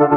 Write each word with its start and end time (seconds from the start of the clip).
Çevresel 0.00 0.16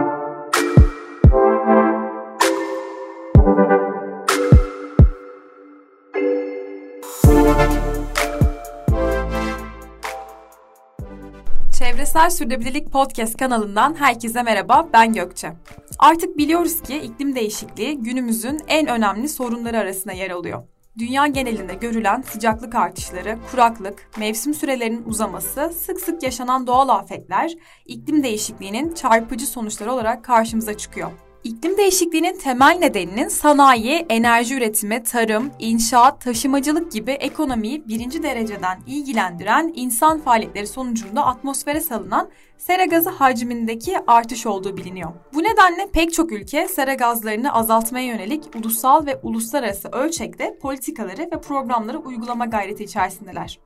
Sürdürülebilirlik 12.29 12.91
Podcast 12.91 13.37
kanalından 13.37 13.95
herkese 13.95 14.43
merhaba, 14.43 14.89
ben 14.93 15.13
Gökçe. 15.13 15.53
Artık 15.99 16.37
biliyoruz 16.37 16.81
ki 16.81 16.97
iklim 16.97 17.35
değişikliği 17.35 17.97
günümüzün 17.97 18.59
en 18.67 18.87
önemli 18.87 19.29
sorunları 19.29 19.77
arasında 19.77 20.13
yer 20.13 20.31
alıyor. 20.31 20.63
Dünya 20.97 21.27
genelinde 21.27 21.73
görülen 21.73 22.21
sıcaklık 22.21 22.75
artışları, 22.75 23.37
kuraklık, 23.51 24.09
mevsim 24.17 24.53
sürelerinin 24.53 25.05
uzaması, 25.05 25.73
sık 25.85 25.99
sık 25.99 26.23
yaşanan 26.23 26.67
doğal 26.67 26.89
afetler 26.89 27.51
iklim 27.85 28.23
değişikliğinin 28.23 28.93
çarpıcı 28.93 29.47
sonuçları 29.47 29.91
olarak 29.91 30.23
karşımıza 30.23 30.77
çıkıyor. 30.77 31.11
İklim 31.43 31.77
değişikliğinin 31.77 32.37
temel 32.37 32.77
nedeninin 32.79 33.27
sanayi, 33.27 34.05
enerji 34.09 34.55
üretimi, 34.55 35.03
tarım, 35.03 35.51
inşaat, 35.59 36.21
taşımacılık 36.21 36.91
gibi 36.91 37.11
ekonomiyi 37.11 37.87
birinci 37.87 38.23
dereceden 38.23 38.79
ilgilendiren 38.87 39.71
insan 39.75 40.19
faaliyetleri 40.19 40.67
sonucunda 40.67 41.25
atmosfere 41.25 41.81
salınan 41.81 42.29
sera 42.57 42.85
gazı 42.85 43.09
hacmindeki 43.09 43.97
artış 44.07 44.45
olduğu 44.45 44.77
biliniyor. 44.77 45.11
Bu 45.33 45.43
nedenle 45.43 45.87
pek 45.93 46.13
çok 46.13 46.31
ülke 46.31 46.67
sera 46.67 46.93
gazlarını 46.93 47.53
azaltmaya 47.53 48.05
yönelik 48.05 48.55
ulusal 48.55 49.05
ve 49.05 49.19
uluslararası 49.23 49.89
ölçekte 49.89 50.57
politikaları 50.61 51.21
ve 51.21 51.41
programları 51.41 51.97
uygulama 51.97 52.45
gayreti 52.45 52.83
içerisindeler. 52.83 53.59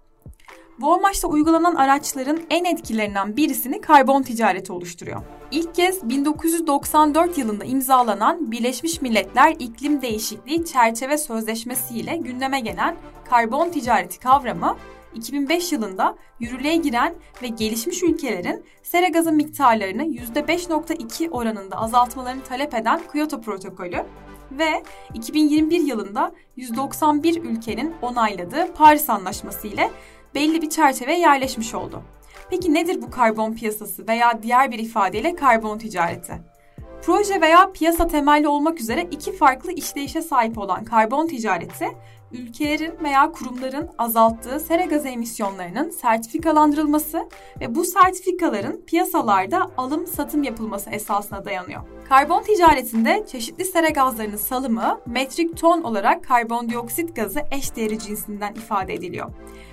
Bu 0.80 0.94
amaçla 0.94 1.28
uygulanan 1.28 1.76
araçların 1.76 2.40
en 2.50 2.66
etkilerinden 2.66 3.38
birisini 3.38 3.82
karbon 3.82 4.22
ticareti 4.22 4.74
oluşturuyor. 4.74 5.22
İlk 5.52 5.76
kez 5.76 6.10
1994 6.10 7.38
yılında 7.38 7.66
imzalanan 7.66 8.52
Birleşmiş 8.52 9.02
Milletler 9.02 9.56
İklim 9.60 10.02
Değişikliği 10.02 10.66
Çerçeve 10.66 11.18
Sözleşmesi 11.18 12.00
ile 12.00 12.18
gündeme 12.18 12.60
gelen 12.60 12.96
karbon 13.30 13.70
ticareti 13.70 14.20
kavramı 14.20 14.78
2005 15.16 15.72
yılında 15.72 16.16
yürürlüğe 16.40 16.76
giren 16.76 17.14
ve 17.42 17.48
gelişmiş 17.48 18.04
ülkelerin 18.04 18.66
sera 18.84 19.08
gazı 19.08 19.32
miktarlarını 19.32 20.04
%5.2 20.04 21.30
oranında 21.30 21.76
azaltmalarını 21.76 22.44
talep 22.44 22.74
eden 22.74 23.02
Kyoto 23.12 23.42
Protokolü 23.42 24.06
ve 24.52 24.84
2021 25.14 25.80
yılında 25.80 26.32
191 26.56 27.42
ülkenin 27.42 27.94
onayladığı 28.02 28.74
Paris 28.74 29.10
Anlaşması 29.10 29.68
ile 29.68 29.92
belli 30.38 30.62
bir 30.62 30.70
çerçeve 30.70 31.14
yerleşmiş 31.14 31.74
oldu. 31.74 32.02
Peki 32.50 32.74
nedir 32.74 33.02
bu 33.02 33.10
karbon 33.10 33.54
piyasası 33.54 34.08
veya 34.08 34.44
diğer 34.44 34.72
bir 34.72 34.80
ifadeyle 34.80 35.36
karbon 35.36 35.78
ticareti? 35.78 36.34
Proje 37.02 37.42
veya 37.42 37.72
piyasa 37.72 38.08
temelli 38.08 38.48
olmak 38.48 38.80
üzere 38.82 39.08
iki 39.12 39.36
farklı 39.36 39.72
işleyişe 39.72 40.22
sahip 40.22 40.58
olan 40.58 40.86
karbon 40.86 41.28
ticareti, 41.28 41.88
ülkelerin 42.32 42.94
veya 43.04 43.32
kurumların 43.32 43.90
azalttığı 43.98 44.60
sera 44.60 44.86
gazı 44.86 45.08
emisyonlarının 45.08 45.90
sertifikalandırılması 45.90 47.30
ve 47.62 47.76
bu 47.76 47.86
sertifikaların 47.86 48.82
piyasalarda 48.88 49.72
alım 49.78 50.08
satım 50.08 50.44
yapılması 50.44 50.90
esasına 50.90 51.46
dayanıyor. 51.46 51.82
Karbon 52.10 52.44
ticaretinde 52.44 53.26
çeşitli 53.32 53.66
sera 53.66 53.90
gazlarının 53.90 54.38
salımı 54.38 55.00
metrik 55.06 55.58
ton 55.58 55.82
olarak 55.82 56.24
karbondioksit 56.24 57.16
gazı 57.16 57.42
eş 57.52 57.76
değeri 57.76 58.00
cinsinden 58.00 58.54
ifade 58.54 58.94
ediliyor. 58.94 59.30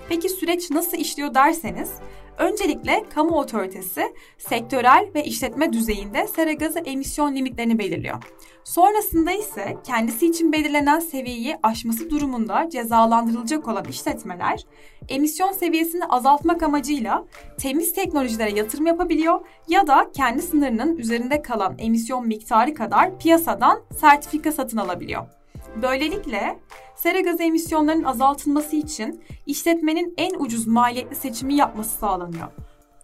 Peki 0.09 0.29
süreç 0.29 0.71
nasıl 0.71 0.97
işliyor 0.97 1.35
derseniz, 1.35 1.91
öncelikle 2.39 3.05
kamu 3.15 3.39
otoritesi 3.39 4.15
sektörel 4.39 5.09
ve 5.15 5.25
işletme 5.25 5.73
düzeyinde 5.73 6.27
sera 6.27 6.53
gazı 6.53 6.79
emisyon 6.79 7.35
limitlerini 7.35 7.79
belirliyor. 7.79 8.17
Sonrasında 8.65 9.33
ise 9.33 9.77
kendisi 9.85 10.27
için 10.27 10.53
belirlenen 10.53 11.01
seviyeyi 11.01 11.57
aşması 11.63 12.11
durumunda 12.11 12.71
cezalandırılacak 12.71 13.69
olan 13.69 13.85
işletmeler 13.85 14.61
emisyon 15.09 15.53
seviyesini 15.53 16.05
azaltmak 16.05 16.63
amacıyla 16.63 17.25
temiz 17.59 17.93
teknolojilere 17.93 18.51
yatırım 18.59 18.87
yapabiliyor 18.87 19.41
ya 19.69 19.87
da 19.87 20.11
kendi 20.17 20.43
sınırının 20.43 20.97
üzerinde 20.97 21.43
kalan 21.43 21.75
emisyon 21.79 22.27
miktarı 22.27 22.75
kadar 22.75 23.19
piyasadan 23.19 23.83
sertifika 24.01 24.53
satın 24.53 24.77
alabiliyor. 24.77 25.27
Böylelikle 25.83 26.59
sera 26.97 27.21
gazı 27.21 27.43
emisyonlarının 27.43 28.05
azaltılması 28.05 28.77
için 28.77 29.23
işletmenin 29.47 30.15
en 30.17 30.35
ucuz 30.39 30.67
maliyetli 30.67 31.17
seçimi 31.17 31.55
yapması 31.55 31.99
sağlanıyor. 31.99 32.49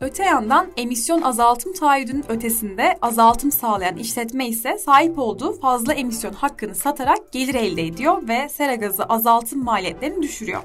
Öte 0.01 0.25
yandan 0.25 0.67
emisyon 0.77 1.23
azaltım 1.23 1.73
taahhüdünün 1.73 2.25
ötesinde 2.29 2.99
azaltım 3.03 3.53
sağlayan 3.53 3.97
işletme 3.97 4.49
ise 4.49 4.79
sahip 4.79 5.19
olduğu 5.19 5.53
fazla 5.53 5.93
emisyon 5.95 6.33
hakkını 6.33 6.75
satarak 6.75 7.33
gelir 7.33 7.55
elde 7.55 7.87
ediyor 7.87 8.29
ve 8.29 8.49
sera 8.49 8.75
gazı 8.75 9.05
azaltım 9.05 9.65
maliyetlerini 9.65 10.23
düşürüyor. 10.23 10.63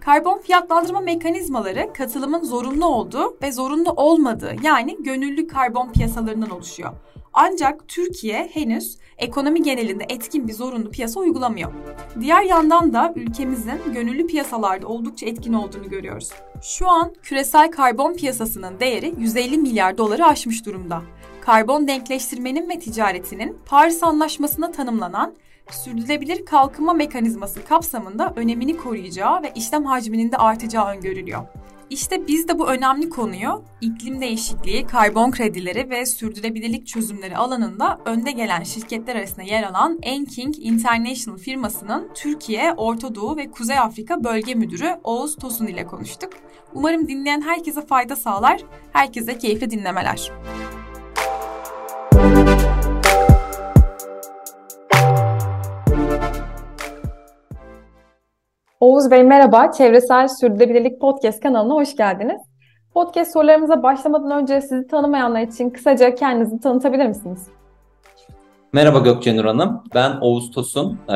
Karbon 0.00 0.38
fiyatlandırma 0.38 1.00
mekanizmaları 1.00 1.92
katılımın 1.92 2.44
zorunlu 2.44 2.86
olduğu 2.86 3.36
ve 3.42 3.52
zorunlu 3.52 3.90
olmadığı 3.90 4.54
yani 4.62 4.96
gönüllü 5.00 5.48
karbon 5.48 5.92
piyasalarından 5.92 6.50
oluşuyor. 6.50 6.92
Ancak 7.32 7.88
Türkiye 7.88 8.50
henüz 8.52 8.98
ekonomi 9.18 9.62
genelinde 9.62 10.04
etkin 10.08 10.48
bir 10.48 10.52
zorunlu 10.52 10.90
piyasa 10.90 11.20
uygulamıyor. 11.20 11.72
Diğer 12.20 12.42
yandan 12.42 12.92
da 12.92 13.12
ülkemizin 13.16 13.92
gönüllü 13.94 14.26
piyasalarda 14.26 14.86
oldukça 14.86 15.26
etkin 15.26 15.52
olduğunu 15.52 15.88
görüyoruz. 15.88 16.30
Şu 16.62 16.88
an 16.88 17.14
küresel 17.22 17.70
karbon 17.70 18.14
piyasasının 18.14 18.80
değeri 18.80 19.14
150 19.18 19.58
milyar 19.58 19.98
doları 19.98 20.26
aşmış 20.26 20.66
durumda. 20.66 21.02
Karbon 21.40 21.88
denkleştirmenin 21.88 22.68
ve 22.68 22.78
ticaretinin 22.78 23.58
Paris 23.66 24.02
Anlaşması'na 24.02 24.72
tanımlanan 24.72 25.34
sürdürülebilir 25.70 26.44
kalkınma 26.44 26.92
mekanizması 26.92 27.64
kapsamında 27.64 28.32
önemini 28.36 28.76
koruyacağı 28.76 29.42
ve 29.42 29.52
işlem 29.54 29.84
hacminin 29.84 30.32
de 30.32 30.36
artacağı 30.36 30.86
öngörülüyor. 30.86 31.42
İşte 31.90 32.26
biz 32.26 32.48
de 32.48 32.58
bu 32.58 32.68
önemli 32.68 33.08
konuyu 33.08 33.62
iklim 33.80 34.20
değişikliği, 34.20 34.86
karbon 34.86 35.30
kredileri 35.30 35.90
ve 35.90 36.06
sürdürülebilirlik 36.06 36.86
çözümleri 36.86 37.36
alanında 37.36 37.98
önde 38.04 38.30
gelen 38.30 38.62
şirketler 38.62 39.16
arasında 39.16 39.42
yer 39.42 39.62
alan 39.62 39.98
Enking 40.02 40.54
International 40.58 41.38
firmasının 41.38 42.10
Türkiye, 42.14 42.72
Orta 42.72 43.14
Doğu 43.14 43.36
ve 43.36 43.50
Kuzey 43.50 43.78
Afrika 43.78 44.24
Bölge 44.24 44.54
Müdürü 44.54 44.96
Oğuz 45.04 45.36
Tosun 45.36 45.66
ile 45.66 45.86
konuştuk. 45.86 46.32
Umarım 46.74 47.08
dinleyen 47.08 47.40
herkese 47.40 47.86
fayda 47.86 48.16
sağlar, 48.16 48.60
herkese 48.92 49.38
keyifli 49.38 49.70
dinlemeler. 49.70 50.30
Oğuz 58.80 59.10
Bey 59.10 59.24
merhaba. 59.24 59.72
Çevresel 59.72 60.28
Sürdürülebilirlik 60.28 61.00
Podcast 61.00 61.40
kanalına 61.40 61.74
hoş 61.74 61.96
geldiniz. 61.96 62.40
Podcast 62.94 63.32
sorularımıza 63.32 63.82
başlamadan 63.82 64.42
önce 64.42 64.60
sizi 64.60 64.86
tanımayanlar 64.86 65.40
için 65.40 65.70
kısaca 65.70 66.14
kendinizi 66.14 66.60
tanıtabilir 66.60 67.06
misiniz? 67.06 67.46
Merhaba 68.72 68.98
Gökçe 68.98 69.36
Nur 69.36 69.44
Hanım. 69.44 69.84
Ben 69.94 70.18
Oğuz 70.20 70.50
Tosun. 70.50 70.98
Ee, 71.08 71.12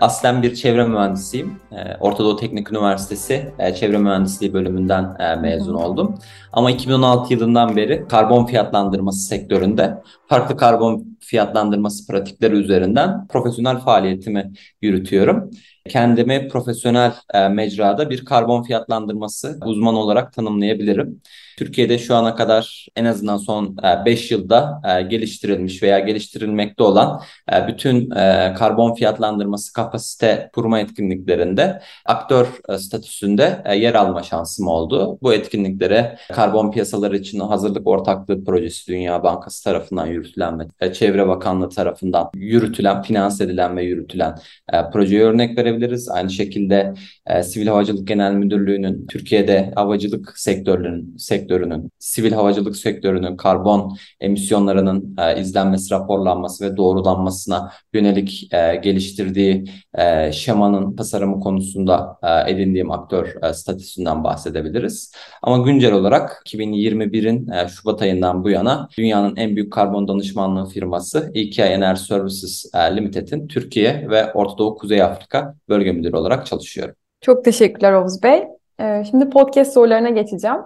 aslen 0.00 0.42
bir 0.42 0.54
çevre 0.54 0.84
mühendisiyim. 0.84 1.52
Ee, 1.72 1.96
Orta 2.00 2.24
Doğu 2.24 2.36
Teknik 2.36 2.72
Üniversitesi 2.72 3.52
e, 3.58 3.74
Çevre 3.74 3.98
Mühendisliği 3.98 4.52
bölümünden 4.52 5.16
e, 5.18 5.36
mezun 5.36 5.74
oldum. 5.74 6.18
Ama 6.52 6.70
2016 6.70 7.34
yılından 7.34 7.76
beri 7.76 8.08
karbon 8.08 8.46
fiyatlandırması 8.46 9.20
sektöründe 9.20 10.02
farklı 10.26 10.56
karbon 10.56 11.18
fiyatlandırması 11.20 12.06
pratikleri 12.06 12.54
üzerinden 12.54 13.26
profesyonel 13.26 13.78
faaliyetimi 13.78 14.52
yürütüyorum 14.82 15.50
kendimi 15.88 16.48
profesyonel 16.48 17.12
e, 17.34 17.48
mecrada 17.48 18.10
bir 18.10 18.24
karbon 18.24 18.62
fiyatlandırması 18.62 19.58
uzmanı 19.64 19.98
olarak 19.98 20.32
tanımlayabilirim. 20.32 21.20
Türkiye'de 21.58 21.98
şu 21.98 22.14
ana 22.14 22.34
kadar 22.34 22.86
en 22.96 23.04
azından 23.04 23.36
son 23.36 23.76
5 24.06 24.32
e, 24.32 24.34
yılda 24.34 24.80
e, 24.84 25.02
geliştirilmiş 25.02 25.82
veya 25.82 25.98
geliştirilmekte 25.98 26.82
olan 26.82 27.20
e, 27.52 27.68
bütün 27.68 28.10
e, 28.10 28.54
karbon 28.58 28.94
fiyatlandırması 28.94 29.72
kapasite 29.72 30.50
kurma 30.54 30.80
etkinliklerinde 30.80 31.80
aktör 32.06 32.46
e, 32.68 32.78
statüsünde 32.78 33.62
e, 33.64 33.76
yer 33.76 33.94
alma 33.94 34.22
şansım 34.22 34.66
oldu. 34.66 35.18
Bu 35.22 35.34
etkinliklere 35.34 36.18
karbon 36.32 36.70
piyasaları 36.70 37.16
için 37.16 37.40
hazırlık 37.40 37.86
ortaklığı 37.86 38.44
projesi 38.44 38.92
Dünya 38.92 39.22
Bankası 39.22 39.64
tarafından 39.64 40.06
yürütülen 40.06 40.58
ve 40.58 40.64
e, 40.80 40.92
Çevre 40.92 41.28
Bakanlığı 41.28 41.68
tarafından 41.68 42.30
yürütülen, 42.34 43.02
finans 43.02 43.40
edilen 43.40 43.76
ve 43.76 43.84
yürütülen 43.84 44.38
e, 44.72 44.90
projeye 44.90 45.22
örnek 45.22 45.58
verebilirim 45.58 45.77
verebiliriz. 45.78 46.08
Aynı 46.08 46.30
şekilde 46.30 46.94
e, 47.26 47.42
Sivil 47.42 47.66
Havacılık 47.66 48.08
Genel 48.08 48.32
Müdürlüğü'nün 48.32 49.06
Türkiye'de 49.06 49.72
havacılık 49.74 50.38
sektörlerinin 50.38 51.16
sek, 51.16 51.38
sektörünün, 51.38 51.90
sivil 51.98 52.32
havacılık 52.32 52.76
sektörünün 52.76 53.36
karbon 53.36 53.96
emisyonlarının 54.20 55.16
e, 55.18 55.40
izlenmesi, 55.40 55.94
raporlanması 55.94 56.64
ve 56.64 56.76
doğrulanmasına 56.76 57.72
yönelik 57.92 58.48
e, 58.52 58.76
geliştirdiği 58.76 59.64
e, 59.98 60.32
şemanın 60.32 60.96
tasarımı 60.96 61.40
konusunda 61.40 62.18
e, 62.22 62.52
edindiğim 62.52 62.90
aktör 62.90 63.34
e, 63.42 63.52
statüsünden 63.52 64.24
bahsedebiliriz. 64.24 65.12
Ama 65.42 65.58
güncel 65.58 65.92
olarak 65.92 66.42
2021'in 66.46 67.48
e, 67.48 67.68
Şubat 67.68 68.02
ayından 68.02 68.44
bu 68.44 68.50
yana 68.50 68.88
dünyanın 68.98 69.36
en 69.36 69.56
büyük 69.56 69.72
karbon 69.72 70.08
danışmanlığı 70.08 70.68
firması 70.68 71.30
EKI 71.34 71.62
Energy 71.62 72.00
Services 72.00 72.64
e, 72.74 72.96
Limited'in 72.96 73.48
Türkiye 73.48 74.06
ve 74.10 74.32
Orta 74.32 74.58
Doğu 74.58 74.76
Kuzey 74.76 75.02
Afrika 75.02 75.54
bölge 75.68 75.92
müdürü 75.92 76.16
olarak 76.16 76.46
çalışıyorum. 76.46 76.94
Çok 77.20 77.44
teşekkürler 77.44 77.92
Oğuz 77.92 78.22
Bey. 78.22 78.44
Ee, 78.80 79.02
şimdi 79.10 79.30
podcast 79.30 79.72
sorularına 79.72 80.10
geçeceğim. 80.10 80.58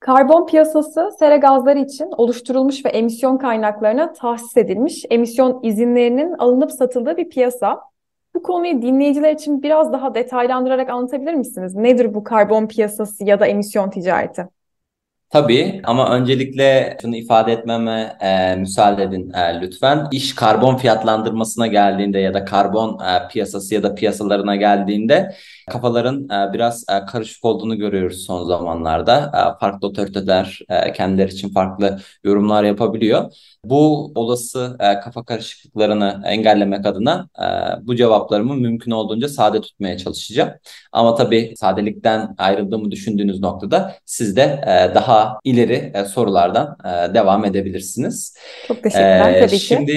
Karbon 0.00 0.46
piyasası 0.46 1.10
sera 1.18 1.36
gazları 1.36 1.78
için 1.78 2.08
oluşturulmuş 2.16 2.84
ve 2.84 2.88
emisyon 2.88 3.38
kaynaklarına 3.38 4.12
tahsis 4.12 4.56
edilmiş 4.56 5.04
emisyon 5.10 5.60
izinlerinin 5.62 6.32
alınıp 6.38 6.72
satıldığı 6.72 7.16
bir 7.16 7.28
piyasa. 7.28 7.80
Bu 8.34 8.42
konuyu 8.42 8.82
dinleyiciler 8.82 9.32
için 9.32 9.62
biraz 9.62 9.92
daha 9.92 10.14
detaylandırarak 10.14 10.90
anlatabilir 10.90 11.34
misiniz? 11.34 11.74
Nedir 11.74 12.14
bu 12.14 12.24
karbon 12.24 12.66
piyasası 12.66 13.24
ya 13.24 13.40
da 13.40 13.46
emisyon 13.46 13.90
ticareti? 13.90 14.48
Tabii 15.30 15.80
ama 15.84 16.10
öncelikle 16.10 16.96
şunu 17.02 17.16
ifade 17.16 17.52
etmeme 17.52 18.16
e, 18.20 18.56
müsaade 18.56 19.02
edin 19.02 19.32
e, 19.32 19.60
lütfen. 19.60 20.08
İş 20.12 20.34
karbon 20.34 20.76
fiyatlandırmasına 20.76 21.66
geldiğinde 21.66 22.18
ya 22.18 22.34
da 22.34 22.44
karbon 22.44 22.98
e, 23.04 23.28
piyasası 23.28 23.74
ya 23.74 23.82
da 23.82 23.94
piyasalarına 23.94 24.56
geldiğinde 24.56 25.34
kafaların 25.68 26.24
e, 26.24 26.52
biraz 26.52 26.84
e, 26.90 27.06
karışık 27.06 27.44
olduğunu 27.44 27.78
görüyoruz 27.78 28.24
son 28.26 28.44
zamanlarda. 28.44 29.32
E, 29.34 29.60
farklı 29.60 29.88
otoriteler 29.88 30.60
kendileri 30.96 31.30
için 31.30 31.48
farklı 31.48 31.98
yorumlar 32.24 32.64
yapabiliyor. 32.64 33.32
Bu 33.64 34.12
olası 34.14 34.76
kafa 35.04 35.24
karışıklıklarını 35.24 36.22
engellemek 36.24 36.86
adına 36.86 37.28
bu 37.82 37.96
cevaplarımı 37.96 38.54
mümkün 38.54 38.90
olduğunca 38.90 39.28
sade 39.28 39.60
tutmaya 39.60 39.98
çalışacağım. 39.98 40.50
Ama 40.92 41.14
tabii 41.14 41.54
sadelikten 41.56 42.34
ayrıldığımı 42.38 42.90
düşündüğünüz 42.90 43.40
noktada 43.40 43.94
siz 44.04 44.36
de 44.36 44.62
daha 44.94 45.38
ileri 45.44 45.92
sorulardan 46.08 46.76
devam 47.14 47.44
edebilirsiniz. 47.44 48.36
Çok 48.68 48.82
teşekkürler 48.82 49.34
e, 49.34 49.40
tabii 49.40 49.58
ki. 49.58 49.66
Şimdi 49.66 49.92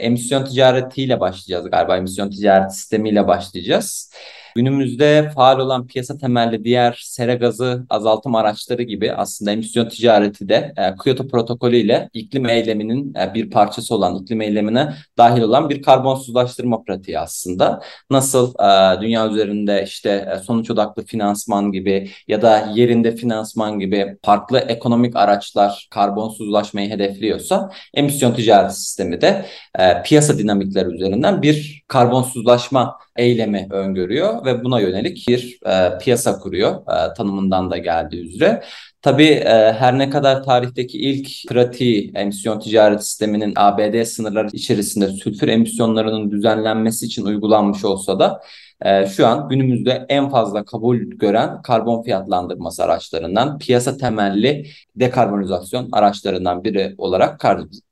emisyon 0.00 0.44
ticaretiyle 0.44 1.20
başlayacağız 1.20 1.70
galiba. 1.70 1.96
Emisyon 1.96 2.30
ticaret 2.30 2.74
sistemiyle 2.74 3.28
başlayacağız. 3.28 4.10
Günümüzde 4.56 5.30
faal 5.34 5.58
olan 5.58 5.86
piyasa 5.86 6.18
temelli 6.18 6.64
diğer 6.64 7.00
sera 7.04 7.34
gazı 7.34 7.86
azaltım 7.90 8.34
araçları 8.34 8.82
gibi 8.82 9.12
aslında 9.12 9.52
emisyon 9.52 9.88
ticareti 9.88 10.48
de 10.48 10.72
e, 10.76 10.94
Kyoto 11.04 11.28
protokolü 11.28 11.76
ile 11.76 12.08
iklim 12.12 12.48
eyleminin 12.48 13.14
e, 13.14 13.34
bir 13.34 13.50
parçası 13.50 13.94
olan 13.94 14.16
iklim 14.16 14.40
eylemine 14.40 14.92
dahil 15.18 15.42
olan 15.42 15.70
bir 15.70 15.82
karbonsuzlaştırma 15.82 16.82
pratiği 16.82 17.18
aslında. 17.18 17.82
Nasıl 18.10 18.54
e, 18.54 19.00
dünya 19.00 19.28
üzerinde 19.28 19.82
işte 19.86 20.34
e, 20.34 20.38
sonuç 20.38 20.70
odaklı 20.70 21.04
finansman 21.04 21.72
gibi 21.72 22.10
ya 22.28 22.42
da 22.42 22.72
yerinde 22.74 23.16
finansman 23.16 23.78
gibi 23.78 24.16
farklı 24.22 24.58
ekonomik 24.58 25.16
araçlar 25.16 25.88
karbonsuzlaşmayı 25.90 26.90
hedefliyorsa 26.90 27.70
emisyon 27.94 28.34
ticaret 28.34 28.72
sistemi 28.72 29.20
de 29.20 29.46
e, 29.78 30.02
piyasa 30.02 30.38
dinamikleri 30.38 30.94
üzerinden 30.94 31.42
bir 31.42 31.82
karbonsuzlaşma 31.88 33.05
eylemi 33.18 33.68
öngörüyor 33.70 34.44
ve 34.44 34.64
buna 34.64 34.80
yönelik 34.80 35.28
bir 35.28 35.58
e, 35.66 35.98
piyasa 35.98 36.38
kuruyor 36.38 36.74
e, 36.74 37.14
tanımından 37.14 37.70
da 37.70 37.78
geldiği 37.78 38.34
üzere. 38.34 38.62
Tabii 39.02 39.24
e, 39.24 39.72
her 39.72 39.98
ne 39.98 40.10
kadar 40.10 40.42
tarihteki 40.42 40.98
ilk 40.98 41.28
pratiği 41.48 42.12
emisyon 42.14 42.60
ticaret 42.60 43.04
sisteminin 43.04 43.52
ABD 43.56 44.04
sınırları 44.04 44.48
içerisinde 44.52 45.08
sülfür 45.08 45.48
emisyonlarının 45.48 46.30
düzenlenmesi 46.30 47.06
için 47.06 47.24
uygulanmış 47.24 47.84
olsa 47.84 48.18
da 48.18 48.40
e, 48.84 49.06
şu 49.06 49.26
an 49.26 49.48
günümüzde 49.48 50.06
en 50.08 50.28
fazla 50.28 50.64
kabul 50.64 50.96
gören 50.96 51.62
karbon 51.62 52.02
fiyatlandırması 52.02 52.84
araçlarından 52.84 53.58
piyasa 53.58 53.96
temelli 53.96 54.66
dekarbonizasyon 54.96 55.88
araçlarından 55.92 56.64
biri 56.64 56.94
olarak 56.98 57.44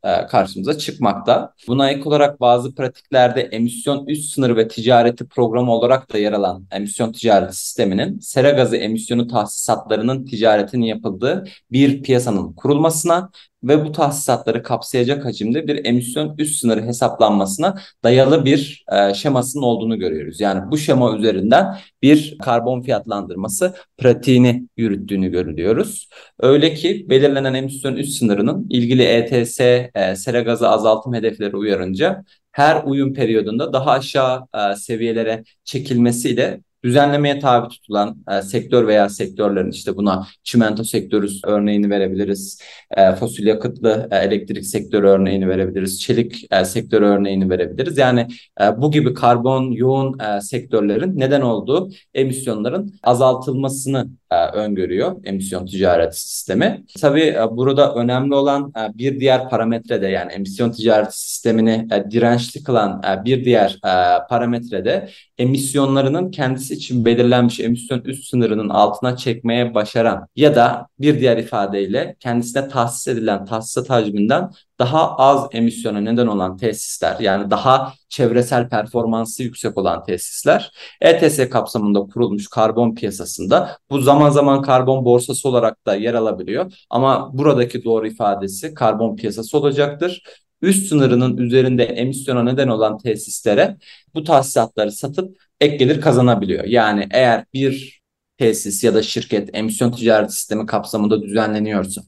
e, 0.04 0.26
karşımıza 0.26 0.78
çıkmakta. 0.78 1.52
Buna 1.69 1.90
ek 1.90 2.02
olarak 2.04 2.40
bazı 2.40 2.75
pratiklerde 2.75 3.40
emisyon 3.40 4.06
üst 4.06 4.34
sınır 4.34 4.56
ve 4.56 4.69
ticareti 4.69 5.28
programı 5.28 5.72
olarak 5.72 6.12
da 6.12 6.19
yer 6.19 6.32
alan 6.32 6.66
emisyon 6.72 7.12
ticaret 7.12 7.54
sisteminin 7.54 8.19
sera 8.19 8.50
gazı 8.50 8.76
emisyonu 8.76 9.28
tahsisatlarının 9.28 10.25
ticaretinin 10.25 10.86
yapıldığı 10.86 11.44
bir 11.72 12.02
piyasanın 12.02 12.52
kurulmasına 12.52 13.31
ve 13.69 13.84
bu 13.84 13.93
tahsisatları 13.93 14.62
kapsayacak 14.62 15.25
hacimde 15.25 15.69
bir 15.69 15.84
emisyon 15.84 16.34
üst 16.38 16.61
sınırı 16.61 16.82
hesaplanmasına 16.82 17.75
dayalı 18.05 18.44
bir 18.44 18.84
e, 18.93 19.14
şemasının 19.14 19.62
olduğunu 19.62 19.99
görüyoruz. 19.99 20.40
Yani 20.40 20.70
bu 20.70 20.78
şema 20.78 21.16
üzerinden 21.16 21.76
bir 22.02 22.38
karbon 22.38 22.82
fiyatlandırması 22.82 23.75
pratiğini 23.99 24.69
yürüttüğünü 24.76 25.28
görüyoruz. 25.31 26.08
Öyle 26.40 26.75
ki 26.75 27.06
belirlenen 27.11 27.55
emisyon 27.55 27.96
üst 27.96 28.19
sınırının 28.19 28.66
ilgili 28.70 29.02
ETS 29.02 29.61
e, 29.61 29.90
sera 30.17 30.40
gazı 30.40 30.69
azaltım 30.69 31.14
hedefleri 31.14 31.56
uyarınca 31.56 32.25
her 32.52 32.82
uyum 32.84 33.14
periyodunda 33.14 33.72
daha 33.72 33.90
aşağı 33.90 34.46
e, 34.55 34.76
seviyelere 34.76 35.44
çekilmesiyle 35.64 36.60
düzenlemeye 36.84 37.38
tabi 37.38 37.69
tutulan 37.69 38.16
e, 38.31 38.42
sektör 38.42 38.86
veya 38.86 39.08
sektörlerin 39.08 39.70
işte 39.70 39.96
buna 39.96 40.26
çimento 40.42 40.84
sektörü 40.84 41.28
örneğini 41.44 41.90
verebiliriz. 41.90 42.62
E, 42.96 43.12
fosil 43.12 43.46
yakıtlı 43.46 44.08
e, 44.10 44.16
elektrik 44.16 44.66
sektörü 44.66 45.06
örneğini 45.06 45.48
verebiliriz. 45.48 46.00
Çelik 46.00 46.46
e, 46.52 46.64
sektörü 46.64 47.04
örneğini 47.04 47.50
verebiliriz. 47.50 47.98
Yani 47.98 48.28
e, 48.60 48.82
bu 48.82 48.90
gibi 48.90 49.14
karbon 49.14 49.72
yoğun 49.72 50.19
e, 50.19 50.40
sektörlerin 50.40 51.19
neden 51.20 51.40
olduğu 51.40 51.90
emisyonların 52.14 52.94
azaltılmasını 53.02 54.08
öngörüyor 54.52 55.16
emisyon 55.25 55.66
ticaret 55.66 56.19
sistemi. 56.19 56.84
Tabii 57.00 57.20
e, 57.20 57.46
burada 57.50 57.94
önemli 57.94 58.34
olan 58.34 58.72
e, 58.78 58.98
bir 58.98 59.20
diğer 59.20 59.50
parametre 59.50 60.02
de 60.02 60.06
yani 60.06 60.32
emisyon 60.32 60.70
ticaret 60.70 61.14
sistemini 61.14 61.88
e, 61.92 62.10
dirençli 62.10 62.62
kılan 62.62 63.02
e, 63.02 63.25
bir 63.25 63.44
diğer 63.44 63.70
e, 63.84 64.26
parametre 64.28 64.84
de 64.84 65.08
emisyonlarının 65.38 66.31
kendisi 66.31 66.75
için 66.75 67.04
belirlenmiş 67.04 67.60
emisyon 67.60 68.00
üst 68.00 68.25
sınırının 68.25 68.69
altına 68.69 69.16
çekmeye 69.16 69.75
başaran 69.75 70.26
ya 70.36 70.54
da 70.54 70.86
bir 71.00 71.20
diğer 71.20 71.36
ifadeyle 71.36 72.16
kendisine 72.20 72.69
tahsis 72.69 73.08
edilen 73.08 73.44
tahsisat 73.44 73.90
hacminden 73.90 74.50
daha 74.84 75.16
az 75.16 75.48
emisyona 75.52 76.00
neden 76.00 76.26
olan 76.26 76.56
tesisler 76.56 77.20
yani 77.20 77.50
daha 77.50 77.94
çevresel 78.08 78.69
performansı 78.69 79.42
yüksek 79.42 79.78
olan 79.78 80.04
tesisler 80.04 80.72
ETS 81.00 81.50
kapsamında 81.50 82.00
kurulmuş 82.00 82.48
karbon 82.48 82.94
piyasasında 82.94 83.78
bu 83.90 84.00
zaman 84.00 84.31
zaman 84.31 84.62
karbon 84.62 85.04
borsası 85.04 85.48
olarak 85.48 85.86
da 85.86 85.94
yer 85.94 86.14
alabiliyor 86.14 86.72
ama 86.90 87.38
buradaki 87.38 87.84
doğru 87.84 88.06
ifadesi 88.06 88.75
karbon 88.75 89.16
piyasası 89.16 89.58
olacaktır 89.58 90.22
üst 90.62 90.88
sınırının 90.88 91.36
üzerinde 91.36 91.84
emisyona 91.84 92.43
neden 92.43 92.69
olan 92.69 92.98
tesislere 92.98 93.76
bu 94.14 94.24
tahsisatları 94.24 94.93
satıp 94.93 95.36
ek 95.60 95.76
gelir 95.76 96.00
kazanabiliyor. 96.00 96.64
Yani 96.64 97.08
eğer 97.10 97.44
bir 97.55 98.00
tesis 98.38 98.84
ya 98.84 98.94
da 98.94 99.03
şirket 99.03 99.56
emisyon 99.56 99.91
ticaret 99.91 100.32
sistemi 100.32 100.67
kapsamında 100.67 101.22
düzenleniyorsa 101.22 102.03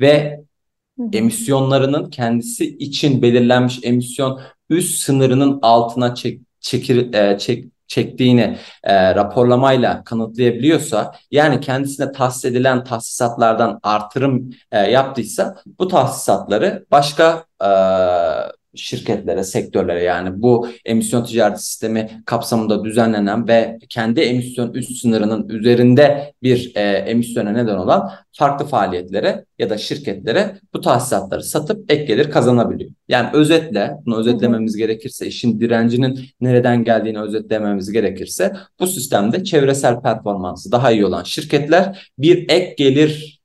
ve 0.00 0.40
emisyonlarının 1.12 2.10
kendisi 2.10 2.76
için 2.76 3.22
belirlenmiş 3.22 3.80
emisyon 3.82 4.40
üst 4.70 4.98
sınırının 5.02 5.58
altına 5.62 6.14
çek, 6.14 6.40
çekir, 6.60 7.14
e, 7.14 7.38
çek, 7.38 7.64
çektiğini 7.86 8.58
e, 8.84 9.14
raporlamayla 9.14 10.04
kanıtlayabiliyorsa 10.04 11.14
yani 11.30 11.60
kendisine 11.60 12.12
tahsis 12.12 12.44
edilen 12.44 12.84
tahsisatlardan 12.84 13.80
artırım 13.82 14.50
e, 14.72 14.78
yaptıysa 14.78 15.56
bu 15.78 15.88
tahsisatları 15.88 16.86
başka 16.90 17.44
e, 17.64 17.68
şirketlere, 18.74 19.44
sektörlere 19.44 20.02
yani 20.02 20.42
bu 20.42 20.68
emisyon 20.84 21.24
ticaret 21.24 21.60
sistemi 21.60 22.22
kapsamında 22.26 22.84
düzenlenen 22.84 23.48
ve 23.48 23.78
kendi 23.88 24.20
emisyon 24.20 24.72
üst 24.72 24.96
sınırının 25.02 25.48
üzerinde 25.48 26.34
bir 26.42 26.72
e, 26.74 26.80
emisyona 26.80 27.50
neden 27.50 27.76
olan 27.76 28.10
farklı 28.32 28.66
faaliyetlere 28.66 29.44
ya 29.58 29.70
da 29.70 29.78
şirketlere 29.78 30.56
bu 30.74 30.80
tahsisatları 30.80 31.42
satıp 31.42 31.92
ek 31.92 32.04
gelir 32.04 32.30
kazanabiliyor. 32.30 32.90
Yani 33.08 33.28
özetle, 33.32 33.96
bunu 34.06 34.18
özetlememiz 34.18 34.76
gerekirse, 34.76 35.26
işin 35.26 35.60
direncinin 35.60 36.20
nereden 36.40 36.84
geldiğini 36.84 37.20
özetlememiz 37.20 37.92
gerekirse 37.92 38.52
bu 38.80 38.86
sistemde 38.86 39.44
çevresel 39.44 40.00
performansı 40.00 40.72
daha 40.72 40.92
iyi 40.92 41.06
olan 41.06 41.22
şirketler 41.22 42.10
bir 42.18 42.48
ek 42.48 42.74
gelir 42.78 43.42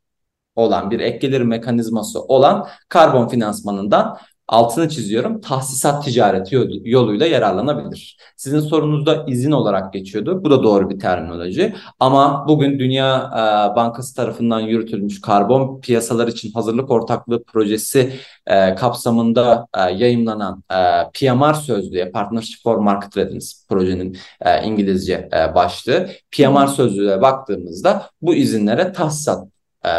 olan 0.56 0.92
bir 0.92 1.00
ek 1.00 1.18
gelir 1.18 1.42
mekanizması 1.42 2.22
olan 2.22 2.68
karbon 2.90 3.28
finansmanından 3.28 4.18
altını 4.48 4.90
çiziyorum. 4.90 5.42
Tahsisat 5.42 6.06
ticareti 6.06 6.56
yoluyla 6.84 7.26
yararlanabilir. 7.26 8.18
Sizin 8.36 8.60
sorunuzda 8.60 9.26
izin 9.28 9.52
olarak 9.52 9.94
geçiyordu. 9.94 10.44
Bu 10.44 10.52
da 10.52 10.64
doğru 10.64 10.90
bir 10.90 11.00
terminoloji. 11.00 11.76
Ama 12.00 12.46
bugün 12.48 12.80
Dünya 12.80 13.32
e, 13.34 13.76
Bankası 13.76 14.16
tarafından 14.16 14.60
yürütülmüş 14.60 15.22
karbon 15.22 15.82
piyasalar 15.82 16.28
için 16.28 16.52
hazırlık 16.52 16.92
ortaklığı 16.92 17.44
projesi 17.44 18.14
e, 18.48 18.76
kapsamında 18.76 19.68
e, 19.78 19.82
yayınlanan 19.82 20.64
e, 20.72 20.76
PMR 21.14 21.54
sözlüğe 21.54 22.12
Partnership 22.12 22.64
for 22.64 22.78
Market 22.78 23.18
Readiness 23.18 23.68
projenin 23.70 24.18
İngilizce 24.64 25.30
e, 25.34 25.56
başlığı. 25.56 26.10
PMR 26.32 26.68
sözlüğe 26.68 27.22
baktığımızda 27.22 28.10
bu 28.22 28.36
izinlere 28.36 28.92
tahsisat 28.92 29.57
e, 29.86 29.92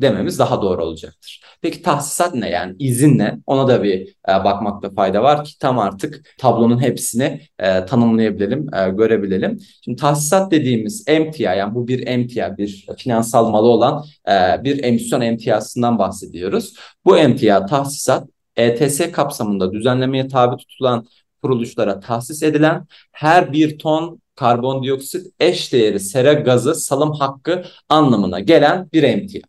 dememiz 0.00 0.38
daha 0.38 0.62
doğru 0.62 0.84
olacaktır. 0.84 1.42
Peki 1.62 1.82
tahsisat 1.82 2.34
ne 2.34 2.50
yani 2.50 2.76
izin 2.78 3.18
ne? 3.18 3.38
Ona 3.46 3.68
da 3.68 3.82
bir 3.82 4.08
e, 4.28 4.44
bakmakta 4.44 4.90
fayda 4.90 5.22
var 5.22 5.44
ki 5.44 5.58
tam 5.58 5.78
artık 5.78 6.24
tablonun 6.38 6.82
hepsini 6.82 7.40
e, 7.58 7.84
tanımlayabilelim, 7.84 8.74
e, 8.74 8.90
görebilelim. 8.90 9.58
Şimdi 9.84 10.00
tahsisat 10.00 10.50
dediğimiz 10.50 11.04
emtia 11.06 11.54
yani 11.54 11.74
bu 11.74 11.88
bir 11.88 12.06
emtia, 12.06 12.56
bir 12.56 12.86
finansal 12.98 13.50
malı 13.50 13.66
olan 13.66 14.04
e, 14.28 14.64
bir 14.64 14.84
emisyon 14.84 15.20
emtiasından 15.20 15.98
bahsediyoruz. 15.98 16.74
Bu 17.04 17.18
emtia 17.18 17.66
tahsisat 17.66 18.28
ETS 18.56 19.12
kapsamında 19.12 19.72
düzenlemeye 19.72 20.28
tabi 20.28 20.56
tutulan 20.56 21.06
kuruluşlara 21.42 22.00
tahsis 22.00 22.42
edilen 22.42 22.86
her 23.12 23.52
bir 23.52 23.78
ton 23.78 24.21
karbondioksit 24.34 25.26
eş 25.40 25.72
değeri 25.72 26.00
sera 26.00 26.32
gazı 26.32 26.74
salım 26.74 27.12
hakkı 27.12 27.62
anlamına 27.88 28.40
gelen 28.40 28.88
bir 28.92 29.02
emtia. 29.02 29.40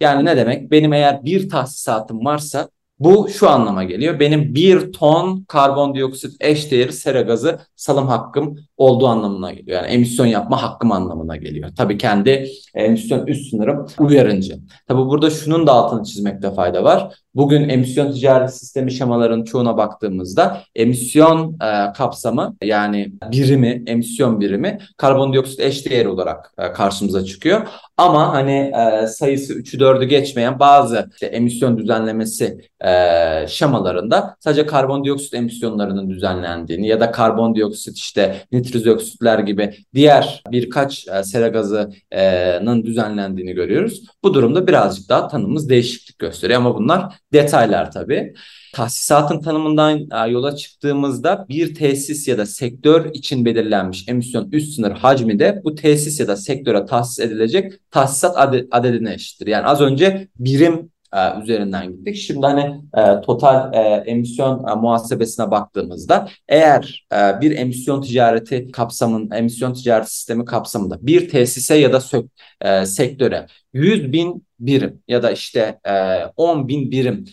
Yani 0.00 0.24
ne 0.24 0.36
demek? 0.36 0.70
Benim 0.70 0.92
eğer 0.92 1.24
bir 1.24 1.48
tahsisatım 1.48 2.24
varsa 2.24 2.68
bu 2.98 3.28
şu 3.28 3.48
anlama 3.48 3.84
geliyor. 3.84 4.20
Benim 4.20 4.54
bir 4.54 4.92
ton 4.92 5.44
karbondioksit 5.48 6.36
eş 6.40 6.70
değeri 6.70 6.92
sera 6.92 7.20
gazı 7.20 7.58
salım 7.76 8.06
hakkım 8.06 8.56
olduğu 8.76 9.06
anlamına 9.06 9.52
geliyor. 9.52 9.82
Yani 9.82 9.92
emisyon 9.92 10.26
yapma 10.26 10.62
hakkım 10.62 10.92
anlamına 10.92 11.36
geliyor. 11.36 11.70
Tabii 11.76 11.98
kendi 11.98 12.48
emisyon 12.74 13.26
üst 13.26 13.50
sınırım 13.50 13.86
uyarınca. 13.98 14.56
Tabii 14.88 15.06
burada 15.06 15.30
şunun 15.30 15.66
da 15.66 15.72
altını 15.72 16.04
çizmekte 16.04 16.54
fayda 16.54 16.84
var. 16.84 17.14
Bugün 17.38 17.68
emisyon 17.68 18.12
ticaret 18.12 18.54
sistemi 18.54 18.92
şemaların 18.92 19.44
çoğuna 19.44 19.76
baktığımızda 19.76 20.62
emisyon 20.74 21.52
e, 21.52 21.92
kapsamı 21.92 22.56
yani 22.62 23.12
birimi, 23.32 23.82
emisyon 23.86 24.40
birimi 24.40 24.78
karbondioksit 24.96 25.60
eşdeğer 25.60 26.06
olarak 26.06 26.54
e, 26.58 26.72
karşımıza 26.72 27.24
çıkıyor. 27.24 27.66
Ama 27.96 28.32
hani 28.32 28.72
e, 28.76 29.06
sayısı 29.06 29.54
3'ü 29.54 29.78
4'ü 29.78 30.04
geçmeyen 30.04 30.58
bazı 30.58 31.10
işte 31.12 31.26
emisyon 31.26 31.78
düzenlemesi 31.78 32.58
e, 32.84 33.46
şemalarında 33.48 34.36
sadece 34.40 34.66
karbondioksit 34.66 35.34
emisyonlarının 35.34 36.10
düzenlendiğini 36.10 36.88
ya 36.88 37.00
da 37.00 37.10
karbondioksit 37.10 37.96
işte 37.96 38.46
nitriz 38.52 38.86
oksitler 38.86 39.38
gibi 39.38 39.74
diğer 39.94 40.42
birkaç 40.50 41.08
e, 41.08 41.22
sera 41.22 41.48
gazının 41.48 42.82
düzenlendiğini 42.84 43.52
görüyoruz. 43.52 44.02
Bu 44.22 44.34
durumda 44.34 44.66
birazcık 44.66 45.08
daha 45.08 45.28
tanımımız 45.28 45.68
değişiklik 45.68 46.18
gösteriyor 46.18 46.60
ama 46.60 46.74
bunlar 46.74 47.14
detaylar 47.32 47.92
tabii. 47.92 48.34
Tahsisatın 48.74 49.40
tanımından 49.40 49.98
e, 49.98 50.30
yola 50.30 50.56
çıktığımızda 50.56 51.46
bir 51.48 51.74
tesis 51.74 52.28
ya 52.28 52.38
da 52.38 52.46
sektör 52.46 53.14
için 53.14 53.44
belirlenmiş 53.44 54.08
emisyon 54.08 54.50
üst 54.50 54.74
sınır 54.74 54.90
hacmi 54.90 55.38
de 55.38 55.60
bu 55.64 55.74
tesis 55.74 56.20
ya 56.20 56.28
da 56.28 56.36
sektöre 56.36 56.86
tahsis 56.86 57.18
edilecek 57.18 57.72
tahsisat 57.90 58.36
adedine 58.70 59.14
eşittir. 59.14 59.46
Yani 59.46 59.66
az 59.66 59.80
önce 59.80 60.28
birim 60.38 60.90
e, 61.16 61.42
üzerinden 61.42 61.92
gittik. 61.92 62.16
Şimdi 62.16 62.46
hani 62.46 62.80
e, 62.96 63.20
total 63.20 63.74
e, 63.74 63.78
emisyon 64.06 64.68
e, 64.68 64.74
muhasebesine 64.74 65.50
baktığımızda 65.50 66.28
eğer 66.48 67.06
e, 67.12 67.40
bir 67.40 67.56
emisyon 67.56 68.02
ticareti 68.02 68.72
kapsamın 68.72 69.30
emisyon 69.30 69.72
ticaret 69.74 70.08
sistemi 70.08 70.44
kapsamında 70.44 71.06
bir 71.06 71.28
tesise 71.28 71.74
ya 71.74 71.92
da 71.92 72.00
sök, 72.00 72.26
e, 72.60 72.86
sektöre 72.86 73.46
100 73.72 74.12
bin 74.12 74.48
birim 74.60 75.02
ya 75.08 75.22
da 75.22 75.30
işte 75.30 75.78
e, 75.88 76.24
10 76.36 76.68
bin 76.68 76.90
birim 76.90 77.24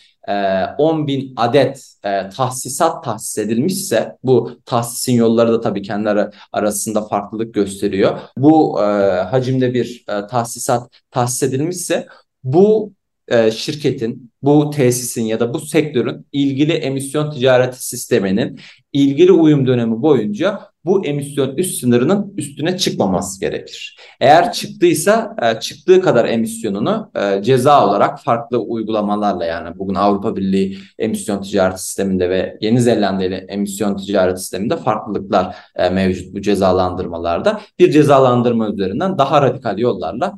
10 0.77 1.03
e, 1.03 1.08
bin 1.08 1.34
adet 1.36 1.94
e, 2.03 2.29
tahsisat 2.29 3.03
tahsis 3.03 3.38
edilmişse 3.38 4.17
bu 4.24 4.60
tahsisin 4.65 5.13
yolları 5.13 5.53
da 5.53 5.62
tabii 5.62 5.82
kendi 5.82 6.29
arasında 6.51 7.01
farklılık 7.01 7.53
gösteriyor. 7.53 8.20
Bu 8.38 8.82
e, 8.82 8.84
hacimde 9.22 9.74
bir 9.74 10.05
e, 10.10 10.27
tahsisat 10.27 10.89
tahsis 11.12 11.44
edilmişse 11.44 12.08
bu 12.44 12.94
e, 13.27 13.51
şirketin, 13.51 14.32
bu 14.41 14.70
tesisin 14.70 15.24
ya 15.24 15.39
da 15.39 15.53
bu 15.53 15.60
sektörün 15.60 16.27
ilgili 16.32 16.72
emisyon 16.74 17.32
ticareti 17.32 17.88
sisteminin 17.88 18.60
ilgili 18.94 19.32
uyum 19.32 19.67
dönemi 19.67 20.01
boyunca 20.01 20.75
bu 20.86 21.06
emisyon 21.06 21.56
üst 21.56 21.80
sınırının 21.80 22.34
üstüne 22.38 22.77
çıkmaması 22.77 23.39
gerekir. 23.39 23.98
Eğer 24.20 24.51
çıktıysa 24.51 25.36
e, 25.42 25.60
çıktığı 25.60 26.01
kadar 26.01 26.25
emisyonunu 26.25 27.12
e, 27.15 27.44
ceza 27.44 27.88
olarak 27.88 28.20
farklı 28.20 28.60
uygulamalarla 28.60 29.46
yani 29.46 29.80
bugün 29.80 29.96
Avrupa 29.96 30.36
Birliği 30.36 30.77
emisyon 31.00 31.42
ticaret 31.42 31.80
sisteminde 31.80 32.30
ve 32.30 32.58
Yeni 32.62 32.82
Zelanda 32.82 33.24
ile 33.24 33.36
emisyon 33.36 33.98
ticaret 33.98 34.39
sisteminde 34.39 34.77
farklılıklar 34.77 35.56
e, 35.75 35.89
mevcut 35.89 36.36
bu 36.36 36.42
cezalandırmalarda. 36.42 37.62
Bir 37.80 37.92
cezalandırma 37.92 38.70
üzerinden 38.70 39.18
daha 39.18 39.42
radikal 39.42 39.80
yollarla 39.80 40.34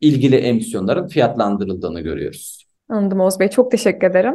ilgili 0.00 0.36
emisyonların 0.36 1.08
fiyatlandırıldığını 1.08 2.00
görüyoruz. 2.00 2.68
Anladım 2.88 3.20
Oğuz 3.20 3.40
Bey. 3.40 3.48
Çok 3.48 3.70
teşekkür 3.70 4.06
ederim. 4.06 4.34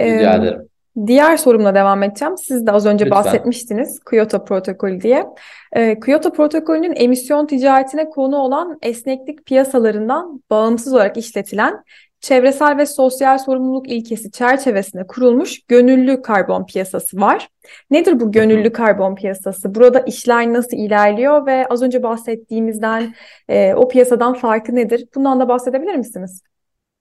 Rica 0.00 0.34
ee, 0.34 0.38
ederim. 0.38 0.68
Diğer 1.06 1.36
sorumla 1.36 1.74
devam 1.74 2.02
edeceğim. 2.02 2.36
Siz 2.38 2.66
de 2.66 2.72
az 2.72 2.86
önce 2.86 3.04
Lütfen. 3.04 3.24
bahsetmiştiniz 3.24 4.00
Kyoto 4.10 4.44
Protokolü 4.44 5.00
diye. 5.00 5.26
E, 5.72 6.00
Kyoto 6.00 6.32
Protokolü'nün 6.32 6.94
emisyon 6.96 7.46
ticaretine 7.46 8.10
konu 8.10 8.36
olan 8.36 8.78
esneklik 8.82 9.46
piyasalarından 9.46 10.42
bağımsız 10.50 10.92
olarak 10.92 11.16
işletilen 11.16 11.82
çevresel 12.20 12.76
ve 12.76 12.86
sosyal 12.86 13.38
sorumluluk 13.38 13.88
ilkesi 13.88 14.30
çerçevesinde 14.30 15.06
kurulmuş 15.06 15.60
gönüllü 15.68 16.22
karbon 16.22 16.66
piyasası 16.66 17.20
var. 17.20 17.48
Nedir 17.90 18.20
bu 18.20 18.32
gönüllü 18.32 18.72
karbon 18.72 19.14
piyasası? 19.14 19.74
Burada 19.74 20.00
işler 20.00 20.52
nasıl 20.52 20.76
ilerliyor 20.76 21.46
ve 21.46 21.66
az 21.66 21.82
önce 21.82 22.02
bahsettiğimizden 22.02 23.14
e, 23.48 23.74
o 23.74 23.88
piyasadan 23.88 24.34
farkı 24.34 24.74
nedir? 24.74 25.08
Bundan 25.14 25.40
da 25.40 25.48
bahsedebilir 25.48 25.94
misiniz? 25.94 26.42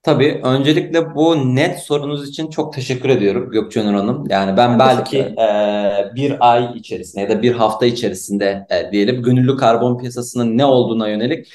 Tabii 0.04 0.42
öncelikle 0.44 1.16
bu 1.16 1.56
net 1.56 1.80
sorunuz 1.80 2.30
için 2.30 2.50
çok 2.50 2.74
teşekkür 2.74 3.10
ediyorum 3.10 3.52
Gökçe 3.52 3.86
Nur 3.86 3.94
Hanım. 3.94 4.24
Yani 4.30 4.58
ben 4.58 4.80
belki 4.80 5.18
e, 5.18 6.16
bir 6.16 6.52
ay 6.52 6.78
içerisinde 6.78 7.22
ya 7.22 7.30
da 7.30 7.42
bir 7.42 7.52
hafta 7.52 7.86
içerisinde 7.86 8.68
e, 8.70 8.92
diyelim 8.92 9.24
gönüllü 9.24 9.58
karbon 9.58 9.98
piyasasının 9.98 10.58
ne 10.58 10.66
olduğuna 10.66 11.10
yönelik 11.10 11.48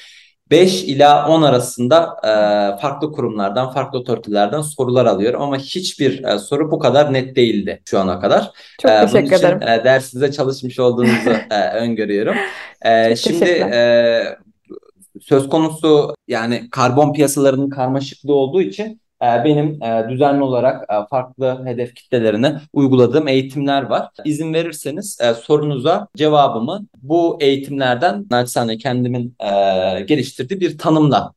5 0.51 0.83
ila 0.83 1.27
10 1.27 1.41
arasında 1.41 2.15
e, 2.23 2.81
farklı 2.81 3.11
kurumlardan, 3.11 3.71
farklı 3.71 3.99
otoritelerden 3.99 4.61
sorular 4.61 5.05
alıyorum 5.05 5.41
ama 5.41 5.57
hiçbir 5.57 6.23
e, 6.23 6.39
soru 6.39 6.71
bu 6.71 6.79
kadar 6.79 7.13
net 7.13 7.35
değildi 7.35 7.81
şu 7.85 7.99
ana 7.99 8.19
kadar. 8.19 8.51
Çok 8.81 8.91
e, 8.91 8.99
teşekkür 8.99 9.19
bunun 9.19 9.25
için, 9.25 9.47
ederim. 9.47 9.61
E, 9.61 9.83
dersinize 9.83 10.31
çalışmış 10.31 10.79
olduğunuzu 10.79 11.29
e, 11.51 11.69
öngörüyorum. 11.69 12.35
E, 12.85 13.15
şimdi 13.15 13.45
e, 13.45 14.23
söz 15.21 15.49
konusu 15.49 16.15
yani 16.27 16.69
karbon 16.71 17.13
piyasalarının 17.13 17.69
karmaşıklığı 17.69 18.33
olduğu 18.33 18.61
için 18.61 19.01
e, 19.23 19.25
benim 19.45 19.83
e, 19.83 20.09
düzenli 20.09 20.43
olarak 20.43 20.83
e, 20.91 21.07
farklı 21.09 21.65
hedef 21.65 21.95
kitlelerine 21.95 22.61
uyguladığım 22.73 23.27
eğitimler 23.27 23.83
var. 23.83 24.09
İzin 24.25 24.53
verirseniz 24.53 25.17
sorunuza 25.43 26.07
cevabımı 26.17 26.87
bu 27.01 27.37
eğitimlerden 27.41 28.25
naçizane 28.31 28.77
kendimin 28.77 29.35
geliştirdiği 30.07 30.59
bir 30.59 30.77
tanımla 30.77 31.33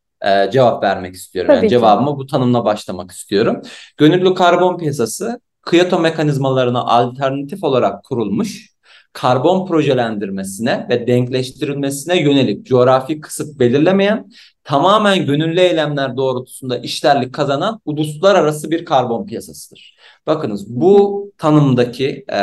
cevap 0.52 0.82
vermek 0.82 1.14
istiyorum. 1.14 1.48
Tabii 1.48 1.56
yani 1.56 1.68
cevabımı 1.68 2.18
bu 2.18 2.26
tanımla 2.26 2.64
başlamak 2.64 3.10
istiyorum. 3.10 3.62
Gönüllü 3.96 4.34
karbon 4.34 4.78
piyasası 4.78 5.40
Kyoto 5.70 5.98
mekanizmalarına 5.98 6.80
alternatif 6.80 7.64
olarak 7.64 8.04
kurulmuş 8.04 8.75
karbon 9.16 9.66
projelendirmesine 9.66 10.86
ve 10.90 11.06
denkleştirilmesine 11.06 12.22
yönelik 12.22 12.66
coğrafi 12.66 13.20
kısıt 13.20 13.58
belirlemeyen, 13.58 14.30
tamamen 14.64 15.26
gönüllü 15.26 15.60
eylemler 15.60 16.16
doğrultusunda 16.16 16.78
işlerlik 16.78 17.34
kazanan 17.34 17.80
uluslararası 17.84 18.70
bir 18.70 18.84
karbon 18.84 19.26
piyasasıdır. 19.26 19.96
Bakınız 20.26 20.68
bu 20.68 21.32
tanımdaki 21.38 22.24
e, 22.32 22.36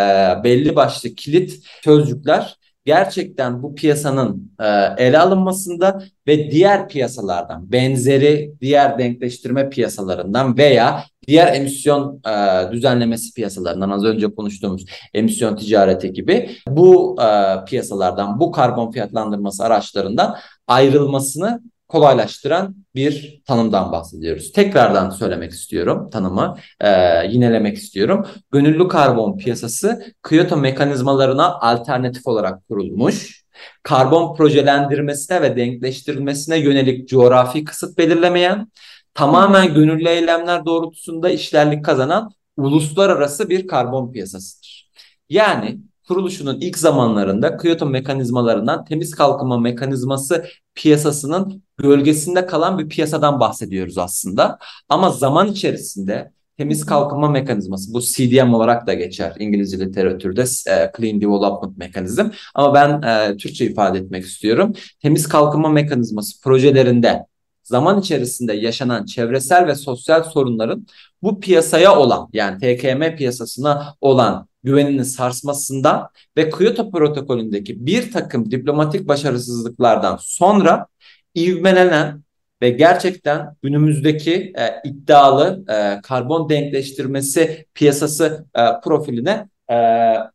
belli 0.43 0.75
başlı 0.75 1.09
kilit 1.09 1.63
sözcükler 1.83 2.57
gerçekten 2.85 3.63
bu 3.63 3.75
piyasanın 3.75 4.51
e, 4.59 4.65
ele 4.97 5.19
alınmasında 5.19 6.03
ve 6.27 6.51
diğer 6.51 6.87
piyasalardan 6.87 7.71
benzeri 7.71 8.53
diğer 8.61 8.99
denkleştirme 8.99 9.69
piyasalarından 9.69 10.57
veya 10.57 11.03
diğer 11.27 11.53
emisyon 11.53 12.21
e, 12.27 12.71
düzenlemesi 12.71 13.33
piyasalarından 13.33 13.89
az 13.89 14.03
önce 14.03 14.35
konuştuğumuz 14.35 14.85
emisyon 15.13 15.55
ticareti 15.55 16.13
gibi 16.13 16.49
bu 16.67 17.17
e, 17.21 17.57
piyasalardan 17.65 18.39
bu 18.39 18.51
karbon 18.51 18.91
fiyatlandırması 18.91 19.63
araçlarından 19.63 20.37
ayrılmasını 20.67 21.61
kolaylaştıran 21.87 22.75
bir 22.95 23.41
tanımdan 23.45 23.91
bahsediyoruz. 23.91 24.51
Tekrardan 24.51 25.09
söylemek 25.09 25.51
istiyorum 25.51 26.09
tanımı, 26.09 26.57
e, 26.81 26.89
yinelemek 27.27 27.77
istiyorum. 27.77 28.27
Gönüllü 28.51 28.87
karbon 28.87 29.37
piyasası 29.37 30.13
Kyoto 30.29 30.57
mekanizmalarına 30.57 31.59
alternatif 31.59 32.27
olarak 32.27 32.67
kurulmuş, 32.67 33.43
karbon 33.83 34.35
projelendirmesine 34.35 35.41
ve 35.41 35.55
denkleştirilmesine 35.55 36.57
yönelik 36.57 37.07
coğrafi 37.09 37.63
kısıt 37.63 37.97
belirlemeyen, 37.97 38.71
tamamen 39.13 39.73
gönüllü 39.73 40.09
eylemler 40.09 40.65
doğrultusunda 40.65 41.29
işlerlik 41.29 41.85
kazanan 41.85 42.31
uluslararası 42.57 43.49
bir 43.49 43.67
karbon 43.67 44.11
piyasasıdır. 44.11 44.89
Yani 45.29 45.79
kuruluşunun 46.07 46.59
ilk 46.61 46.77
zamanlarında 46.77 47.57
Kyoto 47.57 47.85
mekanizmalarından 47.85 48.85
temiz 48.85 49.15
kalkınma 49.15 49.59
mekanizması 49.59 50.45
piyasasının 50.75 51.63
gölgesinde 51.77 52.45
kalan 52.45 52.79
bir 52.79 52.89
piyasadan 52.89 53.39
bahsediyoruz 53.39 53.97
aslında. 53.97 54.57
Ama 54.89 55.09
zaman 55.09 55.47
içerisinde 55.47 56.31
temiz 56.57 56.85
kalkınma 56.85 57.29
mekanizması 57.29 57.93
bu 57.93 58.01
CDM 58.01 58.53
olarak 58.53 58.87
da 58.87 58.93
geçer 58.93 59.35
İngilizce 59.39 59.79
literatürde 59.79 60.41
e, 60.41 60.91
Clean 60.97 61.21
Development 61.21 61.77
Mechanism 61.77 62.25
ama 62.55 62.73
ben 62.73 63.01
e, 63.01 63.37
Türkçe 63.37 63.65
ifade 63.65 63.99
etmek 63.99 64.25
istiyorum. 64.25 64.73
Temiz 65.01 65.27
kalkınma 65.27 65.69
mekanizması 65.69 66.41
projelerinde 66.41 67.25
zaman 67.63 67.99
içerisinde 67.99 68.53
yaşanan 68.53 69.05
çevresel 69.05 69.67
ve 69.67 69.75
sosyal 69.75 70.23
sorunların 70.23 70.87
bu 71.21 71.39
piyasaya 71.39 71.99
olan 71.99 72.29
yani 72.33 72.57
TKM 72.57 73.15
piyasasına 73.15 73.95
olan 74.01 74.47
güveninin 74.63 75.03
sarsmasından 75.03 76.09
ve 76.37 76.49
Kyoto 76.49 76.91
protokolündeki 76.91 77.85
bir 77.85 78.11
takım 78.11 78.51
diplomatik 78.51 79.07
başarısızlıklardan 79.07 80.17
sonra 80.21 80.87
ivmelenen 81.35 82.23
ve 82.61 82.69
gerçekten 82.69 83.55
günümüzdeki 83.61 84.53
e, 84.57 84.89
iddialı 84.89 85.63
e, 85.69 86.01
karbon 86.01 86.49
denkleştirmesi 86.49 87.65
piyasası 87.73 88.45
e, 88.55 88.61
profiline 88.83 89.49
e, 89.71 89.75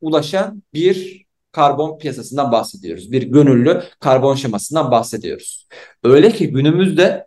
ulaşan 0.00 0.62
bir 0.74 1.27
karbon 1.58 1.98
piyasasından 1.98 2.52
bahsediyoruz. 2.52 3.12
Bir 3.12 3.22
gönüllü 3.22 3.82
karbon 4.00 4.34
şemasından 4.34 4.90
bahsediyoruz. 4.90 5.68
Öyle 6.04 6.32
ki 6.32 6.50
günümüzde 6.50 7.26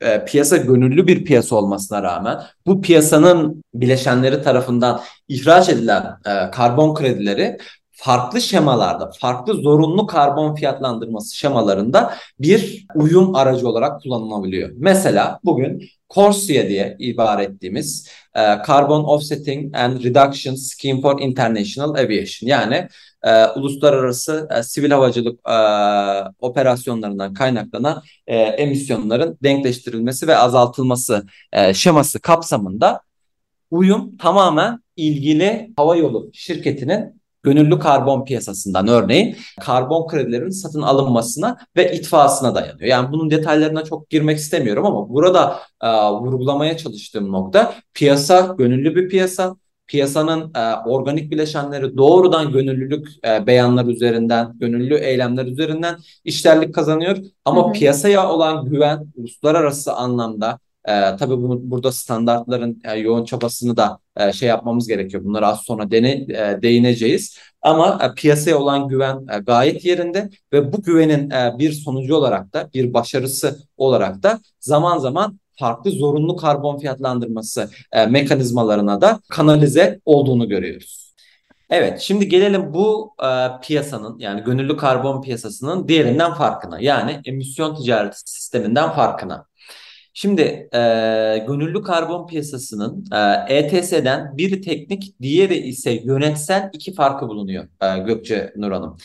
e, 0.00 0.24
piyasa 0.24 0.56
gönüllü 0.56 1.06
bir 1.06 1.24
piyasa 1.24 1.56
olmasına 1.56 2.02
rağmen 2.02 2.38
bu 2.66 2.80
piyasanın 2.80 3.64
bileşenleri 3.74 4.42
tarafından 4.42 5.00
ihraç 5.28 5.68
edilen 5.68 6.02
e, 6.26 6.50
karbon 6.50 6.94
kredileri 6.94 7.58
farklı 7.92 8.40
şemalarda, 8.40 9.10
farklı 9.20 9.54
zorunlu 9.54 10.06
karbon 10.06 10.54
fiyatlandırması 10.54 11.36
şemalarında 11.36 12.14
bir 12.40 12.86
uyum 12.94 13.34
aracı 13.34 13.68
olarak 13.68 14.02
kullanılabiliyor. 14.02 14.70
Mesela 14.76 15.40
bugün 15.44 15.82
CORSIA 16.10 16.68
diye 16.68 16.96
ibare 16.98 17.44
ettiğimiz 17.44 18.08
e, 18.34 18.40
Carbon 18.66 19.04
Offsetting 19.04 19.76
and 19.76 20.04
Reduction 20.04 20.54
Scheme 20.54 21.00
for 21.00 21.20
International 21.20 21.90
Aviation 21.90 22.48
yani 22.48 22.88
e, 23.26 23.46
uluslararası 23.46 24.48
e, 24.58 24.62
sivil 24.62 24.90
havacılık 24.90 25.40
e, 25.48 25.56
operasyonlarından 26.40 27.34
kaynaklanan 27.34 28.02
e, 28.26 28.36
emisyonların 28.36 29.38
denkleştirilmesi 29.42 30.26
ve 30.26 30.36
azaltılması 30.36 31.26
e, 31.52 31.74
şeması 31.74 32.20
kapsamında 32.20 33.00
uyum 33.70 34.16
tamamen 34.16 34.80
ilgili 34.96 35.72
havayolu 35.76 36.30
şirketinin 36.32 37.22
gönüllü 37.42 37.78
karbon 37.78 38.24
piyasasından 38.24 38.88
örneğin 38.88 39.36
karbon 39.60 40.06
kredilerinin 40.06 40.50
satın 40.50 40.82
alınmasına 40.82 41.56
ve 41.76 41.96
itfasına 41.96 42.54
dayanıyor. 42.54 42.88
Yani 42.88 43.12
bunun 43.12 43.30
detaylarına 43.30 43.84
çok 43.84 44.10
girmek 44.10 44.38
istemiyorum 44.38 44.86
ama 44.86 45.08
burada 45.08 45.58
e, 45.82 45.88
vurgulamaya 46.10 46.76
çalıştığım 46.76 47.32
nokta 47.32 47.74
piyasa 47.94 48.54
gönüllü 48.58 48.96
bir 48.96 49.08
piyasa 49.08 49.56
piyasanın 49.86 50.52
e, 50.54 50.74
organik 50.86 51.30
bileşenleri 51.30 51.96
doğrudan 51.96 52.52
gönüllülük 52.52 53.08
e, 53.26 53.46
beyanları 53.46 53.90
üzerinden, 53.90 54.58
gönüllü 54.58 54.94
eylemler 54.94 55.46
üzerinden 55.46 55.96
işlerlik 56.24 56.74
kazanıyor. 56.74 57.16
Ama 57.44 57.64
hı 57.64 57.68
hı. 57.68 57.72
piyasaya 57.72 58.30
olan 58.30 58.64
güven 58.64 59.06
uluslararası 59.16 59.92
anlamda 59.92 60.58
e, 60.88 61.16
tabii 61.16 61.36
bunu, 61.36 61.70
burada 61.70 61.92
standartların 61.92 62.82
e, 62.84 62.98
yoğun 62.98 63.24
çabasını 63.24 63.76
da 63.76 63.98
e, 64.16 64.32
şey 64.32 64.48
yapmamız 64.48 64.88
gerekiyor. 64.88 65.24
Bunları 65.24 65.46
az 65.46 65.60
sonra 65.60 65.90
dene, 65.90 66.12
e, 66.12 66.58
değineceğiz. 66.62 67.38
Ama 67.62 67.98
e, 68.02 68.14
piyasaya 68.14 68.58
olan 68.58 68.88
güven 68.88 69.26
e, 69.32 69.38
gayet 69.38 69.84
yerinde 69.84 70.30
ve 70.52 70.72
bu 70.72 70.82
güvenin 70.82 71.30
e, 71.30 71.54
bir 71.58 71.72
sonucu 71.72 72.14
olarak 72.14 72.52
da 72.52 72.70
bir 72.74 72.94
başarısı 72.94 73.58
olarak 73.76 74.22
da 74.22 74.40
zaman 74.60 74.98
zaman 74.98 75.40
farklı 75.58 75.90
zorunlu 75.90 76.36
karbon 76.36 76.78
fiyatlandırması 76.78 77.70
e, 77.92 78.06
mekanizmalarına 78.06 79.00
da 79.00 79.20
kanalize 79.28 80.00
olduğunu 80.04 80.48
görüyoruz. 80.48 81.14
Evet, 81.70 82.00
şimdi 82.00 82.28
gelelim 82.28 82.74
bu 82.74 83.14
e, 83.22 83.60
piyasanın 83.62 84.18
yani 84.18 84.44
gönüllü 84.44 84.76
karbon 84.76 85.22
piyasasının 85.22 85.88
diğerinden 85.88 86.34
farkına. 86.34 86.80
Yani 86.80 87.20
emisyon 87.24 87.74
ticareti 87.74 88.18
sisteminden 88.24 88.90
farkına. 88.90 89.46
Şimdi 90.14 90.40
e, 90.74 90.78
gönüllü 91.48 91.82
karbon 91.82 92.26
piyasasının 92.26 93.04
e, 93.12 93.56
ETS'den 93.56 94.36
biri 94.38 94.60
teknik, 94.60 95.20
diğeri 95.22 95.56
ise 95.56 95.90
yönetsel 96.04 96.70
iki 96.72 96.94
farkı 96.94 97.28
bulunuyor 97.28 97.68
e, 97.82 97.98
Gökçe 97.98 98.52
Nur 98.56 98.72
Hanım. 98.72 98.96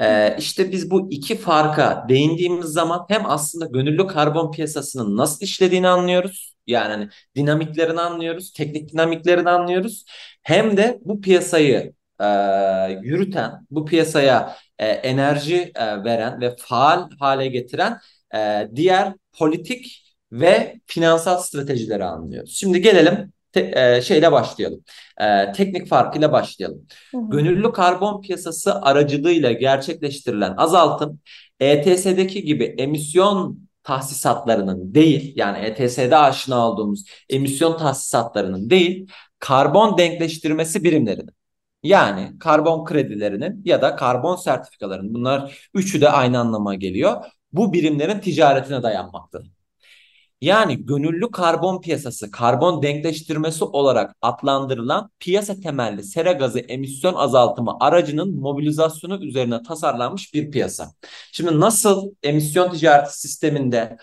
Ee, 0.00 0.36
işte 0.38 0.72
biz 0.72 0.90
bu 0.90 1.10
iki 1.10 1.36
farka 1.38 2.06
değindiğimiz 2.08 2.66
zaman 2.66 3.06
hem 3.08 3.22
aslında 3.26 3.66
gönüllü 3.66 4.06
karbon 4.06 4.52
piyasasının 4.52 5.16
nasıl 5.16 5.44
işlediğini 5.44 5.88
anlıyoruz. 5.88 6.54
Yani 6.66 6.90
hani 6.92 7.08
dinamiklerini 7.36 8.00
anlıyoruz, 8.00 8.52
teknik 8.52 8.92
dinamiklerini 8.92 9.50
anlıyoruz. 9.50 10.04
Hem 10.42 10.76
de 10.76 10.98
bu 11.04 11.20
piyasayı 11.20 11.92
e, 12.20 12.24
yürüten, 13.02 13.66
bu 13.70 13.84
piyasaya 13.84 14.56
e, 14.78 14.86
enerji 14.86 15.72
e, 15.74 16.04
veren 16.04 16.40
ve 16.40 16.56
faal 16.58 17.10
hale 17.18 17.46
getiren 17.46 17.98
e, 18.34 18.68
diğer 18.74 19.14
politik 19.38 20.04
ve 20.32 20.80
finansal 20.86 21.38
stratejileri 21.38 22.04
anlıyoruz. 22.04 22.56
Şimdi 22.56 22.82
gelelim 22.82 23.32
te, 23.54 23.72
e, 23.96 24.02
şeyle 24.02 24.32
başlayalım. 24.32 24.84
E, 25.20 25.52
teknik 25.52 25.88
farkıyla 25.88 26.32
başlayalım. 26.32 26.86
Hı 27.10 27.18
hı. 27.18 27.30
Gönüllü 27.30 27.72
karbon 27.72 28.20
piyasası 28.20 28.74
aracılığıyla 28.82 29.52
gerçekleştirilen 29.52 30.54
azaltım 30.56 31.20
ETS'deki 31.60 32.44
gibi 32.44 32.64
emisyon 32.78 33.68
tahsisatlarının 33.82 34.94
değil 34.94 35.32
yani 35.36 35.58
ETS'de 35.58 36.16
aşina 36.16 36.68
olduğumuz 36.70 37.04
emisyon 37.28 37.78
tahsisatlarının 37.78 38.70
değil 38.70 39.08
karbon 39.38 39.98
denkleştirmesi 39.98 40.84
birimlerinin 40.84 41.34
yani 41.82 42.38
karbon 42.38 42.84
kredilerinin 42.84 43.62
ya 43.64 43.82
da 43.82 43.96
karbon 43.96 44.36
sertifikalarının 44.36 45.14
bunlar 45.14 45.68
üçü 45.74 46.00
de 46.00 46.08
aynı 46.08 46.38
anlama 46.38 46.74
geliyor. 46.74 47.24
Bu 47.52 47.72
birimlerin 47.72 48.20
ticaretine 48.20 48.82
dayanmaktadır. 48.82 49.50
Yani 50.44 50.86
gönüllü 50.86 51.30
karbon 51.30 51.80
piyasası, 51.80 52.30
karbon 52.30 52.82
denkleştirmesi 52.82 53.64
olarak 53.64 54.16
adlandırılan 54.22 55.10
piyasa 55.20 55.60
temelli 55.60 56.02
sera 56.02 56.32
gazı 56.32 56.58
emisyon 56.58 57.14
azaltımı 57.14 57.76
aracının 57.80 58.40
mobilizasyonu 58.40 59.24
üzerine 59.24 59.62
tasarlanmış 59.62 60.34
bir 60.34 60.50
piyasa. 60.50 60.92
Şimdi 61.32 61.60
nasıl 61.60 62.10
emisyon 62.22 62.70
ticareti 62.70 63.20
sisteminde 63.20 63.96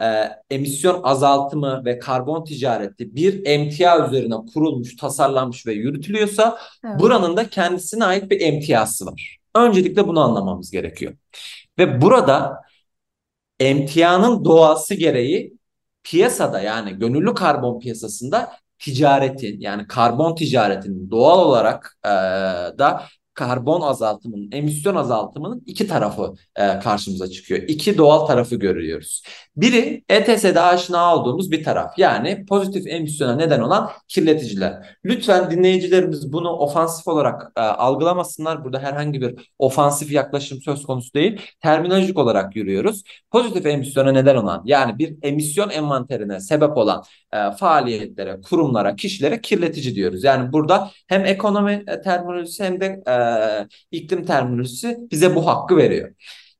e, 0.00 0.06
emisyon 0.50 1.02
azaltımı 1.02 1.84
ve 1.84 1.98
karbon 1.98 2.44
ticareti 2.44 3.14
bir 3.16 3.46
emtia 3.46 4.08
üzerine 4.08 4.34
kurulmuş, 4.54 4.96
tasarlanmış 4.96 5.66
ve 5.66 5.72
yürütülüyorsa 5.72 6.58
evet. 6.84 7.00
buranın 7.00 7.36
da 7.36 7.48
kendisine 7.48 8.04
ait 8.04 8.30
bir 8.30 8.40
emtiası 8.40 9.06
var. 9.06 9.38
Öncelikle 9.54 10.08
bunu 10.08 10.20
anlamamız 10.20 10.70
gerekiyor. 10.70 11.14
Ve 11.78 12.00
burada 12.02 12.62
emtianın 13.60 14.44
doğası 14.44 14.94
gereği 14.94 15.57
piyasada 16.10 16.60
yani 16.60 16.98
gönüllü 16.98 17.34
karbon 17.34 17.80
piyasasında 17.80 18.52
ticaretin 18.78 19.60
yani 19.60 19.86
karbon 19.86 20.34
ticaretinin 20.34 21.10
doğal 21.10 21.38
olarak 21.38 21.98
e, 22.04 22.08
da 22.78 23.04
karbon 23.38 23.80
azaltımının, 23.80 24.48
emisyon 24.52 24.94
azaltımının 24.94 25.62
iki 25.66 25.86
tarafı 25.86 26.34
e, 26.56 26.78
karşımıza 26.78 27.30
çıkıyor. 27.30 27.62
İki 27.62 27.98
doğal 27.98 28.26
tarafı 28.26 28.56
görüyoruz. 28.56 29.22
Biri 29.56 30.04
ETS'de 30.08 30.60
aşina 30.60 31.16
olduğumuz 31.16 31.50
bir 31.50 31.64
taraf. 31.64 31.98
Yani 31.98 32.46
pozitif 32.46 32.86
emisyona 32.86 33.36
neden 33.36 33.60
olan 33.60 33.90
kirleticiler. 34.08 34.96
Lütfen 35.04 35.50
dinleyicilerimiz 35.50 36.32
bunu 36.32 36.50
ofansif 36.50 37.08
olarak 37.08 37.52
e, 37.56 37.60
algılamasınlar. 37.60 38.64
Burada 38.64 38.78
herhangi 38.78 39.20
bir 39.20 39.52
ofansif 39.58 40.12
yaklaşım 40.12 40.62
söz 40.62 40.82
konusu 40.82 41.14
değil. 41.14 41.40
Terminolojik 41.60 42.18
olarak 42.18 42.56
yürüyoruz. 42.56 43.02
Pozitif 43.30 43.66
emisyona 43.66 44.12
neden 44.12 44.36
olan 44.36 44.62
yani 44.64 44.98
bir 44.98 45.16
emisyon 45.22 45.70
envanterine 45.70 46.40
sebep 46.40 46.76
olan 46.76 47.04
e, 47.32 47.50
faaliyetlere, 47.50 48.40
kurumlara, 48.40 48.96
kişilere 48.96 49.40
kirletici 49.40 49.94
diyoruz. 49.94 50.24
Yani 50.24 50.52
burada 50.52 50.90
hem 51.06 51.24
ekonomi 51.24 51.84
e, 51.86 52.00
terminolojisi 52.00 52.64
hem 52.64 52.80
de 52.80 53.02
e, 53.06 53.12
iklim 53.90 54.24
terminolojisi 54.24 54.98
bize 55.10 55.34
bu 55.34 55.46
hakkı 55.46 55.76
veriyor. 55.76 56.14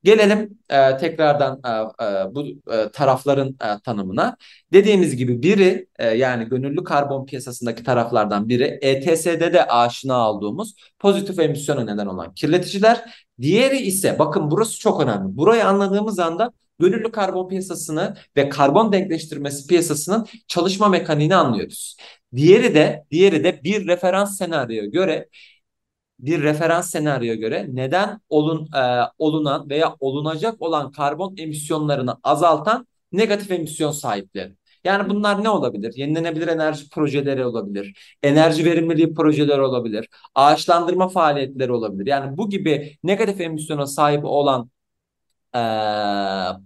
Gelelim 0.04 0.58
e, 0.70 0.96
tekrardan 0.96 1.60
e, 1.64 1.70
e, 2.04 2.34
bu 2.34 2.46
e, 2.72 2.90
tarafların 2.92 3.48
e, 3.48 3.80
tanımına. 3.84 4.36
Dediğimiz 4.72 5.16
gibi 5.16 5.42
biri 5.42 5.86
e, 5.98 6.06
yani 6.06 6.48
gönüllü 6.48 6.84
karbon 6.84 7.26
piyasasındaki 7.26 7.84
taraflardan 7.84 8.48
biri 8.48 8.78
ETS'de 8.82 9.52
de 9.52 9.66
aşina 9.66 10.30
olduğumuz 10.30 10.74
pozitif 10.98 11.38
emisyona 11.38 11.84
neden 11.84 12.06
olan 12.06 12.34
kirleticiler. 12.34 13.26
Diğeri 13.40 13.78
ise 13.78 14.18
bakın 14.18 14.50
burası 14.50 14.78
çok 14.78 15.02
önemli. 15.02 15.36
Burayı 15.36 15.66
anladığımız 15.66 16.18
anda 16.18 16.52
gönüllü 16.78 17.12
karbon 17.12 17.48
piyasasını 17.48 18.16
ve 18.36 18.48
karbon 18.48 18.92
denkleştirmesi 18.92 19.66
piyasasının 19.66 20.26
çalışma 20.48 20.88
mekaniğini 20.88 21.36
anlıyoruz. 21.36 21.96
Diğeri 22.36 22.74
de 22.74 23.04
diğeri 23.10 23.44
de 23.44 23.60
bir 23.64 23.86
referans 23.86 24.38
senaryoya 24.38 24.84
göre 24.84 25.28
bir 26.18 26.42
referans 26.42 26.90
senaryoya 26.90 27.34
göre 27.34 27.66
neden 27.72 28.20
olun 28.28 28.68
e, 28.76 29.00
olunan 29.18 29.70
veya 29.70 29.96
olunacak 30.00 30.62
olan 30.62 30.92
karbon 30.92 31.34
emisyonlarını 31.38 32.16
azaltan 32.22 32.86
negatif 33.12 33.50
emisyon 33.50 33.92
sahipleri. 33.92 34.56
Yani 34.84 35.10
bunlar 35.10 35.44
ne 35.44 35.50
olabilir? 35.50 35.92
Yenilenebilir 35.96 36.48
enerji 36.48 36.90
projeleri 36.90 37.44
olabilir, 37.44 38.16
enerji 38.22 38.64
verimliliği 38.64 39.14
projeleri 39.14 39.60
olabilir, 39.60 40.08
ağaçlandırma 40.34 41.08
faaliyetleri 41.08 41.72
olabilir. 41.72 42.06
Yani 42.06 42.36
bu 42.36 42.50
gibi 42.50 42.96
negatif 43.02 43.40
emisyona 43.40 43.86
sahip 43.86 44.24
olan 44.24 44.70
e, 45.54 45.58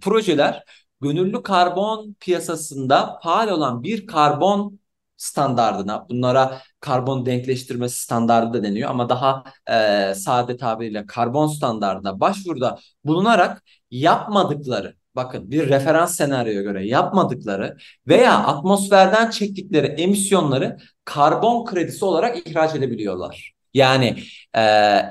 projeler 0.01 0.63
gönüllü 1.01 1.43
karbon 1.43 2.15
piyasasında 2.19 3.19
faal 3.23 3.47
olan 3.47 3.83
bir 3.83 4.07
karbon 4.07 4.79
standardına, 5.17 6.09
bunlara 6.09 6.61
karbon 6.83 7.25
denkleştirmesi 7.25 8.01
standardı 8.01 8.57
da 8.57 8.63
deniyor 8.63 8.89
ama 8.89 9.09
daha 9.09 9.43
e, 9.71 10.13
sade 10.15 10.57
tabiriyle 10.57 11.05
karbon 11.05 11.47
standardına 11.47 12.19
başvuruda 12.19 12.79
bulunarak 13.05 13.63
yapmadıkları, 13.91 14.95
bakın 15.15 15.51
bir 15.51 15.69
referans 15.69 16.15
senaryoya 16.15 16.61
göre 16.61 16.87
yapmadıkları 16.87 17.77
veya 18.07 18.37
atmosferden 18.37 19.29
çektikleri 19.29 19.87
emisyonları 19.87 20.77
karbon 21.05 21.65
kredisi 21.65 22.05
olarak 22.05 22.47
ihraç 22.47 22.75
edebiliyorlar. 22.75 23.53
Yani 23.73 24.17
e, 24.53 24.61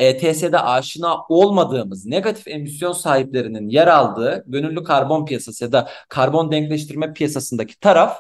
ETS'de 0.01 0.59
aşina 0.59 1.17
olmadığımız 1.29 2.07
negatif 2.07 2.49
emisyon 2.49 2.93
sahiplerinin 2.93 3.69
yer 3.69 3.87
aldığı 3.87 4.45
gönüllü 4.47 4.85
karbon 4.85 5.25
piyasası 5.25 5.65
ya 5.65 5.73
da 5.73 5.89
karbon 6.09 6.53
denkleştirme 6.53 7.13
piyasasındaki 7.13 7.81
taraf 7.81 8.19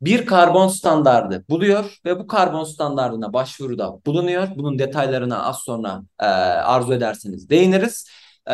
bir 0.00 0.26
karbon 0.26 0.68
standardı 0.68 1.44
buluyor 1.48 1.98
ve 2.04 2.18
bu 2.18 2.26
karbon 2.26 2.64
standardına 2.64 3.32
başvuruda 3.32 3.98
bulunuyor. 4.06 4.48
Bunun 4.56 4.78
detaylarına 4.78 5.42
az 5.44 5.58
sonra 5.58 6.02
e, 6.20 6.26
arzu 6.26 6.94
ederseniz 6.94 7.50
değiniriz. 7.50 8.08
E, 8.50 8.52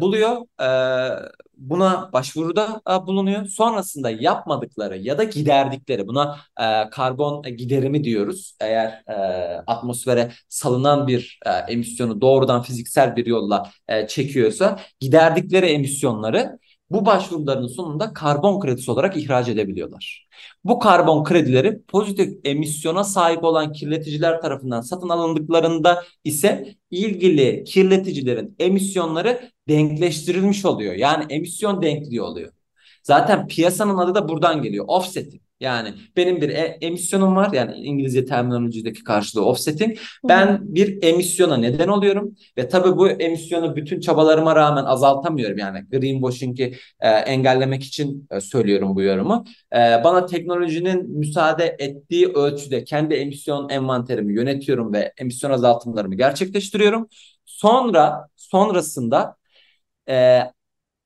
buluyor. 0.00 0.36
E, 0.62 0.68
buna 1.56 2.12
başvuruda 2.12 2.80
e, 2.90 3.06
bulunuyor. 3.06 3.46
Sonrasında 3.46 4.10
yapmadıkları 4.10 4.98
ya 4.98 5.18
da 5.18 5.24
giderdikleri 5.24 6.08
buna 6.08 6.36
e, 6.60 6.90
karbon 6.90 7.42
giderimi 7.42 8.04
diyoruz. 8.04 8.56
Eğer 8.60 9.02
e, 9.08 9.14
atmosfere 9.66 10.32
salınan 10.48 11.06
bir 11.06 11.40
e, 11.46 11.50
emisyonu 11.50 12.20
doğrudan 12.20 12.62
fiziksel 12.62 13.16
bir 13.16 13.26
yolla 13.26 13.70
e, 13.88 14.06
çekiyorsa 14.06 14.80
giderdikleri 15.00 15.66
emisyonları 15.66 16.58
bu 16.90 17.06
başvuruların 17.06 17.66
sonunda 17.66 18.12
karbon 18.12 18.60
kredisi 18.60 18.90
olarak 18.90 19.16
ihraç 19.16 19.48
edebiliyorlar. 19.48 20.28
Bu 20.64 20.78
karbon 20.78 21.24
kredileri 21.24 21.82
pozitif 21.82 22.38
emisyona 22.44 23.04
sahip 23.04 23.44
olan 23.44 23.72
kirleticiler 23.72 24.40
tarafından 24.42 24.80
satın 24.80 25.08
alındıklarında 25.08 26.04
ise 26.24 26.74
ilgili 26.90 27.64
kirleticilerin 27.64 28.56
emisyonları 28.58 29.50
denkleştirilmiş 29.68 30.64
oluyor. 30.64 30.94
Yani 30.94 31.24
emisyon 31.28 31.82
denkliği 31.82 32.22
oluyor. 32.22 32.52
Zaten 33.02 33.46
piyasanın 33.46 33.98
adı 33.98 34.14
da 34.14 34.28
buradan 34.28 34.62
geliyor. 34.62 34.84
Offsetting. 34.88 35.42
Yani 35.60 35.94
benim 36.16 36.40
bir 36.40 36.48
e 36.48 36.78
emisyonum 36.80 37.36
var 37.36 37.52
yani 37.52 37.76
İngilizce 37.76 38.24
terminolojideki 38.24 39.04
karşılığı 39.04 39.44
offsetting. 39.44 39.98
Ben 40.28 40.74
bir 40.74 41.02
emisyona 41.02 41.56
neden 41.56 41.88
oluyorum 41.88 42.34
ve 42.58 42.68
tabii 42.68 42.96
bu 42.96 43.10
emisyonu 43.10 43.76
bütün 43.76 44.00
çabalarıma 44.00 44.56
rağmen 44.56 44.84
azaltamıyorum. 44.84 45.58
Yani 45.58 45.86
greenwashing'i 45.90 46.74
e, 47.00 47.08
engellemek 47.08 47.84
için 47.84 48.28
e, 48.30 48.40
söylüyorum 48.40 48.96
bu 48.96 49.02
yorumu. 49.02 49.44
E, 49.72 49.76
bana 50.04 50.26
teknolojinin 50.26 51.18
müsaade 51.18 51.76
ettiği 51.78 52.28
ölçüde 52.28 52.84
kendi 52.84 53.14
emisyon 53.14 53.68
envanterimi 53.68 54.34
yönetiyorum 54.34 54.92
ve 54.92 55.12
emisyon 55.18 55.50
azaltımlarımı 55.50 56.14
gerçekleştiriyorum. 56.14 57.08
Sonra 57.44 58.28
sonrasında 58.36 59.36
e, 60.08 60.40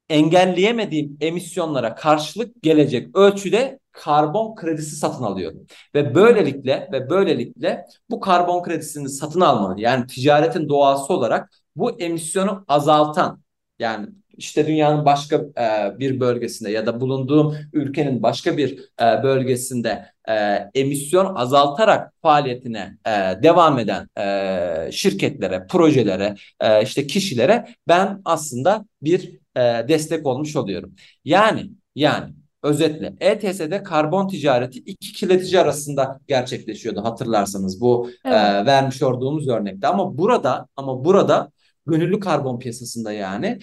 engelleyemediğim 0.09 1.17
emisyonlara 1.21 1.95
karşılık 1.95 2.62
gelecek 2.62 3.17
ölçüde 3.17 3.79
karbon 3.93 4.55
kredisi 4.55 4.97
satın 4.97 5.25
alıyorum. 5.25 5.67
Ve 5.95 6.14
böylelikle 6.14 6.88
ve 6.93 7.11
böylelikle 7.11 7.87
bu 8.11 8.21
karbon 8.21 8.62
kredisini 8.62 9.09
satın 9.09 9.40
almanın 9.40 9.77
yani 9.77 10.07
ticaretin 10.07 10.69
doğası 10.69 11.12
olarak 11.12 11.51
bu 11.77 12.01
emisyonu 12.01 12.64
azaltan 12.69 13.43
yani 13.79 14.09
işte 14.37 14.67
dünyanın 14.67 15.05
başka 15.05 15.37
e, 15.37 15.99
bir 15.99 16.21
bölgesinde 16.21 16.71
ya 16.71 16.87
da 16.87 17.01
bulunduğum 17.01 17.57
ülkenin 17.73 18.23
başka 18.23 18.57
bir 18.57 18.79
e, 19.01 19.23
bölgesinde 19.23 20.07
e, 20.29 20.35
emisyon 20.75 21.35
azaltarak 21.35 22.12
faaliyetine 22.23 22.99
e, 23.07 23.43
devam 23.43 23.79
eden 23.79 24.09
e, 24.19 24.93
şirketlere, 24.93 25.67
projelere, 25.67 26.35
e, 26.61 26.83
işte 26.83 27.07
kişilere 27.07 27.69
ben 27.88 28.23
aslında 28.25 28.85
bir 29.03 29.43
e, 29.57 29.61
destek 29.88 30.27
olmuş 30.27 30.57
oluyorum. 30.57 30.95
Yani 31.25 31.71
yani 31.95 32.35
Özetle 32.62 33.14
ETS'de 33.21 33.83
karbon 33.83 34.29
ticareti 34.29 34.79
iki 34.79 35.12
kirletici 35.12 35.61
arasında 35.61 36.21
gerçekleşiyordu 36.29 37.05
hatırlarsanız 37.05 37.81
bu 37.81 38.11
evet. 38.25 38.37
e, 38.37 38.67
vermiş 38.67 39.03
olduğumuz 39.03 39.49
örnekte 39.49 39.87
ama 39.87 40.19
burada 40.19 40.69
ama 40.77 41.05
burada 41.05 41.51
gönüllü 41.87 42.21
karbon 42.21 42.59
piyasasında 42.59 43.12
yani 43.12 43.59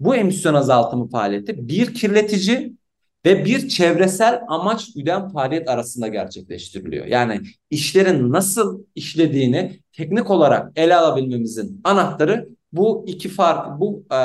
bu 0.00 0.16
emisyon 0.16 0.54
azaltımı 0.54 1.08
faaliyeti 1.08 1.68
bir 1.68 1.94
kirletici 1.94 2.76
ve 3.26 3.44
bir 3.44 3.68
çevresel 3.68 4.42
amaç 4.48 4.94
güden 4.94 5.28
faaliyet 5.28 5.68
arasında 5.68 6.08
gerçekleştiriliyor. 6.08 7.06
Yani 7.06 7.40
işlerin 7.70 8.32
nasıl 8.32 8.84
işlediğini 8.94 9.80
teknik 9.92 10.30
olarak 10.30 10.72
ele 10.76 10.96
alabilmemizin 10.96 11.80
anahtarı 11.84 12.48
bu 12.72 13.04
iki 13.08 13.28
fark, 13.28 13.80
bu 13.80 14.06
e, 14.12 14.16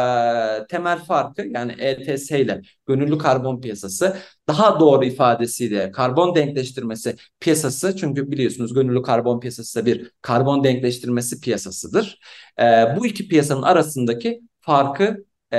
temel 0.69 0.99
farkı 0.99 1.47
yani 1.47 1.75
ETS 1.77 2.31
ile 2.31 2.61
gönüllü 2.87 3.17
karbon 3.17 3.61
piyasası 3.61 4.17
daha 4.47 4.79
doğru 4.79 5.05
ifadesiyle 5.05 5.91
karbon 5.91 6.35
denkleştirmesi 6.35 7.15
piyasası 7.39 7.95
çünkü 7.97 8.31
biliyorsunuz 8.31 8.73
gönüllü 8.73 9.01
karbon 9.01 9.39
piyasası 9.39 9.85
bir 9.85 10.11
karbon 10.21 10.63
denkleştirmesi 10.63 11.41
piyasasıdır. 11.41 12.19
E, 12.59 12.63
bu 12.97 13.05
iki 13.05 13.27
piyasanın 13.27 13.61
arasındaki 13.61 14.41
farkı 14.59 15.25
e, 15.53 15.57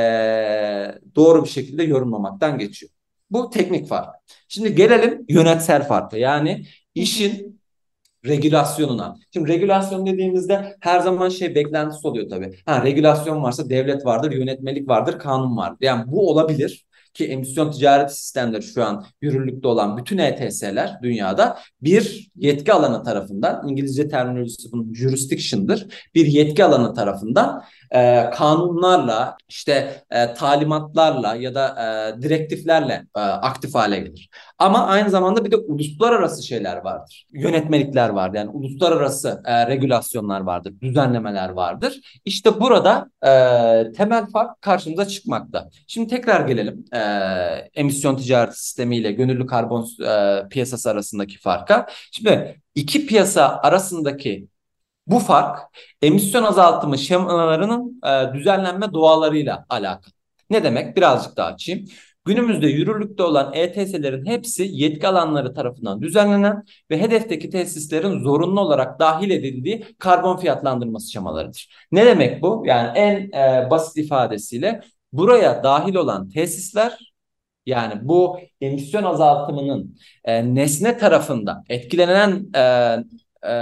doğru 1.17 1.45
bir 1.45 1.49
şekilde 1.49 1.83
yorumlamaktan 1.83 2.59
geçiyor. 2.59 2.93
Bu 3.31 3.51
teknik 3.51 3.89
fark. 3.89 4.15
Şimdi 4.49 4.75
gelelim 4.75 5.25
yönetsel 5.29 5.89
farkı. 5.89 6.19
Yani 6.19 6.67
işin 6.95 7.62
regülasyonuna. 8.27 9.17
Şimdi 9.33 9.49
regülasyon 9.49 10.07
dediğimizde 10.07 10.77
her 10.81 11.01
zaman 11.01 11.29
şey 11.29 11.55
beklentisi 11.55 12.07
oluyor 12.09 12.29
tabii. 12.31 12.59
Ha 12.67 12.85
regülasyon 12.85 13.43
varsa 13.43 13.71
devlet 13.71 14.07
vardır, 14.07 14.33
yönetmelik 14.33 14.89
vardır, 14.89 15.19
kanun 15.19 15.57
vardır. 15.57 15.79
Yani 15.81 16.05
bu 16.07 16.31
olabilir 16.31 16.87
ki 17.15 17.27
emisyon 17.27 17.71
ticaret 17.71 18.13
sistemleri 18.13 18.63
şu 18.63 18.85
an 18.85 19.05
yürürlükte 19.21 19.69
olan 19.69 19.97
bütün 19.97 20.19
ETS'ler 20.19 20.99
dünyada 21.03 21.59
bir 21.83 22.31
yetki 22.37 22.73
alanı 22.73 23.03
tarafından 23.05 23.69
İngilizce 23.69 24.09
terminolojisi 24.09 24.73
bunun 24.73 24.95
jurisdiction'dır. 24.95 25.87
Bir 26.15 26.27
yetki 26.27 26.65
alanı 26.65 26.95
tarafından 26.95 27.63
e, 27.91 28.31
kanunlarla 28.31 29.37
işte 29.49 30.03
e, 30.11 30.35
talimatlarla 30.35 31.35
ya 31.35 31.55
da 31.55 31.69
e, 32.19 32.23
direktiflerle 32.23 33.07
e, 33.17 33.21
aktif 33.21 33.75
hale 33.75 33.99
gelir. 33.99 34.31
Ama 34.59 34.87
aynı 34.87 35.11
zamanda 35.11 35.45
bir 35.45 35.51
de 35.51 35.57
uluslararası 35.57 36.47
şeyler 36.47 36.77
vardır. 36.77 37.27
Yönetmelikler 37.33 38.09
vardır. 38.09 38.39
Yani 38.39 38.51
uluslararası 38.51 39.43
e, 39.45 39.67
regülasyonlar 39.67 40.41
vardır, 40.41 40.75
düzenlemeler 40.81 41.49
vardır. 41.49 42.21
İşte 42.25 42.61
burada 42.61 43.11
e, 43.23 43.93
temel 43.93 44.27
fark 44.27 44.63
karşımıza 44.63 45.09
çıkmakta. 45.09 45.71
Şimdi 45.87 46.09
tekrar 46.09 46.47
gelelim 46.47 46.85
e, 46.93 46.99
emisyon 47.75 48.17
ticaret 48.17 48.57
sistemiyle 48.59 49.13
gönüllü 49.13 49.47
karbon 49.47 49.89
e, 50.07 50.43
piyasası 50.49 50.91
arasındaki 50.91 51.39
farka. 51.39 51.87
Şimdi 52.13 52.61
iki 52.75 53.07
piyasa 53.07 53.61
arasındaki 53.63 54.49
bu 55.07 55.19
fark 55.19 55.59
emisyon 56.03 56.45
azaltımı 56.45 56.99
şemalarının 56.99 58.01
e, 58.07 58.35
düzenlenme 58.35 58.93
doğalarıyla 58.93 59.67
alakalı. 59.69 60.13
Ne 60.51 60.65
demek? 60.65 60.97
Birazcık 60.97 61.37
daha 61.37 61.49
açayım. 61.49 61.89
Günümüzde 62.25 62.67
yürürlükte 62.67 63.23
olan 63.23 63.53
ETS'lerin 63.55 64.27
hepsi 64.27 64.69
yetki 64.73 65.09
alanları 65.09 65.55
tarafından 65.55 66.03
düzenlenen 66.03 66.65
ve 66.91 67.01
hedefteki 67.01 67.51
tesislerin 67.51 68.23
zorunlu 68.23 68.61
olarak 68.61 68.99
dahil 69.01 69.31
edildiği 69.31 69.85
karbon 69.99 70.37
fiyatlandırması 70.37 71.13
şemalarıdır. 71.13 71.87
Ne 71.93 72.07
demek 72.07 72.43
bu? 72.43 72.63
Yani 72.67 72.99
en 72.99 73.31
e, 73.39 73.71
basit 73.71 73.97
ifadesiyle 73.97 74.81
buraya 75.13 75.65
dahil 75.65 75.95
olan 75.95 76.29
tesisler 76.29 77.13
yani 77.67 78.09
bu 78.09 78.39
emisyon 78.61 79.03
azaltımının 79.03 79.97
e, 80.25 80.55
nesne 80.55 80.99
tarafında 80.99 81.65
etkilenen 81.69 82.47
e, 82.57 82.97
e, 83.47 83.53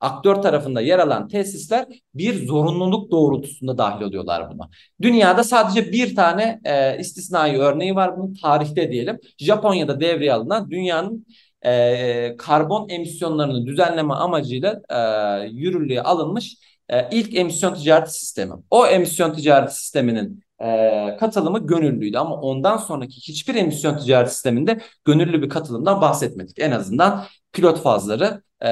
aktör 0.00 0.34
tarafında 0.34 0.80
yer 0.80 0.98
alan 0.98 1.28
tesisler 1.28 1.86
bir 2.14 2.46
zorunluluk 2.46 3.10
doğrultusunda 3.10 3.78
dahil 3.78 4.04
oluyorlar 4.04 4.50
buna. 4.54 4.70
Dünyada 5.02 5.44
sadece 5.44 5.92
bir 5.92 6.16
tane 6.16 6.60
e, 6.64 6.98
istisnai 6.98 7.58
örneği 7.58 7.94
var 7.94 8.16
bunun 8.16 8.34
tarihte 8.34 8.92
diyelim. 8.92 9.18
Japonya'da 9.38 10.00
devreye 10.00 10.32
alınan 10.32 10.70
dünyanın 10.70 11.26
e, 11.64 12.36
karbon 12.38 12.88
emisyonlarını 12.88 13.66
düzenleme 13.66 14.14
amacıyla 14.14 14.80
e, 14.90 14.98
yürürlüğe 15.46 16.02
alınmış 16.02 16.56
e, 16.88 17.08
ilk 17.10 17.34
emisyon 17.34 17.74
ticareti 17.74 18.12
sistemi. 18.12 18.52
O 18.70 18.86
emisyon 18.86 19.32
ticareti 19.32 19.74
sisteminin 19.74 20.44
e, 20.62 21.16
katılımı 21.20 21.66
gönüllüydü 21.66 22.18
ama 22.18 22.40
ondan 22.40 22.76
sonraki 22.76 23.16
hiçbir 23.16 23.54
emisyon 23.54 23.98
ticaret 23.98 24.32
sisteminde 24.32 24.80
gönüllü 25.04 25.42
bir 25.42 25.48
katılımdan 25.48 26.00
bahsetmedik. 26.00 26.58
En 26.58 26.70
azından 26.70 27.24
pilot 27.52 27.82
fazları 27.82 28.42
e, 28.64 28.70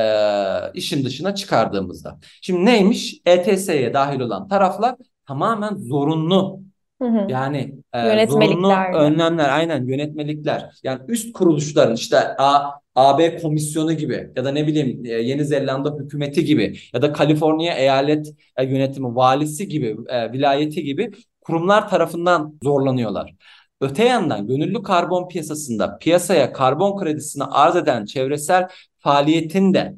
işin 0.74 1.05
dışına 1.05 1.35
çıkardığımızda. 1.35 2.18
Şimdi 2.42 2.64
neymiş? 2.64 3.20
ETS'ye 3.26 3.94
dahil 3.94 4.20
olan 4.20 4.48
taraflar 4.48 4.96
tamamen 5.26 5.76
zorunlu 5.76 6.61
Hı 7.03 7.09
hı. 7.09 7.26
yani 7.31 7.74
e, 7.94 8.26
zorunlu 8.26 8.72
önlemler 8.94 9.48
aynen 9.48 9.87
yönetmelikler. 9.87 10.70
Yani 10.83 11.00
üst 11.09 11.33
kuruluşların 11.33 11.94
işte 11.94 12.18
A, 12.38 12.70
AB 12.94 13.38
komisyonu 13.42 13.92
gibi 13.92 14.31
ya 14.37 14.44
da 14.44 14.53
ne 14.53 14.66
bileyim 14.66 15.05
e, 15.05 15.09
Yeni 15.09 15.44
Zelanda 15.44 15.96
hükümeti 15.98 16.44
gibi 16.44 16.76
ya 16.94 17.03
da 17.03 17.12
Kaliforniya 17.12 17.74
eyalet 17.74 18.26
e, 18.57 18.64
yönetimi 18.64 19.16
valisi 19.16 19.68
gibi 19.68 19.96
e, 20.09 20.33
vilayeti 20.33 20.83
gibi 20.83 21.11
kurumlar 21.40 21.88
tarafından 21.88 22.59
zorlanıyorlar. 22.62 23.35
Öte 23.81 24.05
yandan 24.05 24.46
gönüllü 24.46 24.83
karbon 24.83 25.29
piyasasında 25.29 25.98
piyasaya 25.98 26.53
karbon 26.53 26.96
kredisini 27.00 27.44
arz 27.44 27.76
eden 27.76 28.05
çevresel 28.05 28.68
faaliyetin 29.00 29.74
de 29.74 29.96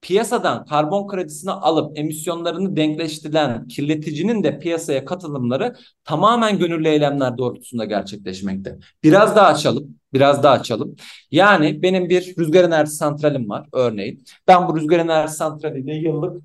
piyasadan 0.00 0.64
karbon 0.66 1.08
kredisini 1.08 1.50
alıp 1.50 1.98
emisyonlarını 1.98 2.76
denkleştiren 2.76 3.68
kirleticinin 3.68 4.44
de 4.44 4.58
piyasaya 4.58 5.04
katılımları 5.04 5.74
tamamen 6.04 6.58
gönüllü 6.58 6.88
eylemler 6.88 7.38
doğrultusunda 7.38 7.84
gerçekleşmekte. 7.84 8.78
Biraz 9.02 9.36
daha 9.36 9.46
açalım, 9.46 9.98
biraz 10.12 10.42
daha 10.42 10.52
açalım. 10.52 10.96
Yani 11.30 11.82
benim 11.82 12.08
bir 12.08 12.34
rüzgar 12.38 12.64
enerji 12.64 12.90
santralim 12.90 13.48
var 13.48 13.68
örneğin. 13.72 14.24
Ben 14.48 14.68
bu 14.68 14.76
rüzgar 14.76 14.98
enerji 14.98 15.32
santraliyle 15.32 15.94
yıllık 15.94 16.42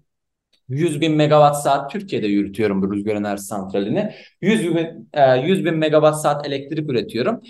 100 0.70 1.02
bin 1.02 1.16
megawatt 1.16 1.64
saat 1.64 1.92
Türkiye'de 1.92 2.28
yürütüyorum 2.28 2.82
bu 2.82 2.94
rüzgar 2.94 3.16
enerji 3.16 3.44
santralini. 3.44 4.14
100 4.42 4.76
bin, 4.76 5.10
100 5.46 5.66
bin 5.66 5.76
megawatt 5.76 6.22
saat 6.22 6.48
elektrik 6.48 6.90
üretiyorum. 6.90 7.42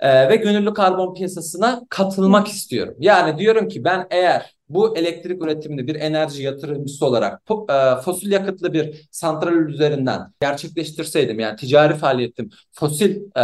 Ee, 0.00 0.28
ve 0.28 0.36
gönüllü 0.36 0.74
karbon 0.74 1.14
piyasasına 1.14 1.82
katılmak 1.88 2.48
istiyorum. 2.48 2.94
Yani 2.98 3.38
diyorum 3.38 3.68
ki 3.68 3.84
ben 3.84 4.06
eğer 4.10 4.55
bu 4.68 4.98
elektrik 4.98 5.42
üretimini 5.42 5.86
bir 5.86 5.94
enerji 5.94 6.42
yatırımcısı 6.42 7.06
olarak 7.06 7.42
e, 7.70 8.02
fosil 8.02 8.32
yakıtlı 8.32 8.72
bir 8.72 9.08
santral 9.10 9.54
üzerinden 9.54 10.20
gerçekleştirseydim 10.40 11.40
yani 11.40 11.56
ticari 11.56 11.94
faaliyetim 11.94 12.50
fosil 12.72 13.20
e, 13.36 13.40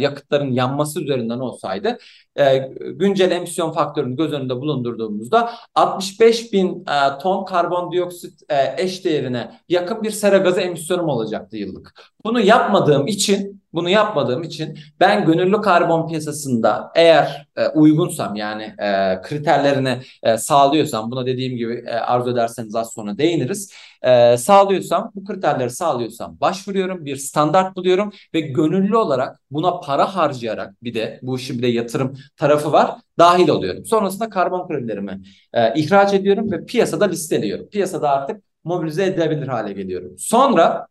yakıtların 0.00 0.52
yanması 0.52 1.00
üzerinden 1.00 1.38
olsaydı 1.38 1.98
e, 2.38 2.58
güncel 2.78 3.30
emisyon 3.30 3.72
faktörünü 3.72 4.16
göz 4.16 4.32
önünde 4.32 4.56
bulundurduğumuzda 4.56 5.50
65 5.74 6.52
bin 6.52 6.84
ton 7.22 7.44
karbondioksit 7.44 8.42
e, 8.48 8.74
eş 8.82 9.04
değerine 9.04 9.60
yakın 9.68 10.02
bir 10.02 10.10
sera 10.10 10.36
gazı 10.36 10.60
emisyonum 10.60 11.08
olacaktı 11.08 11.56
yıllık. 11.56 11.94
Bunu 12.24 12.40
yapmadığım 12.40 13.06
için 13.06 13.62
bunu 13.72 13.90
yapmadığım 13.90 14.42
için 14.42 14.78
ben 15.00 15.26
gönüllü 15.26 15.60
karbon 15.60 16.08
piyasasında 16.08 16.92
eğer 16.94 17.46
uygunsam 17.74 18.36
yani 18.36 18.74
kriterlerini 19.22 19.98
e, 20.22 20.38
sağlıyorsam 20.66 21.10
buna 21.10 21.26
dediğim 21.26 21.56
gibi 21.56 21.84
e, 21.86 21.90
arzu 21.90 22.30
ederseniz 22.30 22.74
az 22.74 22.92
sonra 22.92 23.18
değiniriz. 23.18 23.72
E, 24.02 24.36
sağlıyorsam 24.36 25.12
bu 25.14 25.24
kriterleri 25.24 25.70
sağlıyorsam 25.70 26.40
başvuruyorum 26.40 27.04
bir 27.04 27.16
standart 27.16 27.76
buluyorum 27.76 28.12
ve 28.34 28.40
gönüllü 28.40 28.96
olarak 28.96 29.40
buna 29.50 29.80
para 29.80 30.16
harcayarak 30.16 30.74
bir 30.82 30.94
de 30.94 31.20
bu 31.22 31.36
işin 31.36 31.58
bir 31.58 31.62
de 31.62 31.66
yatırım 31.66 32.16
tarafı 32.36 32.72
var 32.72 32.90
dahil 33.18 33.48
oluyorum. 33.48 33.84
Sonrasında 33.84 34.30
karbon 34.30 34.68
kredilerimi 34.68 35.22
e, 35.52 35.74
ihraç 35.80 36.14
ediyorum 36.14 36.52
ve 36.52 36.64
piyasada 36.64 37.04
listeliyorum. 37.04 37.68
Piyasada 37.68 38.10
artık 38.10 38.42
mobilize 38.64 39.04
edilebilir 39.04 39.48
hale 39.48 39.72
geliyorum. 39.72 40.18
Sonra 40.18 40.86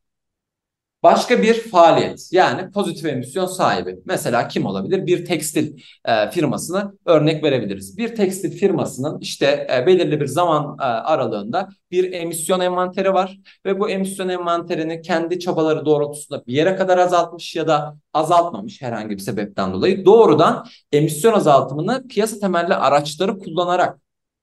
Başka 1.05 1.41
bir 1.41 1.53
faaliyet 1.53 2.29
yani 2.31 2.71
pozitif 2.71 3.05
emisyon 3.05 3.45
sahibi. 3.45 3.99
Mesela 4.05 4.47
kim 4.47 4.65
olabilir? 4.65 5.05
Bir 5.05 5.25
tekstil 5.25 5.79
e, 6.05 6.29
firmasını 6.31 6.97
örnek 7.05 7.43
verebiliriz. 7.43 7.97
Bir 7.97 8.15
tekstil 8.15 8.57
firmasının 8.57 9.19
işte 9.19 9.67
e, 9.75 9.87
belirli 9.87 10.21
bir 10.21 10.25
zaman 10.25 10.77
e, 10.79 10.83
aralığında 10.83 11.69
bir 11.91 12.13
emisyon 12.13 12.59
envanteri 12.59 13.13
var 13.13 13.37
ve 13.65 13.79
bu 13.79 13.89
emisyon 13.89 14.29
envanterini 14.29 15.01
kendi 15.01 15.39
çabaları 15.39 15.85
doğrultusunda 15.85 16.45
bir 16.47 16.53
yere 16.53 16.75
kadar 16.75 16.97
azaltmış 16.97 17.55
ya 17.55 17.67
da 17.67 17.97
azaltmamış 18.13 18.81
herhangi 18.81 19.09
bir 19.09 19.17
sebepten 19.17 19.73
dolayı 19.73 20.05
doğrudan 20.05 20.65
emisyon 20.91 21.33
azaltımını 21.33 22.07
piyasa 22.07 22.39
temelli 22.39 22.73
araçları 22.73 23.39
kullanarak 23.39 23.99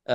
e, 0.07 0.15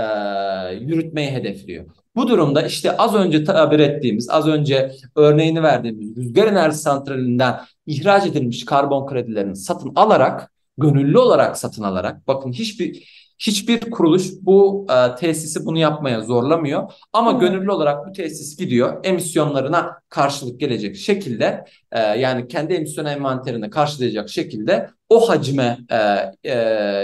yürütmeyi 0.79 1.31
hedefliyor. 1.31 1.85
Bu 2.17 2.27
durumda 2.27 2.61
işte 2.61 2.97
az 2.97 3.15
önce 3.15 3.43
tabir 3.43 3.79
ettiğimiz, 3.79 4.29
az 4.29 4.47
önce 4.47 4.91
örneğini 5.15 5.63
verdiğimiz 5.63 6.17
rüzgar 6.17 6.47
enerji 6.47 6.77
santralinden 6.77 7.59
ihraç 7.85 8.25
edilmiş 8.25 8.65
karbon 8.65 9.07
kredilerini 9.07 9.55
satın 9.55 9.91
alarak, 9.95 10.51
gönüllü 10.77 11.17
olarak 11.17 11.57
satın 11.57 11.83
alarak, 11.83 12.27
bakın 12.27 12.51
hiçbir 12.51 13.17
hiçbir 13.39 13.91
kuruluş 13.91 14.23
bu 14.41 14.87
e, 14.89 15.15
tesisi 15.15 15.65
bunu 15.65 15.77
yapmaya 15.77 16.21
zorlamıyor. 16.21 16.91
Ama 17.13 17.31
gönüllü 17.31 17.71
olarak 17.71 18.07
bu 18.07 18.11
tesis 18.11 18.57
gidiyor 18.57 18.99
emisyonlarına 19.03 20.01
karşılık 20.09 20.59
gelecek 20.59 20.95
şekilde 20.95 21.65
e, 21.91 21.99
yani 21.99 22.47
kendi 22.47 22.73
emisyon 22.73 23.05
envanterini 23.05 23.69
karşılayacak 23.69 24.29
şekilde 24.29 24.89
o 25.09 25.29
hacme 25.29 25.77
e, 25.91 25.97
e, 26.43 26.53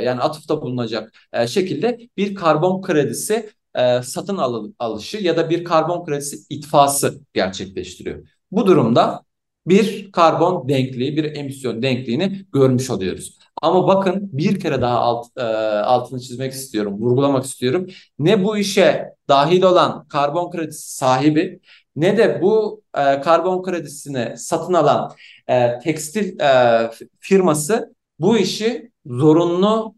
yani 0.03 0.21
atıfta 0.21 0.61
bulunacak 0.61 1.13
e, 1.33 1.47
şekilde 1.47 1.97
bir 2.17 2.35
karbon 2.35 2.81
kredisi 2.81 3.49
e, 3.75 4.01
satın 4.01 4.37
al 4.37 4.71
alışı 4.79 5.17
ya 5.17 5.37
da 5.37 5.49
bir 5.49 5.63
karbon 5.63 6.05
kredisi 6.05 6.37
itfası 6.49 7.21
gerçekleştiriyor. 7.33 8.27
Bu 8.51 8.67
durumda 8.67 9.23
bir 9.67 10.11
karbon 10.11 10.69
denkliği, 10.69 11.17
bir 11.17 11.35
emisyon 11.35 11.81
denkliğini 11.81 12.45
görmüş 12.53 12.89
oluyoruz. 12.89 13.37
Ama 13.61 13.87
bakın 13.87 14.29
bir 14.33 14.59
kere 14.59 14.81
daha 14.81 14.99
alt, 14.99 15.27
e, 15.37 15.41
altını 15.81 16.19
çizmek 16.19 16.53
istiyorum, 16.53 17.01
vurgulamak 17.01 17.45
istiyorum. 17.45 17.87
Ne 18.19 18.43
bu 18.43 18.57
işe 18.57 19.09
dahil 19.27 19.63
olan 19.63 20.07
karbon 20.07 20.51
kredisi 20.51 20.95
sahibi 20.95 21.59
ne 21.95 22.17
de 22.17 22.41
bu 22.41 22.83
e, 22.97 23.21
karbon 23.21 23.63
kredisini 23.63 24.37
satın 24.37 24.73
alan 24.73 25.11
e, 25.47 25.79
tekstil 25.79 26.39
e, 26.39 26.91
firması 27.19 27.95
bu 28.19 28.37
işi 28.37 28.91
zorunlu 29.05 29.95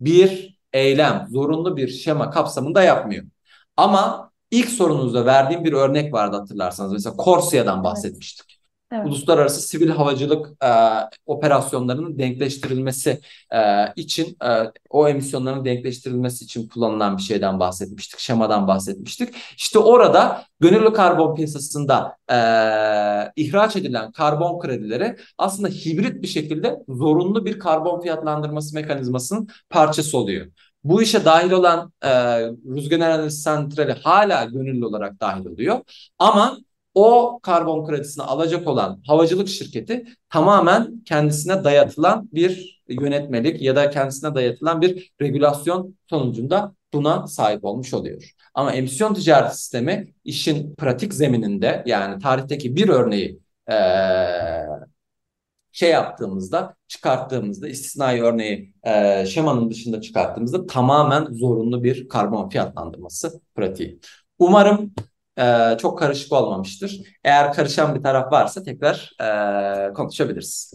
bir 0.00 0.51
eylem, 0.72 1.26
zorunlu 1.30 1.76
bir 1.76 1.88
şema 1.88 2.30
kapsamında 2.30 2.82
yapmıyor. 2.82 3.24
Ama 3.76 4.30
ilk 4.50 4.68
sorunuzda 4.68 5.26
verdiğim 5.26 5.64
bir 5.64 5.72
örnek 5.72 6.12
vardı 6.12 6.36
hatırlarsanız. 6.36 6.92
Mesela 6.92 7.16
Corsia'dan 7.24 7.84
bahsetmiştik. 7.84 8.51
Evet. 8.92 9.06
Uluslararası 9.06 9.60
sivil 9.60 9.88
havacılık 9.88 10.64
e, 10.64 10.70
operasyonlarının 11.26 12.18
denkleştirilmesi 12.18 13.20
e, 13.54 13.58
için 13.96 14.36
e, 14.44 14.72
o 14.90 15.08
emisyonların 15.08 15.64
denkleştirilmesi 15.64 16.44
için 16.44 16.68
kullanılan 16.68 17.16
bir 17.16 17.22
şeyden 17.22 17.60
bahsetmiştik, 17.60 18.20
şemadan 18.20 18.68
bahsetmiştik. 18.68 19.34
İşte 19.56 19.78
orada 19.78 20.44
gönüllü 20.60 20.92
karbon 20.92 21.34
piyasasında 21.34 22.16
e, 22.30 22.36
ihraç 23.42 23.76
edilen 23.76 24.12
karbon 24.12 24.60
kredileri 24.60 25.16
aslında 25.38 25.68
hibrit 25.68 26.22
bir 26.22 26.26
şekilde 26.26 26.78
zorunlu 26.88 27.44
bir 27.44 27.58
karbon 27.58 28.00
fiyatlandırması 28.00 28.74
mekanizmasının 28.74 29.48
parçası 29.70 30.18
oluyor. 30.18 30.46
Bu 30.84 31.02
işe 31.02 31.24
dahil 31.24 31.50
olan 31.50 31.92
e, 32.02 32.10
rüzgar 32.46 32.96
enerji 32.96 33.30
santrali 33.30 33.92
hala 33.92 34.44
gönüllü 34.44 34.86
olarak 34.86 35.20
dahil 35.20 35.46
oluyor. 35.46 35.80
Ama 36.18 36.58
o 36.94 37.40
karbon 37.42 37.86
kredisini 37.86 38.24
alacak 38.24 38.68
olan 38.68 39.02
havacılık 39.06 39.48
şirketi 39.48 40.04
tamamen 40.30 41.02
kendisine 41.04 41.64
dayatılan 41.64 42.28
bir 42.32 42.82
yönetmelik 42.88 43.62
ya 43.62 43.76
da 43.76 43.90
kendisine 43.90 44.34
dayatılan 44.34 44.80
bir 44.82 45.12
regülasyon 45.20 45.96
sonucunda 46.10 46.74
buna 46.92 47.26
sahip 47.26 47.64
olmuş 47.64 47.94
oluyor. 47.94 48.32
Ama 48.54 48.72
emisyon 48.72 49.14
ticaret 49.14 49.52
sistemi 49.56 50.14
işin 50.24 50.74
pratik 50.74 51.14
zemininde 51.14 51.82
yani 51.86 52.22
tarihteki 52.22 52.76
bir 52.76 52.88
örneği 52.88 53.40
şey 55.72 55.90
yaptığımızda, 55.90 56.76
çıkarttığımızda, 56.88 57.68
istisnai 57.68 58.22
örneği 58.22 58.74
şemanın 59.26 59.70
dışında 59.70 60.00
çıkarttığımızda 60.00 60.66
tamamen 60.66 61.24
zorunlu 61.24 61.84
bir 61.84 62.08
karbon 62.08 62.48
fiyatlandırması 62.48 63.40
pratiği. 63.54 64.00
Umarım 64.38 64.94
e, 65.38 65.76
çok 65.78 65.98
karışık 65.98 66.32
olmamıştır. 66.32 67.00
Eğer 67.24 67.52
karışan 67.52 67.94
bir 67.94 68.02
taraf 68.02 68.32
varsa 68.32 68.62
tekrar 68.62 69.12
e, 69.90 69.92
konuşabiliriz. 69.92 70.74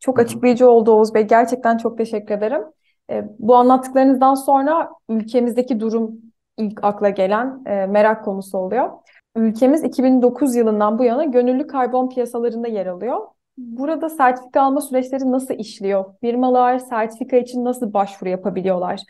Çok 0.00 0.18
açıklayıcı 0.18 0.70
oldu 0.70 0.92
Oğuz 0.92 1.14
Bey. 1.14 1.22
Gerçekten 1.22 1.76
çok 1.76 1.98
teşekkür 1.98 2.34
ederim. 2.34 2.62
E, 3.10 3.24
bu 3.38 3.56
anlattıklarınızdan 3.56 4.34
sonra 4.34 4.90
ülkemizdeki 5.08 5.80
durum 5.80 6.12
ilk 6.56 6.84
akla 6.84 7.08
gelen 7.10 7.62
e, 7.66 7.86
merak 7.86 8.24
konusu 8.24 8.58
oluyor. 8.58 8.90
Ülkemiz 9.36 9.84
2009 9.84 10.56
yılından 10.56 10.98
bu 10.98 11.04
yana 11.04 11.24
gönüllü 11.24 11.66
karbon 11.66 12.08
piyasalarında 12.08 12.68
yer 12.68 12.86
alıyor. 12.86 13.20
Burada 13.58 14.08
sertifika 14.08 14.62
alma 14.62 14.80
süreçleri 14.80 15.32
nasıl 15.32 15.54
işliyor? 15.54 16.04
Firmalar 16.20 16.78
sertifika 16.78 17.36
için 17.36 17.64
nasıl 17.64 17.92
başvuru 17.92 18.30
yapabiliyorlar? 18.30 19.00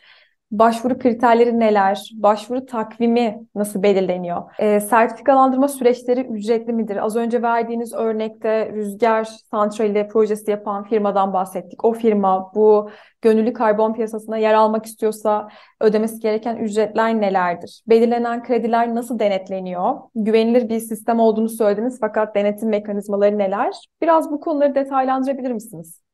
Başvuru 0.51 0.99
kriterleri 0.99 1.59
neler? 1.59 2.11
Başvuru 2.13 2.65
takvimi 2.65 3.39
nasıl 3.55 3.83
belirleniyor? 3.83 4.43
E, 4.59 4.79
sertifikalandırma 4.79 5.67
süreçleri 5.67 6.21
ücretli 6.21 6.73
midir? 6.73 7.05
Az 7.05 7.15
önce 7.15 7.41
verdiğiniz 7.41 7.93
örnekte 7.93 8.71
rüzgar 8.71 9.23
santrali 9.23 10.07
projesi 10.07 10.51
yapan 10.51 10.83
firmadan 10.83 11.33
bahsettik. 11.33 11.85
O 11.85 11.93
firma 11.93 12.51
bu 12.55 12.89
gönüllü 13.21 13.53
karbon 13.53 13.93
piyasasına 13.93 14.37
yer 14.37 14.53
almak 14.53 14.85
istiyorsa 14.85 15.47
ödemesi 15.79 16.19
gereken 16.19 16.55
ücretler 16.55 17.21
nelerdir? 17.21 17.83
Belirlenen 17.87 18.43
krediler 18.43 18.95
nasıl 18.95 19.19
denetleniyor? 19.19 19.95
Güvenilir 20.15 20.69
bir 20.69 20.79
sistem 20.79 21.19
olduğunu 21.19 21.49
söylediniz 21.49 21.97
fakat 22.01 22.35
denetim 22.35 22.69
mekanizmaları 22.69 23.37
neler? 23.37 23.73
Biraz 24.01 24.31
bu 24.31 24.39
konuları 24.39 24.75
detaylandırabilir 24.75 25.51
misiniz? 25.51 26.08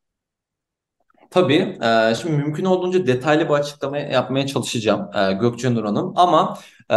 Tabii. 1.31 1.77
E, 1.83 2.15
şimdi 2.15 2.35
mümkün 2.37 2.65
olduğunca 2.65 3.07
detaylı 3.07 3.45
bir 3.45 3.53
açıklama 3.53 3.97
yapmaya 3.97 4.47
çalışacağım 4.47 5.09
e, 5.15 5.33
Gökçe 5.33 5.73
Nur 5.73 5.85
Hanım. 5.85 6.13
Ama 6.15 6.57
e, 6.91 6.95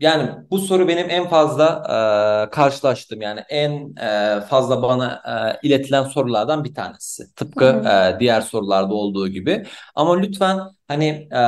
yani 0.00 0.30
bu 0.50 0.58
soru 0.58 0.88
benim 0.88 1.10
en 1.10 1.28
fazla 1.28 1.82
e, 2.46 2.50
karşılaştığım 2.50 3.20
yani 3.22 3.40
en 3.48 3.96
e, 3.96 4.40
fazla 4.40 4.82
bana 4.82 5.22
e, 5.62 5.66
iletilen 5.68 6.02
sorulardan 6.04 6.64
bir 6.64 6.74
tanesi. 6.74 7.34
Tıpkı 7.34 7.64
e, 7.64 8.20
diğer 8.20 8.40
sorularda 8.40 8.94
olduğu 8.94 9.28
gibi. 9.28 9.66
Ama 9.94 10.16
lütfen 10.18 10.60
hani 10.88 11.06
e, 11.06 11.40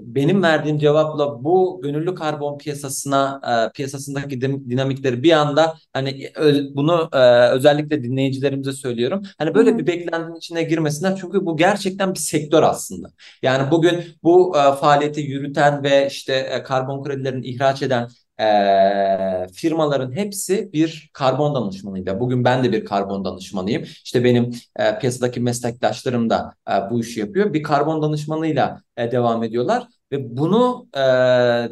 benim 0.00 0.42
verdiğim 0.42 0.78
cevapla 0.78 1.44
bu 1.44 1.80
gönüllü 1.82 2.14
karbon 2.14 2.58
piyasasına 2.58 3.40
e, 3.44 3.72
piyasasındaki 3.72 4.40
dinamikleri 4.40 5.22
bir 5.22 5.32
anda 5.32 5.74
hani 5.92 6.32
bunu 6.74 7.08
e, 7.12 7.48
özellikle 7.50 8.02
dinleyicilerimize 8.02 8.72
söylüyorum. 8.72 9.22
Hani 9.38 9.54
böyle 9.54 9.70
Hı-hı. 9.70 9.78
bir 9.78 9.86
beklentinin 9.86 10.36
içine 10.36 10.62
girmesinler 10.62 11.16
çünkü 11.20 11.46
bu 11.46 11.56
gerçekten 11.56 12.14
bir 12.14 12.18
sektör 12.18 12.62
aslında. 12.62 13.08
Yani 13.42 13.70
bugün 13.70 14.04
bu 14.22 14.56
e, 14.58 14.76
faaliyeti 14.76 15.20
yürüten 15.20 15.82
ve 15.82 16.06
işte 16.10 16.34
e, 16.34 16.62
karbon 16.62 17.02
kredilerin 17.04 17.42
ihraç 17.42 17.82
eden 17.82 18.08
e, 18.40 19.46
firmaların 19.54 20.12
hepsi 20.12 20.72
bir 20.72 21.10
karbon 21.12 21.54
danışmanıyla. 21.54 22.20
Bugün 22.20 22.44
ben 22.44 22.64
de 22.64 22.72
bir 22.72 22.84
karbon 22.84 23.24
danışmanıyım. 23.24 23.82
İşte 23.82 24.24
benim 24.24 24.50
e, 24.76 24.98
piyasadaki 24.98 25.40
meslektaşlarım 25.40 26.30
da 26.30 26.54
e, 26.70 26.72
bu 26.90 27.00
işi 27.00 27.20
yapıyor. 27.20 27.52
Bir 27.52 27.62
karbon 27.62 28.02
danışmanıyla 28.02 28.80
e, 28.96 29.10
devam 29.10 29.42
ediyorlar 29.42 29.86
ve 30.12 30.36
bunu 30.36 30.88
e, 30.96 31.00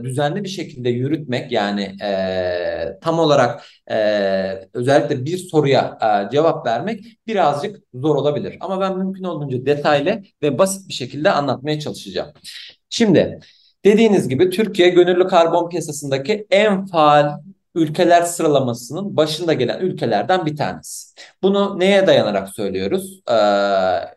düzenli 0.04 0.44
bir 0.44 0.48
şekilde 0.48 0.88
yürütmek 0.88 1.52
yani 1.52 1.96
e, 2.02 2.98
tam 3.02 3.18
olarak 3.18 3.64
e, 3.90 3.96
özellikle 4.74 5.24
bir 5.24 5.38
soruya 5.38 5.98
e, 6.28 6.30
cevap 6.32 6.66
vermek 6.66 7.04
birazcık 7.26 7.76
zor 7.94 8.16
olabilir. 8.16 8.56
Ama 8.60 8.80
ben 8.80 8.98
mümkün 8.98 9.24
olduğunca 9.24 9.66
detaylı 9.66 10.22
ve 10.42 10.58
basit 10.58 10.88
bir 10.88 10.94
şekilde 10.94 11.30
anlatmaya 11.30 11.80
çalışacağım. 11.80 12.32
Şimdi 12.90 13.40
Dediğiniz 13.84 14.28
gibi 14.28 14.50
Türkiye 14.50 14.88
gönüllü 14.88 15.26
karbon 15.26 15.68
piyasasındaki 15.68 16.46
en 16.50 16.86
faal 16.86 17.40
ülkeler 17.74 18.22
sıralamasının 18.22 19.16
başında 19.16 19.52
gelen 19.52 19.80
ülkelerden 19.80 20.46
bir 20.46 20.56
tanesi. 20.56 21.14
Bunu 21.42 21.80
neye 21.80 22.06
dayanarak 22.06 22.48
söylüyoruz? 22.48 23.20
Ee, 23.30 23.34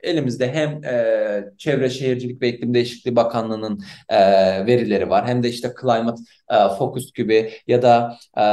elimizde 0.10 0.54
hem 0.54 0.84
e, 0.84 1.44
Çevre 1.58 1.90
Şehircilik 1.90 2.42
ve 2.42 2.50
İklim 2.50 2.74
Değişikliği 2.74 3.16
Bakanlığı'nın 3.16 3.84
e, 4.10 4.18
verileri 4.66 5.10
var 5.10 5.28
hem 5.28 5.44
de 5.44 5.50
işte 5.50 5.74
Climate 5.82 6.22
e, 6.50 6.56
Focus 6.78 7.14
gibi 7.14 7.52
ya 7.68 7.82
da 7.82 8.18
e, 8.38 8.46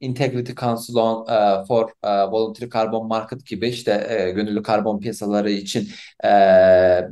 Integrity 0.00 0.52
Council 0.52 0.94
on, 0.94 1.26
e, 1.28 1.64
for 1.64 1.90
e, 2.04 2.08
Voluntary 2.08 2.70
Carbon 2.70 3.06
Market 3.06 3.46
gibi 3.46 3.68
işte 3.68 4.06
e, 4.08 4.30
gönüllü 4.30 4.62
karbon 4.62 5.00
piyasaları 5.00 5.50
için 5.50 5.88
e, 6.24 6.28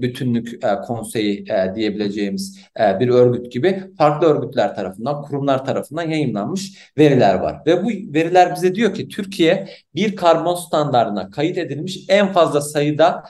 bütünlük 0.01 0.65
e, 0.65 0.77
konseyi 0.87 1.45
e, 1.51 1.75
diyebileceğimiz 1.75 2.61
e, 2.81 3.01
bir 3.01 3.09
örgüt 3.09 3.53
gibi 3.53 3.83
farklı 3.99 4.27
örgütler 4.27 4.75
tarafından, 4.75 5.23
kurumlar 5.23 5.65
tarafından 5.65 6.03
yayınlanmış 6.03 6.76
veriler 6.99 7.35
var. 7.35 7.63
Ve 7.67 7.85
bu 7.85 7.89
veriler 8.15 8.55
bize 8.55 8.75
diyor 8.75 8.95
ki 8.95 9.09
Türkiye 9.09 9.69
bir 9.95 10.17
karbon 10.17 10.55
standartına 10.55 11.31
kayıt 11.31 11.59
edilmiş 11.59 11.99
en 12.09 12.33
fazla 12.33 12.61
sayıda 12.61 13.23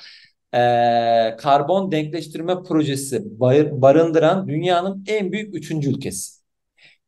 e, 0.55 0.59
karbon 1.39 1.93
denkleştirme 1.93 2.63
projesi 2.63 3.23
barındıran 3.83 4.49
dünyanın 4.49 5.05
en 5.09 5.33
büyük 5.33 5.55
üçüncü 5.55 5.91
ülkesi. 5.91 6.37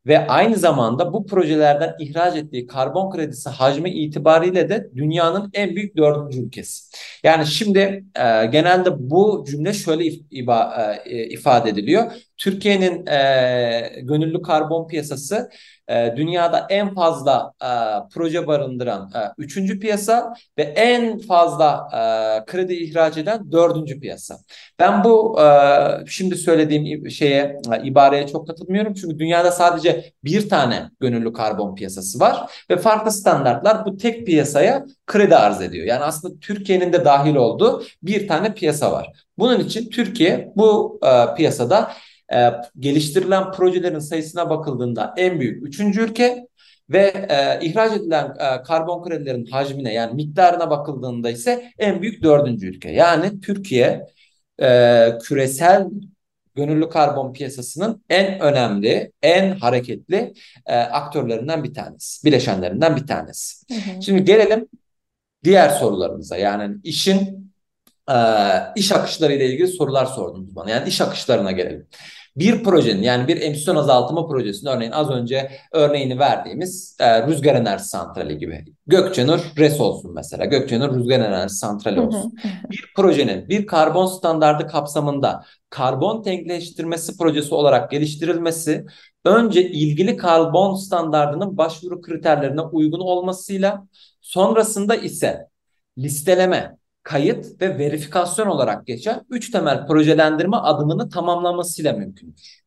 Ve 0.06 0.26
aynı 0.26 0.56
zamanda 0.56 1.12
bu 1.12 1.26
projelerden 1.26 1.94
ihraç 2.00 2.36
ettiği 2.36 2.66
karbon 2.66 3.10
kredisi 3.10 3.48
hacmi 3.48 3.90
itibariyle 3.90 4.68
de 4.68 4.90
dünyanın 4.96 5.50
en 5.54 5.76
büyük 5.76 5.96
dördüncü 5.96 6.40
ülkesi. 6.40 6.96
Yani 7.22 7.46
şimdi 7.46 8.04
e, 8.16 8.46
genelde 8.46 9.10
bu 9.10 9.44
cümle 9.50 9.72
şöyle 9.72 10.04
if, 10.04 10.20
iba, 10.30 10.96
e, 11.04 11.24
ifade 11.24 11.70
ediliyor. 11.70 12.12
Türkiye'nin 12.38 13.06
e, 13.06 14.00
gönüllü 14.02 14.42
karbon 14.42 14.88
piyasası 14.88 15.50
e, 15.88 16.14
dünyada 16.16 16.66
en 16.70 16.94
fazla 16.94 17.52
e, 17.62 17.68
proje 18.14 18.46
barındıran 18.46 19.10
e, 19.14 19.18
üçüncü 19.38 19.80
piyasa 19.80 20.34
ve 20.58 20.62
en 20.62 21.18
fazla 21.18 21.88
e, 21.92 21.98
kredi 22.46 22.74
ihraç 22.74 23.16
eden 23.16 23.52
dördüncü 23.52 24.00
piyasa. 24.00 24.38
Ben 24.78 25.04
bu 25.04 25.40
e, 25.40 25.46
şimdi 26.06 26.36
söylediğim 26.36 27.10
şeye 27.10 27.56
e, 27.72 27.86
ibareye 27.86 28.26
çok 28.26 28.46
katılmıyorum 28.46 28.94
çünkü 28.94 29.18
dünyada 29.18 29.50
sadece 29.50 30.12
bir 30.24 30.48
tane 30.48 30.90
gönüllü 31.00 31.32
karbon 31.32 31.74
piyasası 31.74 32.20
var 32.20 32.50
ve 32.70 32.76
farklı 32.76 33.12
standartlar 33.12 33.86
bu 33.86 33.96
tek 33.96 34.26
piyasaya 34.26 34.84
kredi 35.06 35.36
arz 35.36 35.62
ediyor. 35.62 35.86
Yani 35.86 36.04
aslında 36.04 36.38
Türkiye'nin 36.40 36.92
de 36.92 37.04
dahil 37.04 37.34
olduğu 37.34 37.82
bir 38.02 38.28
tane 38.28 38.54
piyasa 38.54 38.92
var. 38.92 39.12
Bunun 39.38 39.60
için 39.60 39.90
Türkiye 39.90 40.52
bu 40.56 41.00
e, 41.04 41.34
piyasada 41.34 41.90
e, 42.34 42.52
geliştirilen 42.78 43.52
projelerin 43.52 43.98
sayısına 43.98 44.50
bakıldığında 44.50 45.14
en 45.16 45.40
büyük 45.40 45.66
üçüncü 45.66 46.00
ülke 46.00 46.46
ve 46.90 47.26
e, 47.28 47.66
ihraç 47.66 47.92
edilen 47.92 48.24
e, 48.24 48.62
karbon 48.62 49.02
kredilerin 49.02 49.46
hacmine 49.46 49.94
yani 49.94 50.14
miktarına 50.14 50.70
bakıldığında 50.70 51.30
ise 51.30 51.72
en 51.78 52.02
büyük 52.02 52.22
dördüncü 52.22 52.68
ülke. 52.68 52.90
Yani 52.90 53.40
Türkiye 53.40 54.06
e, 54.62 55.08
küresel 55.22 55.86
gönüllü 56.54 56.88
karbon 56.88 57.32
piyasasının 57.32 58.04
en 58.08 58.40
önemli, 58.40 59.12
en 59.22 59.50
hareketli 59.50 60.32
e, 60.66 60.76
aktörlerinden 60.76 61.64
bir 61.64 61.74
tanesi, 61.74 62.24
bileşenlerinden 62.24 62.96
bir 62.96 63.06
tanesi. 63.06 63.74
Hı 63.74 63.74
hı. 63.74 64.02
Şimdi 64.02 64.24
gelelim 64.24 64.68
diğer 65.44 65.68
sorularımıza. 65.68 66.36
Yani 66.36 66.76
işin 66.84 67.52
e, 68.10 68.16
iş 68.76 68.92
akışları 68.92 69.32
ile 69.32 69.46
ilgili 69.46 69.68
sorular 69.68 70.06
sordunuz 70.06 70.56
bana. 70.56 70.70
Yani 70.70 70.88
iş 70.88 71.00
akışlarına 71.00 71.52
gelelim 71.52 71.86
bir 72.38 72.64
projenin 72.64 73.02
yani 73.02 73.28
bir 73.28 73.40
emisyon 73.40 73.76
azaltma 73.76 74.26
projesinin 74.26 74.70
örneğin 74.70 74.92
az 74.92 75.10
önce 75.10 75.50
örneğini 75.72 76.18
verdiğimiz 76.18 76.96
e, 77.00 77.26
rüzgar 77.26 77.54
enerji 77.54 77.84
santrali 77.84 78.38
gibi. 78.38 78.64
Gökçenur 78.86 79.40
RES 79.58 79.80
olsun 79.80 80.14
mesela. 80.14 80.44
Gökçenur 80.44 80.96
rüzgar 80.96 81.20
enerji 81.20 81.54
santrali 81.54 82.00
olsun. 82.00 82.32
bir 82.70 82.84
projenin 82.96 83.48
bir 83.48 83.66
karbon 83.66 84.06
standardı 84.06 84.66
kapsamında 84.66 85.44
karbon 85.70 86.24
denkleştirmesi 86.24 87.16
projesi 87.18 87.54
olarak 87.54 87.90
geliştirilmesi 87.90 88.86
önce 89.24 89.70
ilgili 89.70 90.16
karbon 90.16 90.74
standardının 90.74 91.56
başvuru 91.56 92.00
kriterlerine 92.00 92.60
uygun 92.60 93.00
olmasıyla 93.00 93.86
sonrasında 94.20 94.96
ise 94.96 95.48
listeleme, 95.98 96.76
kayıt 97.08 97.62
ve 97.62 97.78
verifikasyon 97.78 98.46
olarak 98.46 98.86
geçen 98.86 99.24
üç 99.30 99.50
temel 99.50 99.86
projelendirme 99.86 100.56
adımını 100.56 101.08
tamamlamasıyla 101.08 101.92
mümkündür. 101.92 102.62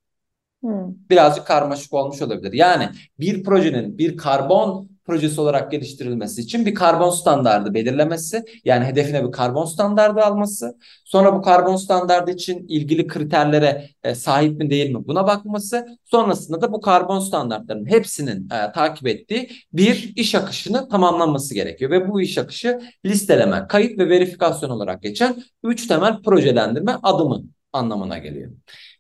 Hmm. 0.62 0.94
Birazcık 1.10 1.48
karmaşık 1.48 1.94
olmuş 1.94 2.22
olabilir. 2.22 2.54
Yani 2.54 2.90
bir 3.20 3.44
projenin 3.44 3.98
bir 3.98 4.18
karbon 4.18 4.91
projesi 5.06 5.42
olarak 5.42 5.72
geliştirilmesi 5.72 6.42
için 6.42 6.66
bir 6.66 6.76
karbon 6.76 7.10
standardı 7.10 7.74
belirlemesi, 7.74 8.44
yani 8.66 8.86
hedefine 8.86 9.28
bir 9.28 9.32
karbon 9.32 9.66
standardı 9.66 10.22
alması, 10.22 10.78
sonra 11.06 11.36
bu 11.36 11.42
karbon 11.42 11.76
standardı 11.76 12.32
için 12.32 12.68
ilgili 12.68 13.08
kriterlere 13.08 13.90
e, 14.04 14.16
sahip 14.16 14.58
mi 14.58 14.70
değil 14.70 14.92
mi 14.96 15.08
buna 15.08 15.28
bakması, 15.28 15.86
sonrasında 16.06 16.62
da 16.62 16.74
bu 16.74 16.82
karbon 16.82 17.20
standartlarının 17.20 17.86
hepsinin 17.86 18.50
e, 18.50 18.72
takip 18.72 19.08
ettiği 19.08 19.50
bir 19.74 20.14
iş 20.16 20.36
akışını 20.36 20.90
tamamlanması 20.90 21.54
gerekiyor 21.54 21.92
ve 21.92 22.10
bu 22.10 22.22
iş 22.22 22.38
akışı 22.38 22.82
listeleme, 23.06 23.66
kayıt 23.70 24.00
ve 24.00 24.10
verifikasyon 24.10 24.70
olarak 24.70 25.04
geçen 25.04 25.44
üç 25.64 25.88
temel 25.88 26.22
projelendirme 26.22 26.96
adımı 27.04 27.44
anlamına 27.74 28.18
geliyor. 28.18 28.52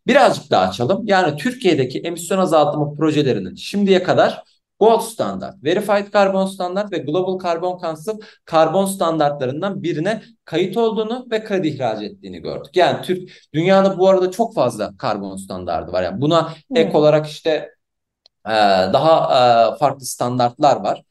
Birazcık 0.07 0.51
daha 0.51 0.67
açalım. 0.67 1.07
Yani 1.07 1.37
Türkiye'deki 1.37 1.99
emisyon 1.99 2.37
azaltımı 2.37 2.95
projelerinin 2.97 3.55
şimdiye 3.55 4.03
kadar 4.03 4.43
Gold 4.81 5.01
standart, 5.01 5.63
Verified 5.63 6.11
Karbon 6.11 6.45
Standart 6.45 6.91
ve 6.91 6.97
Global 6.97 7.39
Carbon 7.43 7.79
Council 7.79 8.21
karbon 8.45 8.85
standartlarından 8.85 9.83
birine 9.83 10.21
kayıt 10.45 10.77
olduğunu 10.77 11.27
ve 11.31 11.43
kredi 11.43 11.67
ihraç 11.67 12.01
ettiğini 12.01 12.39
gördük. 12.39 12.75
Yani 12.75 13.01
Türk 13.01 13.29
dünyada 13.53 13.97
bu 13.99 14.09
arada 14.09 14.31
çok 14.31 14.55
fazla 14.55 14.97
karbon 14.97 15.35
standardı 15.35 15.91
var. 15.91 16.03
Yani 16.03 16.21
buna 16.21 16.53
ek 16.75 16.97
olarak 16.97 17.27
işte 17.27 17.69
daha 18.93 19.75
farklı 19.75 20.05
standartlar 20.05 20.75
var 20.75 21.03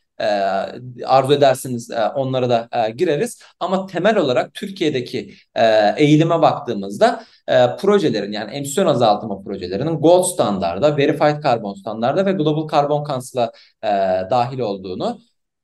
arzu 1.07 1.33
ederseniz 1.33 1.91
e, 1.91 2.09
onlara 2.09 2.51
da 2.51 2.69
e, 2.73 2.91
gireriz. 2.91 3.43
Ama 3.61 3.87
temel 3.87 4.17
olarak 4.17 4.55
Türkiye'deki 4.55 5.35
e, 5.55 5.95
eğilime 5.97 6.43
baktığımızda 6.43 7.25
e, 7.49 7.77
projelerin 7.77 8.33
yani 8.33 8.51
emisyon 8.51 8.87
azaltma 8.87 9.43
projelerinin 9.43 9.95
Gold 9.95 10.25
standarda, 10.25 10.97
Verified 10.97 11.43
Carbon 11.43 11.75
standarda 11.75 12.27
ve 12.27 12.33
Global 12.33 12.69
Carbon 12.69 13.05
Council'a 13.05 13.53
e, 13.83 13.89
dahil 14.31 14.59
olduğunu 14.59 15.21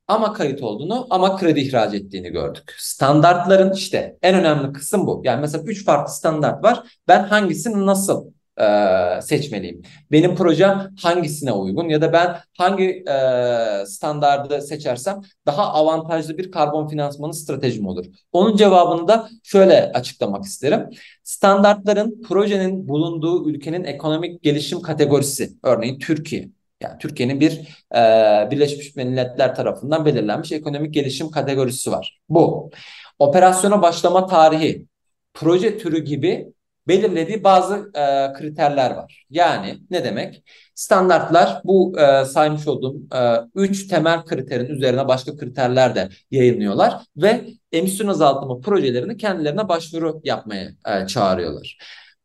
ama 0.09 0.33
kayıt 0.33 0.63
olduğunu 0.63 1.07
ama 1.11 1.37
kredi 1.37 1.61
ihraç 1.61 1.95
ettiğini 1.95 2.31
gördük. 2.31 2.75
Standartların 2.79 3.73
işte 3.73 4.19
en 4.23 4.35
önemli 4.35 4.73
kısım 4.73 5.07
bu. 5.07 5.23
Yani 5.25 5.41
mesela 5.41 5.65
üç 5.65 5.85
farklı 5.85 6.13
standart 6.13 6.65
var. 6.65 6.83
Ben 7.09 7.25
hangisini 7.25 7.87
nasıl 7.87 8.36
e, 8.61 9.23
seçmeliyim? 9.23 9.83
Benim 10.13 10.35
projem 10.35 10.95
hangisine 11.03 11.53
uygun 11.53 11.89
ya 11.89 12.01
da 12.01 12.13
ben 12.13 12.37
hangi 12.59 13.05
e, 13.09 13.87
standardı 13.87 14.63
seçersem 14.63 15.21
daha 15.47 15.73
avantajlı 15.73 16.39
bir 16.39 16.51
karbon 16.51 16.89
finansmanı 16.89 17.35
stratejim 17.35 17.87
olur? 17.87 18.07
Onun 18.33 18.57
cevabını 18.57 19.09
da 19.09 19.29
şöyle 19.43 19.93
açıklamak 19.93 20.45
isterim. 20.45 20.91
Standartların 21.23 22.23
projenin 22.23 22.89
bulunduğu 22.89 23.51
ülkenin 23.51 23.85
ekonomik 23.85 24.43
gelişim 24.43 24.83
kategorisi, 24.83 25.53
örneğin 25.63 25.99
Türkiye. 25.99 26.49
Yani 26.81 26.99
Türkiye'nin 26.99 27.41
bir 27.41 27.53
e, 27.95 28.51
Birleşmiş 28.51 28.97
Milletler 28.97 29.55
tarafından 29.55 30.05
belirlenmiş 30.05 30.53
ekonomik 30.53 30.95
gelişim 30.95 31.31
kategorisi 31.31 31.93
var. 31.93 32.21
Bu. 32.29 32.71
Operasyona 33.19 33.83
başlama 33.83 34.27
tarihi, 34.27 34.87
proje 35.35 35.79
türü 35.79 36.05
gibi 36.05 36.53
belirlediği 36.89 37.45
bazı 37.45 37.91
e, 37.95 38.33
kriterler 38.33 38.91
var. 38.91 39.27
Yani 39.31 39.79
ne 39.91 40.05
demek? 40.05 40.43
Standartlar 40.75 41.61
bu 41.65 41.99
e, 42.01 42.25
saymış 42.25 42.69
olduğum 42.69 42.97
e, 43.15 43.41
üç 43.55 43.89
temel 43.89 44.25
kriterin 44.25 44.67
üzerine 44.67 45.09
başka 45.09 45.37
kriterler 45.37 45.95
de 45.95 46.09
yayınlıyorlar 46.31 47.03
ve 47.17 47.45
emisyon 47.73 48.09
azaltma 48.09 48.61
projelerini 48.61 49.17
kendilerine 49.17 49.69
başvuru 49.69 50.21
yapmaya 50.25 50.71
e, 50.89 51.07
çağırıyorlar. 51.07 51.79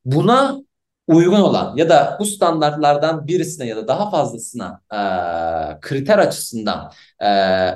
Buna 0.06 0.62
uygun 1.12 1.42
olan 1.42 1.78
ya 1.78 1.90
da 1.90 2.18
bu 2.20 2.26
standartlardan 2.26 3.28
birisine 3.28 3.68
ya 3.68 3.78
da 3.78 3.88
daha 3.88 4.10
fazlasına 4.10 4.82
e, 4.92 5.00
kriter 5.82 6.18
açısından 6.18 6.92
e, 7.20 7.30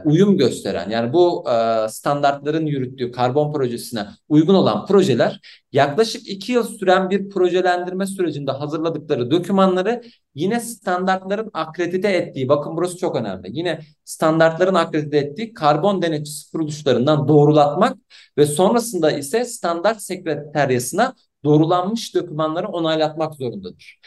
uyum 0.05 0.37
gösteren 0.37 0.89
yani 0.89 1.13
bu 1.13 1.45
e, 1.49 1.87
standartların 1.89 2.65
yürüttüğü 2.65 3.11
karbon 3.11 3.53
projesine 3.53 4.05
uygun 4.29 4.55
olan 4.55 4.85
projeler 4.85 5.39
yaklaşık 5.71 6.29
iki 6.29 6.51
yıl 6.51 6.63
süren 6.63 7.09
bir 7.09 7.29
projelendirme 7.29 8.07
sürecinde 8.07 8.51
hazırladıkları 8.51 9.31
dokümanları 9.31 10.01
yine 10.35 10.59
standartların 10.59 11.49
akredite 11.53 12.09
ettiği 12.09 12.49
bakın 12.49 12.77
burası 12.77 12.97
çok 12.97 13.15
önemli 13.15 13.49
yine 13.51 13.79
standartların 14.05 14.75
akredite 14.75 15.17
ettiği 15.17 15.53
karbon 15.53 16.01
denetçisi 16.01 16.51
kuruluşlarından 16.51 17.27
doğrulatmak 17.27 17.97
ve 18.37 18.45
sonrasında 18.45 19.11
ise 19.11 19.45
standart 19.45 20.01
sekreteryasına 20.01 21.13
doğrulanmış 21.45 22.15
dokümanları 22.15 22.67
onaylatmak 22.67 23.35
zorundadır. 23.35 23.99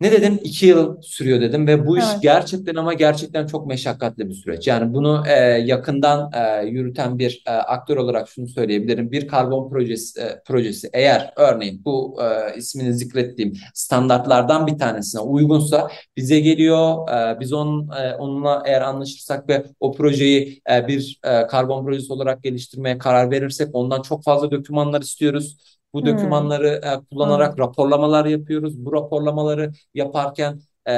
Ne 0.00 0.12
dedim? 0.12 0.38
İki 0.42 0.66
yıl 0.66 1.02
sürüyor 1.02 1.40
dedim 1.40 1.66
ve 1.66 1.86
bu 1.86 1.98
iş 1.98 2.04
evet. 2.12 2.22
gerçekten 2.22 2.74
ama 2.74 2.94
gerçekten 2.94 3.46
çok 3.46 3.66
meşakkatli 3.66 4.28
bir 4.28 4.34
süreç. 4.34 4.66
Yani 4.66 4.94
bunu 4.94 5.22
e, 5.28 5.32
yakından 5.42 6.30
e, 6.32 6.66
yürüten 6.66 7.18
bir 7.18 7.42
e, 7.46 7.50
aktör 7.50 7.96
olarak 7.96 8.28
şunu 8.28 8.48
söyleyebilirim. 8.48 9.12
Bir 9.12 9.28
karbon 9.28 9.70
projesi, 9.70 10.20
e, 10.20 10.42
projesi 10.46 10.90
eğer 10.92 11.32
örneğin 11.36 11.84
bu 11.84 12.18
e, 12.22 12.56
ismini 12.56 12.94
zikrettiğim 12.94 13.52
standartlardan 13.74 14.66
bir 14.66 14.78
tanesine 14.78 15.20
uygunsa 15.20 15.88
bize 16.16 16.40
geliyor. 16.40 17.08
E, 17.08 17.40
biz 17.40 17.52
onun, 17.52 17.88
e, 17.88 18.14
onunla 18.14 18.62
eğer 18.66 18.80
anlaşırsak 18.82 19.48
ve 19.48 19.64
o 19.80 19.92
projeyi 19.92 20.60
e, 20.70 20.88
bir 20.88 21.20
e, 21.24 21.46
karbon 21.46 21.84
projesi 21.84 22.12
olarak 22.12 22.42
geliştirmeye 22.42 22.98
karar 22.98 23.30
verirsek 23.30 23.68
ondan 23.72 24.02
çok 24.02 24.24
fazla 24.24 24.50
dokümanlar 24.50 25.02
istiyoruz 25.02 25.75
bu 25.94 26.00
hmm. 26.00 26.06
dokümanları 26.06 26.80
e, 26.84 27.04
kullanarak 27.10 27.52
hmm. 27.52 27.64
raporlamalar 27.64 28.26
yapıyoruz. 28.26 28.84
Bu 28.84 28.92
raporlamaları 28.92 29.72
yaparken 29.94 30.60
e, 30.88 30.94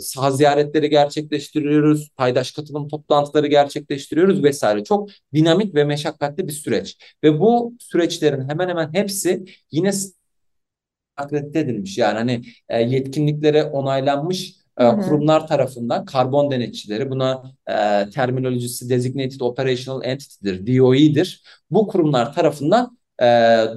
saha 0.00 0.30
ziyaretleri 0.30 0.90
gerçekleştiriyoruz, 0.90 2.10
paydaş 2.16 2.52
katılım 2.52 2.88
toplantıları 2.88 3.46
gerçekleştiriyoruz 3.46 4.44
vesaire. 4.44 4.84
Çok 4.84 5.08
dinamik 5.34 5.74
ve 5.74 5.84
meşakkatli 5.84 6.48
bir 6.48 6.52
süreç. 6.52 6.98
Ve 7.24 7.40
bu 7.40 7.74
süreçlerin 7.78 8.48
hemen 8.48 8.68
hemen 8.68 8.94
hepsi 8.94 9.44
yine 9.70 9.90
akredite 11.16 11.58
edilmiş. 11.58 11.98
Yani 11.98 12.18
hani 12.18 12.42
e, 12.68 12.82
yetkinliklere 12.82 13.64
onaylanmış 13.64 14.56
e, 14.78 14.88
kurumlar 14.88 15.46
tarafından 15.46 16.04
karbon 16.04 16.50
denetçileri 16.50 17.10
buna 17.10 17.42
e, 17.66 18.10
terminolojisi 18.10 18.90
Designated 18.90 19.40
Operational 19.40 20.04
Entity'dir, 20.04 20.78
DOE'dir. 20.78 21.42
Bu 21.70 21.86
kurumlar 21.86 22.34
tarafından 22.34 22.98
e, 23.22 23.26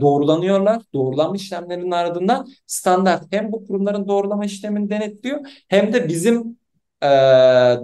doğrulanıyorlar. 0.02 0.82
Doğrulama 0.94 1.36
işlemlerinin 1.36 1.92
ardından 1.92 2.48
standart 2.68 3.24
hem 3.32 3.52
bu 3.52 3.68
kurumların 3.68 4.08
doğrulama 4.08 4.46
işlemini 4.46 4.90
denetliyor 4.90 5.40
hem 5.68 5.94
de 5.94 6.08
bizim 6.08 6.58
e, 7.04 7.08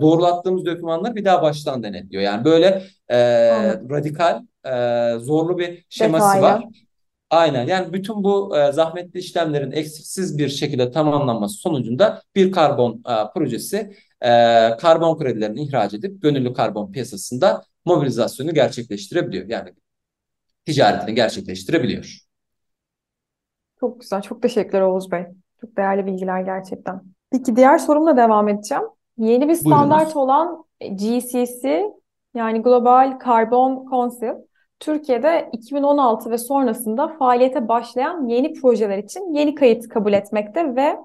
doğrulattığımız 0.02 0.66
dokümanları 0.66 1.16
bir 1.16 1.26
daha 1.26 1.42
baştan 1.42 1.84
denetliyor. 1.84 2.24
Yani 2.24 2.46
böyle 2.46 2.84
e, 3.10 3.20
radikal, 3.74 4.42
e, 4.66 5.20
zorlu 5.20 5.58
bir 5.58 5.86
şeması 5.90 6.38
Detaylı. 6.38 6.44
var. 6.44 6.64
Aynen 7.30 7.68
yani 7.68 7.94
bütün 7.94 8.24
bu 8.24 8.58
e, 8.58 8.72
zahmetli 8.72 9.20
işlemlerin 9.20 9.72
eksiksiz 9.72 10.38
bir 10.38 10.50
şekilde 10.50 10.92
tamamlanması 10.92 11.56
sonucunda 11.56 12.22
bir 12.36 12.52
karbon 12.52 13.04
e, 13.10 13.14
projesi 13.34 13.94
e, 14.22 14.30
karbon 14.78 15.18
kredilerini 15.18 15.64
ihraç 15.64 15.94
edip 15.94 16.22
gönüllü 16.22 16.54
karbon 16.54 16.92
piyasasında 16.92 17.64
mobilizasyonu 17.86 18.54
gerçekleştirebiliyor. 18.54 19.50
Yani 19.50 19.74
ticaretini 20.66 21.16
gerçekleştirebiliyor. 21.16 22.20
Çok 23.80 24.02
güzel. 24.02 24.22
Çok 24.22 24.42
teşekkürler 24.42 24.82
Oğuz 24.82 25.12
Bey. 25.12 25.26
Çok 25.62 25.78
değerli 25.78 26.06
bilgiler 26.06 26.42
gerçekten. 26.42 27.02
Peki 27.32 27.56
diğer 27.56 27.78
sorumla 27.78 28.18
devam 28.18 28.48
edeceğim. 28.48 28.84
Yeni 29.18 29.50
bir 29.50 29.56
standart 29.56 30.16
Buyurunuz. 30.16 30.16
olan 30.16 30.66
GCC 30.82 31.84
yani 32.34 32.62
Global 32.62 33.20
Carbon 33.26 33.86
Council 33.90 34.46
Türkiye'de 34.80 35.50
2016 35.54 36.32
ve 36.32 36.38
sonrasında 36.38 37.08
faaliyete 37.08 37.68
başlayan 37.68 38.28
yeni 38.28 38.54
projeler 38.54 38.98
için 38.98 39.34
yeni 39.34 39.56
kayıt 39.56 39.90
kabul 39.90 40.14
etmekte 40.14 40.76
ve 40.76 40.98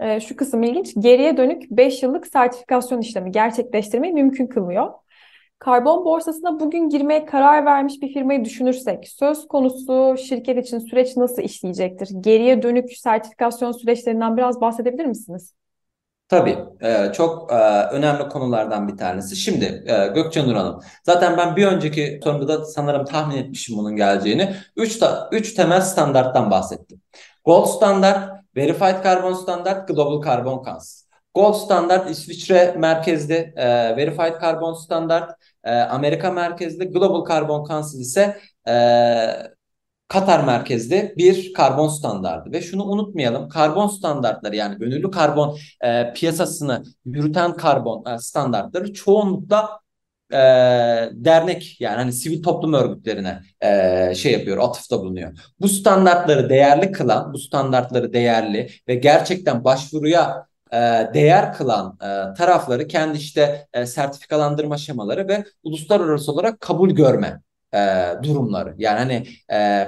e, 0.00 0.20
şu 0.20 0.36
kısım 0.36 0.62
ilginç 0.62 0.94
geriye 0.98 1.36
dönük 1.36 1.70
5 1.70 2.02
yıllık 2.02 2.26
sertifikasyon 2.26 3.00
işlemi 3.00 3.32
gerçekleştirmeyi 3.32 4.12
mümkün 4.12 4.46
kılıyor. 4.46 4.92
Karbon 5.58 6.04
borsasına 6.04 6.60
bugün 6.60 6.88
girmeye 6.88 7.26
karar 7.26 7.64
vermiş 7.64 8.02
bir 8.02 8.12
firmayı 8.12 8.44
düşünürsek 8.44 9.08
söz 9.08 9.48
konusu 9.48 10.16
şirket 10.28 10.66
için 10.66 10.78
süreç 10.78 11.16
nasıl 11.16 11.42
işleyecektir? 11.42 12.08
Geriye 12.20 12.62
dönük 12.62 12.96
sertifikasyon 12.98 13.72
süreçlerinden 13.72 14.36
biraz 14.36 14.60
bahsedebilir 14.60 15.06
misiniz? 15.06 15.54
Tabii 16.28 16.58
e, 16.80 17.12
çok 17.12 17.52
e, 17.52 17.54
önemli 17.92 18.28
konulardan 18.28 18.88
bir 18.88 18.96
tanesi. 18.96 19.36
Şimdi 19.36 19.64
e, 19.86 20.06
Gökçe 20.14 20.46
Nur 20.46 20.54
Hanım 20.54 20.80
zaten 21.02 21.36
ben 21.36 21.56
bir 21.56 21.66
önceki 21.66 22.20
sorumda 22.24 22.48
da 22.48 22.64
sanırım 22.64 23.04
tahmin 23.04 23.36
etmişim 23.36 23.78
bunun 23.78 23.96
geleceğini. 23.96 24.56
Üç, 24.76 24.98
ta, 24.98 25.28
üç 25.32 25.54
temel 25.54 25.80
standarttan 25.80 26.50
bahsettim. 26.50 27.00
Gold 27.44 27.66
standart, 27.66 28.44
Verified 28.56 29.04
Carbon 29.04 29.34
Standard, 29.34 29.88
Global 29.88 30.22
Carbon 30.24 30.64
Council. 30.64 31.03
Gold 31.34 31.54
standart 31.54 32.10
İsviçre 32.10 32.74
merkezli, 32.78 33.52
e, 33.56 33.96
Verified 33.96 34.40
Carbon 34.40 34.74
Standard 34.74 35.30
e, 35.64 35.74
Amerika 35.74 36.30
merkezli, 36.30 36.84
Global 36.84 37.28
Carbon 37.28 37.64
Council 37.64 38.00
ise 38.00 38.38
e, 38.68 38.74
Katar 40.08 40.44
merkezli 40.44 41.14
bir 41.16 41.52
karbon 41.52 41.88
standardı 41.88 42.52
ve 42.52 42.62
şunu 42.62 42.84
unutmayalım 42.84 43.48
karbon 43.48 43.88
standartları 43.88 44.56
yani 44.56 44.78
gönüllü 44.78 45.10
karbon 45.10 45.58
e, 45.84 46.12
piyasasını 46.12 46.84
yürüten 47.04 47.56
karbon 47.56 48.04
e, 48.14 48.18
standartları 48.18 48.92
çoğunlukla 48.92 49.80
e, 50.32 50.36
dernek 51.12 51.80
yani 51.80 51.96
hani 51.96 52.12
sivil 52.12 52.42
toplum 52.42 52.72
örgütlerine 52.72 53.40
e, 53.60 54.14
şey 54.14 54.32
yapıyor, 54.32 54.58
atıfta 54.58 55.00
bulunuyor. 55.00 55.38
Bu 55.60 55.68
standartları 55.68 56.50
değerli 56.50 56.92
kılan, 56.92 57.32
bu 57.32 57.38
standartları 57.38 58.12
değerli 58.12 58.70
ve 58.88 58.94
gerçekten 58.94 59.64
başvuruya 59.64 60.46
e, 60.74 61.10
değer 61.14 61.52
kılan 61.54 61.98
e, 62.02 62.34
tarafları 62.34 62.88
kendi 62.88 63.18
işte 63.18 63.66
e, 63.72 63.86
sertifikalandırma 63.86 64.76
şemaları 64.76 65.28
ve 65.28 65.44
uluslararası 65.62 66.32
olarak 66.32 66.60
kabul 66.60 66.90
görme 66.90 67.40
durumları. 68.22 68.74
Yani 68.78 68.98
hani 68.98 69.26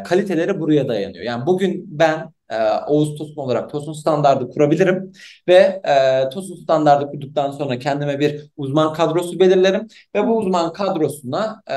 kaliteleri 0.04 0.60
buraya 0.60 0.88
dayanıyor. 0.88 1.24
Yani 1.24 1.46
bugün 1.46 1.84
ben 1.98 2.32
e, 2.50 2.56
Oğuz 2.88 3.18
Tosun 3.18 3.36
olarak 3.36 3.70
Tosun 3.70 3.92
standardı 3.92 4.50
kurabilirim 4.50 5.12
ve 5.48 5.82
e, 5.84 6.28
Tosun 6.28 6.56
standardı 6.56 7.06
kurduktan 7.10 7.50
sonra 7.50 7.78
kendime 7.78 8.18
bir 8.20 8.50
uzman 8.56 8.92
kadrosu 8.92 9.40
belirlerim 9.40 9.88
ve 10.14 10.26
bu 10.26 10.36
uzman 10.38 10.72
kadrosuna 10.72 11.62
e, 11.70 11.74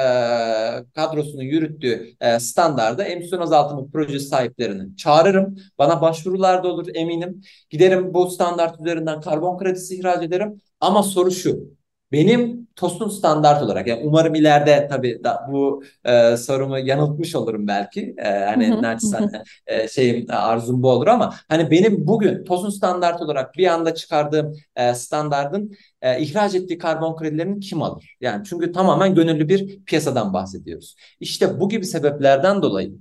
kadrosunun 0.95 1.43
yürüttüğü 1.43 2.13
e, 2.22 2.39
standarda 2.39 3.03
emisyon 3.03 3.41
azaltımı 3.41 3.91
projesi 3.91 4.26
sahiplerini 4.28 4.97
çağırırım. 4.97 5.55
Bana 5.78 6.01
başvurular 6.01 6.63
da 6.63 6.67
olur 6.67 6.88
eminim. 6.93 7.41
Giderim 7.70 8.13
bu 8.13 8.30
standart 8.30 8.80
üzerinden 8.82 9.22
karbon 9.22 9.57
kredisi 9.57 9.95
ihraç 9.95 10.24
ederim. 10.24 10.61
Ama 10.80 11.03
soru 11.03 11.32
şu. 11.32 11.78
Benim 12.12 12.68
TOS'un 12.76 13.10
standart 13.10 13.64
olarak 13.64 13.88
yani 13.88 14.01
umarım 14.05 14.36
ileride 14.36 14.88
tabii 14.91 15.24
da, 15.24 15.47
bu 15.51 15.84
e, 16.05 16.38
sorumu 16.38 16.80
yanıltmış 16.80 17.36
olurum 17.36 17.68
belki. 17.68 18.16
E, 18.18 18.30
hani 18.30 18.82
naçizane 18.82 19.43
e, 19.68 19.88
şeyim 19.88 20.26
arzum 20.30 20.84
bu 20.84 20.89
olur 20.89 21.07
ama 21.07 21.36
hani 21.47 21.72
benim 21.72 22.07
bugün 22.07 22.43
TOS'un 22.43 22.70
standart 22.70 23.22
olarak 23.22 23.55
bir 23.57 23.68
anda 23.68 23.93
çıkardığım 23.93 24.53
e, 24.76 24.93
standardın 24.93 25.76
e, 26.01 26.22
ihraç 26.22 26.55
ettiği 26.55 26.78
karbon 26.78 27.16
kredilerini 27.16 27.60
kim 27.60 27.82
alır? 27.82 28.18
Yani 28.22 28.43
çünkü 28.49 28.72
tamamen 28.72 29.16
gönüllü 29.16 29.49
bir 29.49 29.86
piyasadan 29.86 30.34
bahsediyoruz. 30.34 30.95
İşte 31.20 31.60
bu 31.60 31.70
gibi 31.70 31.86
sebeplerden 31.86 32.62
dolayı 32.62 32.91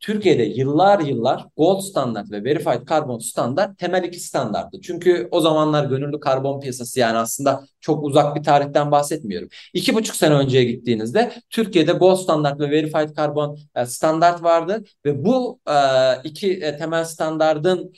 Türkiye'de 0.00 0.42
yıllar 0.42 1.00
yıllar 1.00 1.46
Gold 1.56 1.80
Standard 1.80 2.30
ve 2.30 2.44
Verified 2.44 2.88
Carbon 2.88 3.18
Standard 3.18 3.76
temel 3.76 4.04
iki 4.04 4.20
standarttı. 4.20 4.80
Çünkü 4.80 5.28
o 5.30 5.40
zamanlar 5.40 5.84
gönüllü 5.84 6.20
karbon 6.20 6.60
piyasası 6.60 7.00
yani 7.00 7.18
aslında 7.18 7.64
çok 7.80 8.04
uzak 8.04 8.36
bir 8.36 8.42
tarihten 8.42 8.90
bahsetmiyorum. 8.90 9.48
İki 9.74 9.94
buçuk 9.94 10.16
sene 10.16 10.34
önceye 10.34 10.64
gittiğinizde 10.64 11.32
Türkiye'de 11.50 11.92
Gold 11.92 12.16
Standard 12.16 12.60
ve 12.60 12.70
Verified 12.70 13.16
Carbon 13.16 13.58
e, 13.74 13.86
Standard 13.86 14.42
vardı 14.42 14.84
ve 15.04 15.24
bu 15.24 15.60
e, 15.68 15.74
iki 16.24 16.52
e, 16.52 16.76
temel 16.76 17.04
standardın 17.04 17.92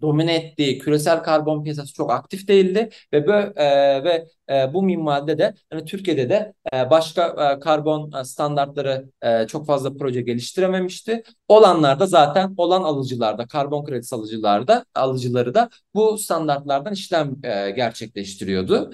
domine 0.00 0.34
ettiği 0.34 0.78
küresel 0.78 1.22
karbon 1.22 1.64
piyasası 1.64 1.92
çok 1.92 2.10
aktif 2.12 2.48
değildi 2.48 2.88
ve 3.12 3.26
bu 3.26 3.32
e, 3.32 4.04
ve 4.04 4.26
e, 4.50 4.74
bu 4.74 4.82
minvalde 4.82 5.38
de 5.38 5.54
yani 5.72 5.84
Türkiye'de 5.84 6.28
de 6.30 6.52
e, 6.74 6.90
başka 6.90 7.54
e, 7.56 7.60
karbon 7.60 8.22
standartları 8.22 9.10
e, 9.22 9.46
çok 9.46 9.66
fazla 9.66 9.96
proje 9.96 10.20
geliştirememişti. 10.22 11.22
Olanlarda 11.48 12.06
zaten 12.06 12.54
olan 12.56 12.82
alıcılarda 12.82 13.46
karbon 13.46 13.84
kredisi 13.84 14.14
alıcılarda 14.14 14.84
alıcıları 14.94 15.54
da 15.54 15.70
bu 15.94 16.18
standartlardan 16.18 16.92
işlem 16.92 17.36
e, 17.44 17.70
gerçekleştiriyordu. 17.70 18.90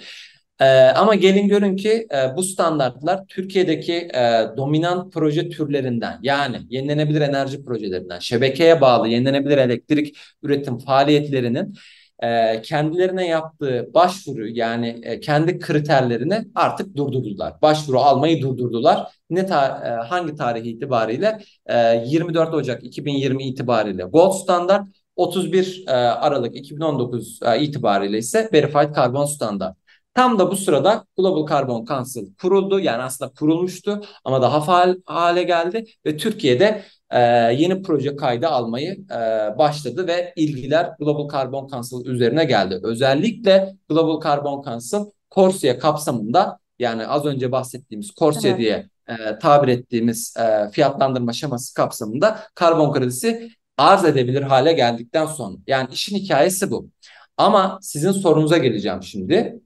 Ee, 0.63 0.65
ama 0.97 1.15
gelin 1.15 1.49
görün 1.49 1.77
ki 1.77 2.07
e, 2.15 2.37
bu 2.37 2.43
standartlar 2.43 3.27
Türkiye'deki 3.27 3.93
e, 3.95 4.47
dominant 4.57 5.13
proje 5.13 5.49
türlerinden 5.49 6.19
yani 6.23 6.61
yenilenebilir 6.71 7.21
enerji 7.21 7.65
projelerinden, 7.65 8.19
şebekeye 8.19 8.81
bağlı 8.81 9.09
yenilenebilir 9.09 9.59
elektrik 9.59 10.17
üretim 10.43 10.79
faaliyetlerinin 10.79 11.75
e, 12.23 12.63
kendilerine 12.63 13.27
yaptığı 13.27 13.91
başvuru 13.95 14.49
yani 14.49 15.01
e, 15.03 15.21
kendi 15.21 15.59
kriterlerini 15.59 16.45
artık 16.55 16.97
durdurdular. 16.97 17.55
Başvuru 17.63 17.99
almayı 17.99 18.43
durdurdular. 18.43 19.07
Ne 19.31 19.47
ta, 19.47 19.83
e, 19.87 20.09
hangi 20.09 20.35
tarih 20.35 20.65
itibariyle? 20.65 21.39
E, 21.67 22.05
24 22.07 22.55
Ocak 22.55 22.85
2020 22.85 23.45
itibariyle 23.45 24.03
Gold 24.03 24.33
Standard 24.33 24.87
31 25.17 25.85
e, 25.87 25.91
Aralık 25.93 26.57
2019 26.57 27.41
e, 27.43 27.63
itibariyle 27.63 28.19
ise 28.19 28.49
Verified 28.53 28.95
Carbon 28.97 29.25
Standard. 29.25 29.82
Tam 30.15 30.39
da 30.39 30.51
bu 30.51 30.57
sırada 30.57 31.05
Global 31.17 31.47
Carbon 31.49 31.85
Council 31.85 32.35
kuruldu. 32.41 32.81
Yani 32.81 33.03
aslında 33.03 33.33
kurulmuştu 33.33 34.01
ama 34.25 34.43
daha 34.43 34.61
faal 34.61 34.97
hale 35.07 35.43
geldi 35.43 35.85
ve 36.07 36.17
Türkiye'de 36.17 36.83
e, 37.11 37.21
yeni 37.59 37.83
proje 37.83 38.17
kaydı 38.17 38.49
almayı 38.49 38.93
e, 39.11 39.19
başladı 39.59 40.07
ve 40.07 40.33
ilgiler 40.37 40.91
Global 40.99 41.29
Carbon 41.33 41.67
Council 41.67 42.07
üzerine 42.07 42.45
geldi. 42.45 42.81
Özellikle 42.83 43.75
Global 43.89 44.21
Carbon 44.21 44.63
Council 44.63 45.11
Corsia 45.31 45.79
kapsamında 45.79 46.59
yani 46.79 47.07
az 47.07 47.25
önce 47.25 47.53
bahsettiğimiz 47.53 48.11
Corsia 48.19 48.49
evet. 48.49 48.59
diye 48.59 48.89
e, 49.09 49.39
tabir 49.39 49.69
ettiğimiz 49.69 50.35
e, 50.37 50.71
fiyatlandırma 50.71 51.33
şeması 51.33 51.75
kapsamında 51.75 52.41
karbon 52.55 52.93
kredisi 52.93 53.51
arz 53.77 54.05
edebilir 54.05 54.43
hale 54.43 54.73
geldikten 54.73 55.27
sonra. 55.27 55.57
Yani 55.67 55.89
işin 55.93 56.17
hikayesi 56.17 56.71
bu. 56.71 56.89
Ama 57.37 57.79
sizin 57.83 58.13
sorunuza 58.13 58.59
geleceğim 58.59 59.03
şimdi. 59.03 59.61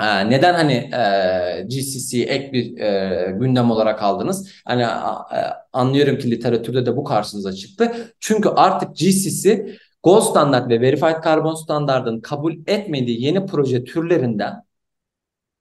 Ee, 0.00 0.30
neden 0.30 0.54
hani 0.54 0.72
e, 0.72 1.62
GCC 1.62 2.22
ek 2.22 2.52
bir 2.52 2.78
e, 2.78 3.32
gündem 3.40 3.70
olarak 3.70 4.02
aldınız? 4.02 4.48
Hani 4.64 4.82
e, 4.82 4.86
anlıyorum 5.72 6.18
ki 6.18 6.30
literatürde 6.30 6.86
de 6.86 6.96
bu 6.96 7.04
karşınıza 7.04 7.52
çıktı. 7.52 8.14
Çünkü 8.20 8.48
artık 8.48 8.96
GCC 8.96 9.76
Gold 10.02 10.22
Standard 10.22 10.70
ve 10.70 10.80
Verified 10.80 11.24
Carbon 11.24 11.54
Standard'ın 11.54 12.20
kabul 12.20 12.54
etmediği 12.66 13.22
yeni 13.22 13.46
proje 13.46 13.84
türlerinden 13.84 14.62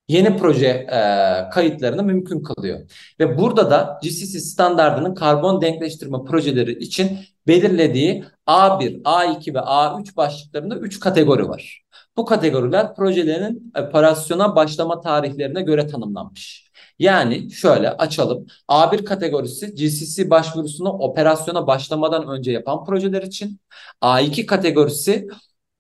yeni 0.08 0.38
proje 0.38 0.68
e, 0.68 1.50
kayıtlarını 1.50 2.04
mümkün 2.04 2.44
kılıyor. 2.44 2.80
Ve 3.20 3.38
burada 3.38 3.72
da 3.72 4.00
GCC 4.04 4.40
standardının 4.40 5.16
karbon 5.16 5.62
denkleştirme 5.62 6.18
projeleri 6.28 6.72
için 6.72 7.20
belirlediği 7.48 8.24
A1, 8.48 9.02
A2 9.04 9.54
ve 9.54 9.60
A3 9.60 10.16
başlıklarında 10.18 10.76
3 10.76 11.00
kategori 11.00 11.50
var. 11.50 11.82
Bu 12.18 12.26
kategoriler 12.26 12.96
projelerin 12.96 13.74
operasyona 13.78 14.56
başlama 14.56 15.02
tarihlerine 15.02 15.62
göre 15.62 15.88
tanımlanmış. 15.88 16.70
Yani 17.00 17.52
şöyle 17.52 17.90
açalım. 17.90 18.48
A1 18.68 19.06
kategorisi 19.06 19.76
GCC 19.76 20.30
başvurusunu 20.30 20.90
operasyona 20.90 21.68
başlamadan 21.68 22.28
önce 22.28 22.52
yapan 22.52 22.86
projeler 22.86 23.22
için. 23.24 23.60
A2 24.02 24.46
kategorisi 24.46 25.28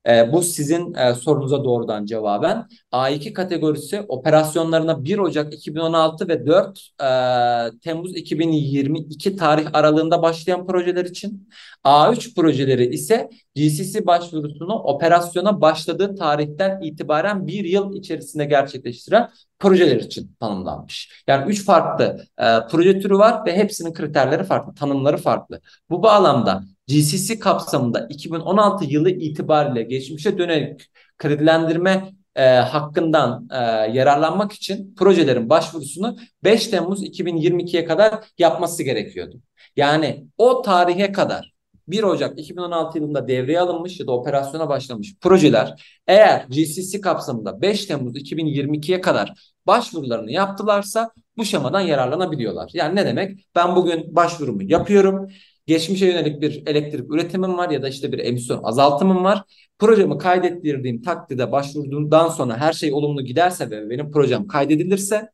e, 0.08 0.34
bu 0.34 0.41
sizin 0.41 0.93
e, 0.93 1.14
sorunuza 1.14 1.64
doğrudan 1.64 2.06
cevaben. 2.06 2.68
A2 2.91 3.34
kategorisi 3.34 4.02
operasyonlarına 4.08 5.04
1 5.06 5.18
Ocak 5.18 5.54
2016 5.54 6.28
ve 6.28 6.47
4 6.47 6.89
e, 7.02 7.80
Temmuz 7.80 8.16
2022 8.16 9.36
tarih 9.36 9.68
aralığında 9.74 10.22
başlayan 10.22 10.68
projeler 10.68 11.06
için. 11.06 11.50
A3 11.84 12.36
projeleri 12.36 12.86
ise 12.86 13.30
GCC 13.56 14.06
başvurusunu 14.06 14.74
operasyona 14.74 15.62
başladığı 15.62 16.16
tarihten 16.16 16.82
itibaren 16.82 17.47
bir 17.47 17.66
yıl 17.66 17.95
içerisinde 17.95 18.45
gerçekleştiren 18.45 19.30
projeler 19.60 19.97
için 19.97 20.36
tanımlanmış. 20.39 21.24
Yani 21.28 21.52
üç 21.52 21.66
farklı 21.66 22.26
e, 22.38 22.45
proje 22.72 23.00
türü 23.00 23.18
var 23.18 23.45
ve 23.45 23.56
hepsinin 23.58 23.93
kriterleri 23.93 24.43
farklı, 24.43 24.76
tanımları 24.76 25.18
farklı. 25.18 25.62
Bu 25.89 26.04
bağlamda 26.04 26.64
GCC 26.89 27.39
kapsamında 27.39 28.07
2016 28.09 28.85
yılı 28.85 29.09
itibariyle 29.09 29.83
geçmişe 29.83 30.37
dönelik 30.37 30.89
kredilendirme 31.17 32.11
e, 32.35 32.43
hakkından 32.45 33.47
e, 33.51 33.57
yararlanmak 33.97 34.51
için 34.51 34.95
projelerin 34.95 35.49
başvurusunu 35.49 36.17
5 36.43 36.67
Temmuz 36.67 37.03
2022'ye 37.03 37.85
kadar 37.85 38.23
yapması 38.37 38.83
gerekiyordu. 38.83 39.41
Yani 39.75 40.25
o 40.37 40.61
tarihe 40.61 41.11
kadar 41.11 41.53
1 41.87 42.03
Ocak 42.03 42.39
2016 42.39 42.97
yılında 42.97 43.27
devreye 43.27 43.59
alınmış 43.59 43.99
ya 43.99 44.07
da 44.07 44.11
operasyona 44.11 44.69
başlamış 44.69 45.15
projeler 45.21 45.83
eğer 46.07 46.45
GCC 46.49 47.01
kapsamında 47.01 47.61
5 47.61 47.85
Temmuz 47.85 48.15
2022'ye 48.15 49.01
kadar 49.01 49.33
başvurularını 49.67 50.31
yaptılarsa 50.31 51.11
bu 51.37 51.45
şemadan 51.45 51.79
yararlanabiliyorlar. 51.81 52.71
Yani 52.73 52.95
ne 52.95 53.05
demek? 53.05 53.45
Ben 53.55 53.75
bugün 53.75 54.15
başvurumu 54.15 54.63
yapıyorum. 54.63 55.27
Geçmişe 55.70 56.05
yönelik 56.05 56.41
bir 56.41 56.63
elektrik 56.67 57.11
üretimim 57.11 57.57
var 57.57 57.70
ya 57.70 57.82
da 57.82 57.89
işte 57.89 58.11
bir 58.11 58.20
emisyon 58.20 58.63
azaltımım 58.63 59.24
var. 59.24 59.43
Projemi 59.80 60.17
kaydettirdiğim 60.17 61.01
takdirde 61.01 61.51
başvurduğumdan 61.51 62.30
sonra 62.30 62.57
her 62.57 62.74
şey 62.74 62.93
olumlu 62.93 63.22
giderse 63.22 63.70
ve 63.70 63.89
benim 63.89 64.11
projem 64.11 64.47
kaydedilirse 64.47 65.30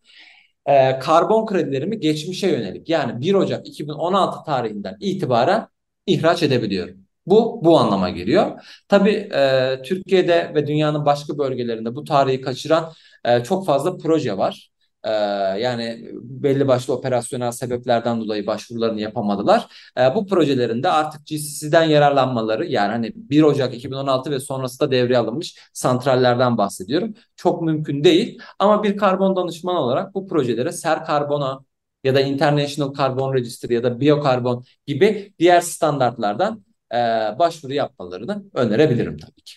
e, 0.65 0.99
karbon 0.99 1.45
kredilerimi 1.45 1.99
geçmişe 1.99 2.47
yönelik 2.47 2.89
yani 2.89 3.21
1 3.21 3.33
Ocak 3.33 3.67
2016 3.67 4.45
tarihinden 4.45 4.97
itibaren 4.99 5.67
ihraç 6.07 6.43
edebiliyorum. 6.43 6.97
Bu 7.25 7.61
bu 7.63 7.79
anlama 7.79 8.09
geliyor. 8.09 8.61
Tabii 8.87 9.29
e, 9.33 9.81
Türkiye'de 9.85 10.51
ve 10.55 10.67
dünyanın 10.67 11.05
başka 11.05 11.37
bölgelerinde 11.37 11.95
bu 11.95 12.03
tarihi 12.03 12.41
kaçıran 12.41 12.93
e, 13.25 13.43
çok 13.43 13.65
fazla 13.65 13.97
proje 13.97 14.37
var. 14.37 14.71
Ee, 15.05 15.11
yani 15.59 16.09
belli 16.21 16.67
başlı 16.67 16.93
operasyonel 16.93 17.51
sebeplerden 17.51 18.21
dolayı 18.21 18.47
başvurularını 18.47 19.01
yapamadılar. 19.01 19.67
Ee, 19.97 20.15
bu 20.15 20.27
projelerinde 20.27 20.89
artık 20.89 21.25
GCC'den 21.25 21.83
yararlanmaları 21.83 22.65
yani 22.65 22.91
hani 22.91 23.11
1 23.15 23.43
Ocak 23.43 23.73
2016 23.75 24.31
ve 24.31 24.39
sonrasında 24.39 24.91
devreye 24.91 25.17
alınmış 25.17 25.55
santrallerden 25.73 26.57
bahsediyorum. 26.57 27.13
Çok 27.35 27.61
mümkün 27.61 28.03
değil 28.03 28.39
ama 28.59 28.83
bir 28.83 28.97
karbon 28.97 29.35
danışman 29.35 29.75
olarak 29.75 30.13
bu 30.13 30.27
projelere 30.27 30.71
ser 30.71 31.05
karbona 31.05 31.59
ya 32.03 32.15
da 32.15 32.21
International 32.21 32.93
Carbon 32.93 33.33
Register 33.33 33.69
ya 33.69 33.83
da 33.83 33.99
biyokarbon 33.99 34.63
gibi 34.85 35.33
diğer 35.39 35.61
standartlardan 35.61 36.65
e, 36.91 36.97
başvuru 37.39 37.73
yapmalarını 37.73 38.43
önerebilirim 38.53 39.17
tabii 39.17 39.41
ki. 39.41 39.55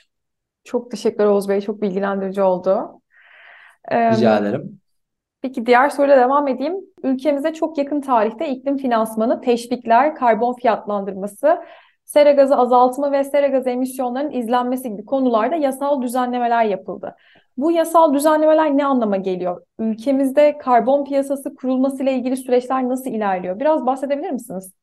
Çok 0.65 0.91
teşekkürler 0.91 1.27
Oğuz 1.27 1.49
Bey. 1.49 1.61
Çok 1.61 1.83
bilgilendirici 1.83 2.43
oldu. 2.43 3.01
Rica 3.93 4.39
ederim. 4.39 4.81
Peki 5.43 5.67
diğer 5.67 5.89
soruyla 5.91 6.17
devam 6.17 6.49
edeyim. 6.49 6.75
Ülkemize 7.03 7.53
çok 7.53 7.79
yakın 7.79 8.01
tarihte 8.01 8.49
iklim 8.49 8.77
finansmanı, 8.77 9.41
teşvikler, 9.41 10.15
karbon 10.15 10.55
fiyatlandırması, 10.55 11.59
sera 12.05 12.33
gazı 12.33 12.57
azaltımı 12.57 13.13
ve 13.13 13.25
sera 13.25 13.47
gazı 13.47 13.71
emisyonlarının 13.71 14.31
izlenmesi 14.31 14.91
gibi 14.91 15.05
konularda 15.05 15.57
yasal 15.57 16.03
düzenlemeler 16.03 16.65
yapıldı. 16.65 17.17
Bu 17.57 17.73
yasal 17.73 18.15
düzenlemeler 18.15 18.77
ne 18.77 18.85
anlama 18.85 19.17
geliyor? 19.17 19.63
Ülkemizde 19.79 20.59
karbon 20.59 21.05
piyasası 21.05 21.55
kurulması 21.55 22.03
ile 22.03 22.13
ilgili 22.13 22.37
süreçler 22.37 22.89
nasıl 22.89 23.11
ilerliyor? 23.11 23.61
Biraz 23.61 23.87
bahsedebilir 23.87 24.31
misiniz? 24.31 24.75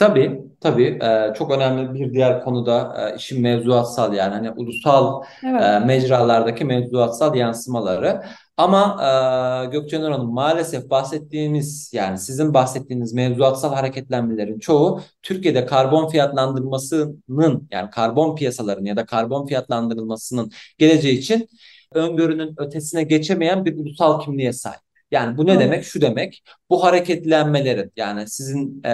Tabii, 0.00 0.42
tabii. 0.60 0.98
Ee, 1.02 1.34
çok 1.38 1.50
önemli 1.50 1.94
bir 1.94 2.12
diğer 2.12 2.44
konuda 2.44 2.96
e, 3.12 3.16
işin 3.16 3.40
mevzuatsal 3.42 4.14
yani 4.14 4.34
hani 4.34 4.50
ulusal 4.50 5.22
Evet. 5.44 5.62
e, 5.62 5.78
mecralardaki 5.78 6.64
mevzuatsal 6.64 7.34
yansımaları. 7.34 8.22
Ama 8.56 8.96
e, 9.02 9.70
Gökçenur 9.70 10.10
Hanım 10.10 10.32
maalesef 10.32 10.90
bahsettiğimiz 10.90 11.90
yani 11.94 12.18
sizin 12.18 12.54
bahsettiğiniz 12.54 13.12
mevzuatsal 13.12 13.74
hareketlenmelerin 13.74 14.58
çoğu 14.58 15.00
Türkiye'de 15.22 15.66
karbon 15.66 16.08
fiyatlandırmasının 16.08 17.68
yani 17.70 17.90
karbon 17.90 18.36
piyasalarının 18.36 18.86
ya 18.86 18.96
da 18.96 19.06
karbon 19.06 19.46
fiyatlandırılmasının 19.46 20.50
geleceği 20.78 21.18
için 21.18 21.48
öngörünün 21.94 22.54
ötesine 22.58 23.02
geçemeyen 23.02 23.64
bir 23.64 23.76
ulusal 23.76 24.20
kimliğe 24.20 24.52
sahip. 24.52 24.89
Yani 25.10 25.36
bu 25.36 25.46
ne 25.46 25.50
evet. 25.52 25.60
demek? 25.60 25.84
Şu 25.84 26.00
demek. 26.00 26.42
Bu 26.70 26.84
hareketlenmelerin 26.84 27.92
yani 27.96 28.28
sizin 28.28 28.82
e, 28.84 28.88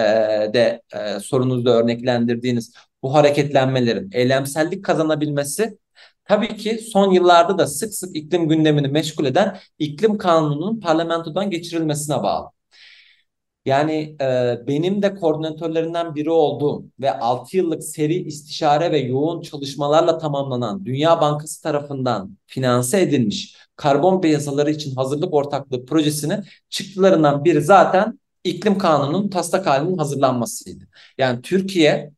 de 0.53 0.81
e, 0.95 1.19
sorunuzda 1.19 1.71
örneklendirdiğiniz 1.71 2.73
bu 3.03 3.13
hareketlenmelerin 3.13 4.09
eylemsellik 4.13 4.85
kazanabilmesi 4.85 5.77
tabii 6.25 6.57
ki 6.57 6.77
son 6.77 7.11
yıllarda 7.11 7.57
da 7.57 7.67
sık 7.67 7.93
sık 7.93 8.15
iklim 8.15 8.49
gündemini 8.49 8.87
meşgul 8.87 9.25
eden 9.25 9.57
iklim 9.79 10.17
kanununun 10.17 10.79
parlamentodan 10.79 11.49
geçirilmesine 11.49 12.23
bağlı. 12.23 12.51
Yani 13.65 14.15
e, 14.21 14.57
benim 14.67 15.01
de 15.01 15.15
koordinatörlerinden 15.15 16.15
biri 16.15 16.29
olduğum 16.29 16.85
ve 16.99 17.19
6 17.19 17.57
yıllık 17.57 17.83
seri 17.83 18.13
istişare 18.15 18.91
ve 18.91 18.99
yoğun 18.99 19.41
çalışmalarla 19.41 20.17
tamamlanan 20.17 20.85
Dünya 20.85 21.21
Bankası 21.21 21.61
tarafından 21.63 22.37
finanse 22.45 23.01
edilmiş 23.01 23.55
karbon 23.77 24.21
piyasaları 24.21 24.71
için 24.71 24.95
hazırlık 24.95 25.33
ortaklığı 25.33 25.85
projesinin 25.85 26.43
çıktılarından 26.69 27.45
biri 27.45 27.61
zaten 27.61 28.19
iklim 28.43 28.77
kanununun 28.77 29.29
taslak 29.29 29.67
halinin 29.67 29.97
hazırlanmasıydı. 29.97 30.83
Yani 31.17 31.41
Türkiye 31.41 32.11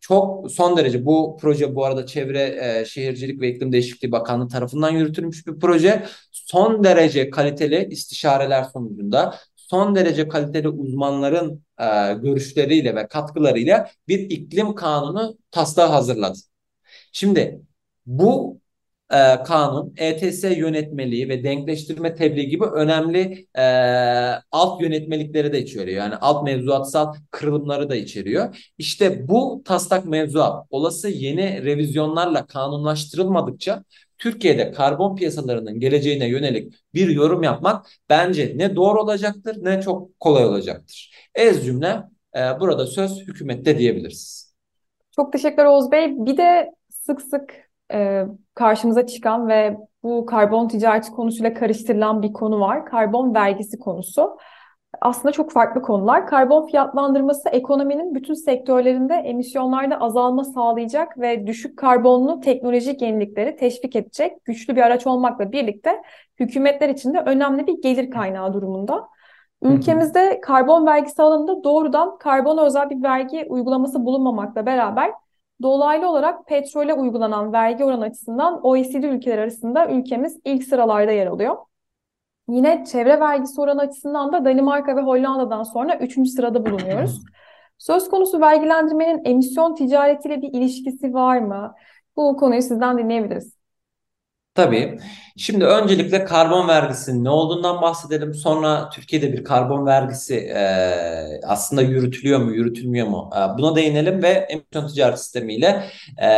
çok 0.00 0.50
son 0.50 0.76
derece 0.76 1.06
bu 1.06 1.38
proje 1.40 1.74
bu 1.74 1.84
arada 1.84 2.06
Çevre 2.06 2.42
e, 2.60 2.84
Şehircilik 2.84 3.40
ve 3.40 3.48
İklim 3.48 3.72
Değişikliği 3.72 4.12
Bakanlığı 4.12 4.48
tarafından 4.48 4.90
yürütülmüş 4.90 5.46
bir 5.46 5.60
proje. 5.60 6.06
Son 6.32 6.84
derece 6.84 7.30
kaliteli 7.30 7.88
istişareler 7.90 8.64
sonucunda 8.64 9.34
son 9.56 9.94
derece 9.94 10.28
kaliteli 10.28 10.68
uzmanların 10.68 11.64
e, 11.78 12.14
görüşleriyle 12.14 12.96
ve 12.96 13.06
katkılarıyla 13.08 13.90
bir 14.08 14.18
iklim 14.18 14.74
kanunu 14.74 15.38
taslağı 15.50 15.88
hazırladı. 15.88 16.38
Şimdi 17.12 17.60
bu 18.06 18.61
e, 19.12 19.42
kanun, 19.42 19.94
ETS 19.96 20.44
yönetmeliği 20.44 21.28
ve 21.28 21.44
denkleştirme 21.44 22.14
tebliği 22.14 22.48
gibi 22.48 22.64
önemli 22.64 23.46
e, 23.54 23.62
alt 24.52 24.82
yönetmelikleri 24.82 25.52
de 25.52 25.62
içeriyor. 25.62 25.98
Yani 25.98 26.16
alt 26.16 26.44
mevzuatsal 26.44 27.14
kırılımları 27.30 27.90
da 27.90 27.96
içeriyor. 27.96 28.72
İşte 28.78 29.28
bu 29.28 29.62
taslak 29.64 30.04
mevzuat 30.06 30.66
olası 30.70 31.08
yeni 31.08 31.64
revizyonlarla 31.64 32.46
kanunlaştırılmadıkça 32.46 33.84
Türkiye'de 34.18 34.72
karbon 34.72 35.16
piyasalarının 35.16 35.80
geleceğine 35.80 36.26
yönelik 36.26 36.74
bir 36.94 37.08
yorum 37.08 37.42
yapmak 37.42 37.86
bence 38.08 38.52
ne 38.56 38.76
doğru 38.76 39.00
olacaktır 39.00 39.56
ne 39.62 39.82
çok 39.82 40.20
kolay 40.20 40.44
olacaktır. 40.44 41.14
Ez 41.34 41.64
cümle 41.64 42.02
e, 42.36 42.40
burada 42.60 42.86
söz 42.86 43.20
hükümette 43.20 43.78
diyebiliriz. 43.78 44.54
Çok 45.16 45.32
teşekkürler 45.32 45.64
Oğuz 45.64 45.92
Bey. 45.92 46.06
Bir 46.16 46.36
de 46.36 46.70
sık 46.90 47.22
sık 47.22 47.71
e, 47.92 48.26
karşımıza 48.54 49.06
çıkan 49.06 49.48
ve 49.48 49.76
bu 50.02 50.26
karbon 50.26 50.68
ticareti 50.68 51.10
konusuyla 51.10 51.54
karıştırılan 51.54 52.22
bir 52.22 52.32
konu 52.32 52.60
var. 52.60 52.86
Karbon 52.86 53.34
vergisi 53.34 53.78
konusu. 53.78 54.38
Aslında 55.00 55.32
çok 55.32 55.52
farklı 55.52 55.82
konular. 55.82 56.26
Karbon 56.26 56.66
fiyatlandırması 56.66 57.48
ekonominin 57.48 58.14
bütün 58.14 58.34
sektörlerinde 58.34 59.14
emisyonlarda 59.14 60.00
azalma 60.00 60.44
sağlayacak 60.44 61.18
ve 61.18 61.46
düşük 61.46 61.78
karbonlu 61.78 62.40
teknolojik 62.40 63.02
yenilikleri 63.02 63.56
teşvik 63.56 63.96
edecek 63.96 64.44
güçlü 64.44 64.76
bir 64.76 64.82
araç 64.82 65.06
olmakla 65.06 65.52
birlikte 65.52 66.02
hükümetler 66.40 66.88
için 66.88 67.14
de 67.14 67.18
önemli 67.18 67.66
bir 67.66 67.82
gelir 67.82 68.10
kaynağı 68.10 68.52
durumunda. 68.52 69.08
Ülkemizde 69.62 70.40
karbon 70.40 70.86
vergisi 70.86 71.22
alanında 71.22 71.64
doğrudan 71.64 72.18
karbona 72.18 72.64
özel 72.64 72.90
bir 72.90 73.02
vergi 73.02 73.46
uygulaması 73.48 74.04
bulunmamakla 74.04 74.66
beraber 74.66 75.12
Dolaylı 75.62 76.08
olarak 76.08 76.46
petrole 76.46 76.94
uygulanan 76.94 77.52
vergi 77.52 77.84
oranı 77.84 78.04
açısından 78.04 78.66
OECD 78.66 79.02
ülkeler 79.02 79.38
arasında 79.38 79.90
ülkemiz 79.90 80.40
ilk 80.44 80.64
sıralarda 80.64 81.12
yer 81.12 81.26
alıyor. 81.26 81.56
Yine 82.48 82.84
çevre 82.84 83.20
vergisi 83.20 83.60
oranı 83.60 83.80
açısından 83.80 84.32
da 84.32 84.44
Danimarka 84.44 84.96
ve 84.96 85.00
Hollanda'dan 85.00 85.62
sonra 85.62 85.98
3. 85.98 86.28
sırada 86.28 86.66
bulunuyoruz. 86.66 87.20
Söz 87.78 88.08
konusu 88.08 88.40
vergilendirmenin 88.40 89.24
emisyon 89.24 89.74
ticaretiyle 89.74 90.42
bir 90.42 90.52
ilişkisi 90.52 91.14
var 91.14 91.38
mı? 91.38 91.74
Bu 92.16 92.36
konuyu 92.36 92.62
sizden 92.62 92.98
dinleyebiliriz. 92.98 93.61
Tabii. 94.54 94.98
Şimdi 95.36 95.64
öncelikle 95.64 96.24
karbon 96.24 96.68
vergisinin 96.68 97.24
ne 97.24 97.30
olduğundan 97.30 97.82
bahsedelim. 97.82 98.34
Sonra 98.34 98.88
Türkiye'de 98.90 99.32
bir 99.32 99.44
karbon 99.44 99.86
vergisi 99.86 100.34
e, 100.36 101.40
aslında 101.46 101.82
yürütülüyor 101.82 102.38
mu, 102.40 102.52
yürütülmüyor 102.52 103.06
mu? 103.06 103.30
E, 103.36 103.58
buna 103.58 103.76
değinelim 103.76 104.22
ve 104.22 104.28
emisyon 104.28 104.88
ticaret 104.94 105.18
sistemiyle 105.18 105.84
e, 106.18 106.28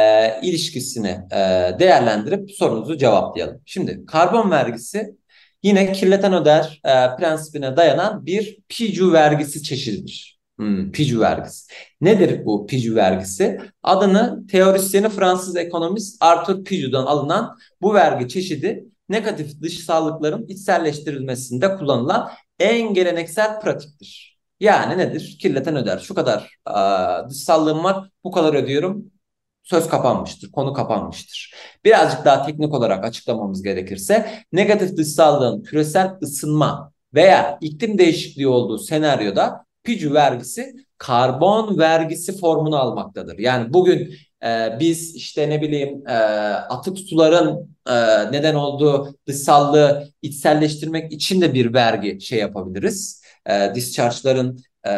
ilişkisini 0.42 1.08
e, 1.32 1.36
değerlendirip 1.78 2.50
sorunuzu 2.50 2.98
cevaplayalım. 2.98 3.60
Şimdi 3.64 4.06
karbon 4.06 4.50
vergisi 4.50 5.16
yine 5.62 5.92
kirleten 5.92 6.34
öder 6.34 6.80
e, 6.84 7.16
prensibine 7.16 7.76
dayanan 7.76 8.26
bir 8.26 8.58
PICU 8.68 9.12
vergisi 9.12 9.62
çeşididir. 9.62 10.33
Hmm, 10.58 10.92
PICU 10.92 11.20
vergisi. 11.20 11.72
Nedir 12.00 12.44
bu 12.44 12.66
PICU 12.66 12.94
vergisi? 12.94 13.60
Adını 13.82 14.46
teorisyeni 14.46 15.08
Fransız 15.08 15.56
ekonomist 15.56 16.16
Arthur 16.20 16.64
Pigu'dan 16.64 17.06
alınan 17.06 17.56
bu 17.82 17.94
vergi 17.94 18.28
çeşidi 18.28 18.84
negatif 19.08 19.62
dışsallıkların 19.62 20.46
içselleştirilmesinde 20.48 21.76
kullanılan 21.76 22.30
en 22.58 22.94
geleneksel 22.94 23.60
pratiktir. 23.60 24.38
Yani 24.60 24.98
nedir? 24.98 25.36
Kirleten 25.40 25.76
öder. 25.76 25.98
Şu 25.98 26.14
kadar 26.14 26.50
a, 26.64 27.30
dışsallığım 27.30 27.84
var, 27.84 28.10
bu 28.24 28.30
kadar 28.30 28.54
ödüyorum. 28.54 29.10
Söz 29.62 29.88
kapanmıştır, 29.88 30.52
konu 30.52 30.72
kapanmıştır. 30.72 31.54
Birazcık 31.84 32.24
daha 32.24 32.46
teknik 32.46 32.74
olarak 32.74 33.04
açıklamamız 33.04 33.62
gerekirse 33.62 34.42
negatif 34.52 34.96
dışsallığın 34.96 35.62
küresel 35.62 36.10
ısınma 36.22 36.92
veya 37.14 37.58
iklim 37.60 37.98
değişikliği 37.98 38.48
olduğu 38.48 38.78
senaryoda 38.78 39.63
PICU 39.84 40.14
vergisi 40.14 40.74
karbon 40.98 41.78
vergisi 41.78 42.38
formunu 42.38 42.76
almaktadır. 42.76 43.38
Yani 43.38 43.72
bugün 43.72 44.14
e, 44.44 44.76
biz 44.80 45.14
işte 45.14 45.50
ne 45.50 45.62
bileyim 45.62 46.08
e, 46.08 46.12
atık 46.12 46.98
suların 46.98 47.76
e, 47.88 47.92
neden 48.32 48.54
olduğu 48.54 49.14
dışsallığı 49.26 50.08
içselleştirmek 50.22 51.12
için 51.12 51.40
de 51.40 51.54
bir 51.54 51.74
vergi 51.74 52.20
şey 52.20 52.38
yapabiliriz. 52.38 53.22
E, 53.46 53.74
discharge'ların 53.74 54.58
e, 54.84 54.92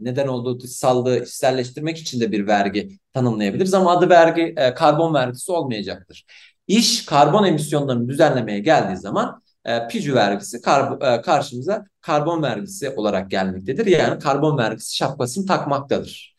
neden 0.00 0.28
olduğu 0.28 0.60
dışsallığı 0.60 1.18
içselleştirmek 1.18 1.98
için 1.98 2.20
de 2.20 2.32
bir 2.32 2.46
vergi 2.46 2.98
tanımlayabiliriz 3.14 3.74
ama 3.74 3.92
adı 3.98 4.08
vergi 4.10 4.54
e, 4.56 4.74
karbon 4.74 5.14
vergisi 5.14 5.52
olmayacaktır. 5.52 6.24
İş 6.66 7.06
karbon 7.06 7.44
emisyonlarını 7.44 8.08
düzenlemeye 8.08 8.58
geldiği 8.58 8.96
zaman 8.96 9.42
e, 9.66 10.14
vergisi 10.14 10.60
kar, 10.60 11.00
e, 11.00 11.20
karşımıza 11.20 11.86
karbon 12.00 12.42
vergisi 12.42 12.90
olarak 12.90 13.30
gelmektedir. 13.30 13.86
Yani 13.86 14.18
karbon 14.18 14.58
vergisi 14.58 14.96
şapkasını 14.96 15.46
takmaktadır. 15.46 16.36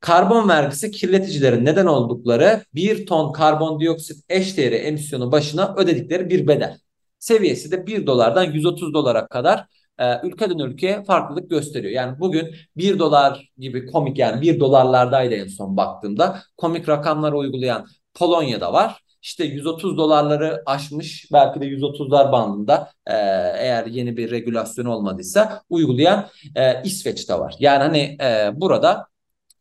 Karbon 0.00 0.48
vergisi 0.48 0.90
kirleticilerin 0.90 1.64
neden 1.64 1.86
oldukları 1.86 2.64
bir 2.74 3.06
ton 3.06 3.32
karbondioksit 3.32 4.24
eşdeğeri 4.28 4.74
emisyonu 4.74 5.32
başına 5.32 5.74
ödedikleri 5.76 6.30
bir 6.30 6.48
bedel. 6.48 6.78
seviyesi 7.18 7.70
de 7.70 7.86
1 7.86 8.06
dolardan 8.06 8.44
130 8.44 8.94
dolara 8.94 9.26
kadar 9.26 9.66
e, 9.98 10.20
ülkeden 10.26 10.58
ülkeye 10.58 11.04
farklılık 11.04 11.50
gösteriyor. 11.50 11.92
Yani 11.92 12.20
bugün 12.20 12.54
1 12.76 12.98
dolar 12.98 13.50
gibi 13.58 13.86
komik 13.86 14.18
yani 14.18 14.42
1 14.42 14.60
dolarlardaydı 14.60 15.34
en 15.34 15.46
son 15.46 15.76
baktığımda 15.76 16.42
komik 16.56 16.88
rakamlar 16.88 17.32
uygulayan 17.32 17.86
Polonya'da 18.14 18.72
var. 18.72 19.02
İşte 19.22 19.44
130 19.44 19.96
dolarları 19.96 20.62
aşmış 20.66 21.28
belki 21.32 21.60
de 21.60 21.64
130'lar 21.66 22.32
bandında 22.32 22.90
e, 23.06 23.14
eğer 23.58 23.86
yeni 23.86 24.16
bir 24.16 24.30
regülasyon 24.30 24.84
olmadıysa 24.84 25.62
uygulayan 25.70 26.28
e, 26.56 26.82
İsveç'te 26.84 27.34
var. 27.34 27.54
Yani 27.58 27.82
hani 27.82 28.16
e, 28.22 28.60
burada 28.60 29.10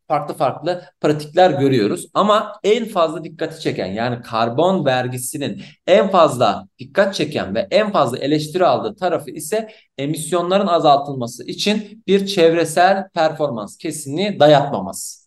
farklı 0.10 0.34
farklı 0.34 0.82
pratikler 1.02 1.52
görüyoruz. 1.52 2.08
Ama 2.14 2.60
en 2.64 2.86
fazla 2.86 3.24
dikkati 3.24 3.60
çeken 3.60 3.86
yani 3.86 4.22
karbon 4.22 4.86
vergisinin 4.86 5.62
en 5.88 6.10
fazla 6.10 6.68
dikkat 6.80 7.16
çeken 7.16 7.56
ve 7.56 7.68
en 7.72 7.92
fazla 7.92 8.18
eleştiri 8.18 8.66
aldığı 8.66 8.96
tarafı 8.96 9.32
ise 9.32 9.72
emisyonların 9.98 10.68
azaltılması 10.68 11.44
için 11.44 12.04
bir 12.08 12.28
çevresel 12.28 13.10
performans 13.14 13.78
kesinliği 13.78 14.40
dayatmaması. 14.40 15.19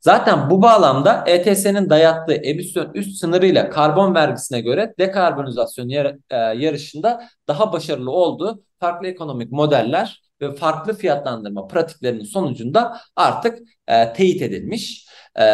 Zaten 0.00 0.50
bu 0.50 0.62
bağlamda 0.62 1.24
ETS'nin 1.26 1.90
dayattığı 1.90 2.34
emisyon 2.34 2.94
üst 2.94 3.16
sınırıyla 3.18 3.70
karbon 3.70 4.14
vergisine 4.14 4.60
göre 4.60 4.94
dekarbonizasyon 4.98 5.88
yar 5.88 6.16
e, 6.30 6.36
yarışında 6.36 7.22
daha 7.48 7.72
başarılı 7.72 8.10
olduğu 8.10 8.62
farklı 8.80 9.06
ekonomik 9.06 9.52
modeller 9.52 10.22
ve 10.40 10.54
farklı 10.54 10.94
fiyatlandırma 10.94 11.66
pratiklerinin 11.66 12.24
sonucunda 12.24 12.98
artık 13.16 13.58
e, 13.88 14.12
teyit 14.12 14.42
edilmiş. 14.42 15.07
E, 15.38 15.44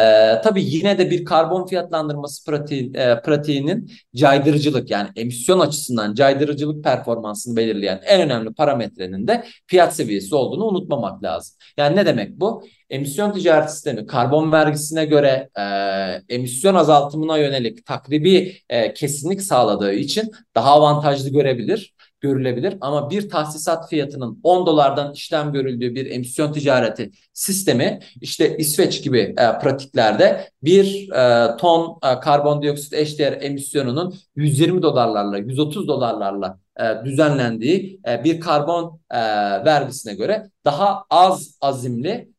tabii 0.43 0.63
yine 0.63 0.97
de 0.97 1.11
bir 1.11 1.25
karbon 1.25 1.65
fiyatlandırması 1.65 2.45
pratiği, 2.45 2.91
e, 2.95 3.21
pratiğinin 3.21 3.91
caydırıcılık 4.15 4.89
yani 4.89 5.09
emisyon 5.15 5.59
açısından 5.59 6.13
caydırıcılık 6.13 6.83
performansını 6.83 7.55
belirleyen 7.55 8.01
en 8.05 8.21
önemli 8.21 8.53
parametrenin 8.53 9.27
de 9.27 9.43
fiyat 9.67 9.95
seviyesi 9.95 10.35
olduğunu 10.35 10.65
unutmamak 10.65 11.23
lazım. 11.23 11.55
Yani 11.77 11.95
ne 11.95 12.05
demek 12.05 12.39
bu? 12.39 12.63
Emisyon 12.89 13.31
ticaret 13.31 13.71
sistemi 13.71 14.05
karbon 14.05 14.51
vergisine 14.51 15.05
göre 15.05 15.49
e, 15.59 15.63
emisyon 16.35 16.75
azaltımına 16.75 17.37
yönelik 17.37 17.85
takribi 17.85 18.57
e, 18.69 18.93
kesinlik 18.93 19.41
sağladığı 19.41 19.93
için 19.93 20.31
daha 20.55 20.71
avantajlı 20.71 21.29
görebilir 21.29 21.94
görülebilir. 22.25 22.77
Ama 22.81 23.09
bir 23.09 23.29
tahsisat 23.29 23.89
fiyatının 23.89 24.39
10 24.43 24.65
dolardan 24.65 25.13
işlem 25.13 25.53
görüldüğü 25.53 25.95
bir 25.95 26.11
emisyon 26.11 26.51
ticareti 26.51 27.11
sistemi 27.33 27.99
işte 28.21 28.57
İsveç 28.57 29.03
gibi 29.03 29.19
e, 29.19 29.59
pratiklerde 29.59 30.49
bir 30.63 31.11
e, 31.11 31.57
ton 31.57 31.99
e, 32.03 32.19
karbondioksit 32.19 32.93
eşdeğer 32.93 33.41
emisyonunun 33.41 34.15
120 34.35 34.81
dolarlarla 34.81 35.37
130 35.37 35.87
dolarlarla 35.87 36.59
e, 36.79 37.05
düzenlendiği 37.05 37.99
e, 38.07 38.23
bir 38.23 38.39
karbon 38.39 38.99
e, 39.11 39.19
vergisine 39.65 40.13
göre 40.13 40.49
daha 40.65 41.03
az 41.09 41.57
azimli 41.61 42.34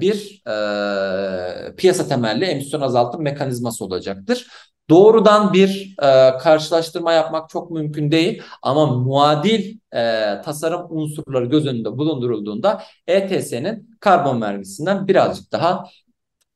bir 0.00 0.42
e, 0.46 1.76
piyasa 1.76 2.08
temelli 2.08 2.44
emisyon 2.44 2.80
azaltım 2.80 3.22
mekanizması 3.22 3.84
olacaktır. 3.84 4.46
Doğrudan 4.90 5.52
bir 5.52 5.96
e, 6.02 6.38
karşılaştırma 6.38 7.12
yapmak 7.12 7.48
çok 7.48 7.70
mümkün 7.70 8.10
değil 8.10 8.42
ama 8.62 8.86
muadil 8.86 9.78
e, 9.92 10.00
tasarım 10.44 10.86
unsurları 10.90 11.44
göz 11.46 11.66
önünde 11.66 11.98
bulundurulduğunda 11.98 12.82
ETS'nin 13.06 13.96
karbon 14.00 14.42
vergisinden 14.42 15.08
birazcık 15.08 15.52
daha 15.52 15.84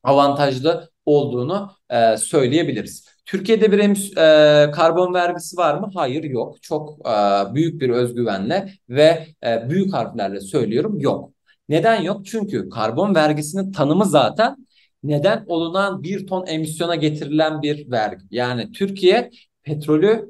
avantajlı 0.03 0.91
olduğunu 1.07 1.71
e, 1.91 2.17
söyleyebiliriz. 2.17 3.09
Türkiye'de 3.27 3.73
bir 3.73 4.17
e, 4.17 4.71
karbon 4.71 5.15
vergisi 5.15 5.57
var 5.57 5.75
mı? 5.75 5.91
Hayır 5.95 6.25
yok. 6.25 6.63
Çok 6.63 7.09
e, 7.09 7.13
büyük 7.55 7.81
bir 7.81 7.91
özgüvenle 7.91 8.73
ve 8.89 9.27
e, 9.47 9.71
büyük 9.71 9.93
harflerle 9.93 10.41
söylüyorum 10.41 11.01
yok. 11.01 11.32
Neden 11.73 12.03
yok? 12.03 12.27
Çünkü 12.27 12.69
karbon 12.69 13.15
vergisinin 13.15 13.73
tanımı 13.73 14.05
zaten 14.05 14.57
neden 15.03 15.45
olunan 15.47 16.03
bir 16.03 16.27
ton 16.27 16.47
emisyona 16.47 16.95
getirilen 16.95 17.63
bir 17.63 17.91
vergi. 17.91 18.25
Yani 18.31 18.73
Türkiye 18.73 19.31
petrolü 19.63 20.29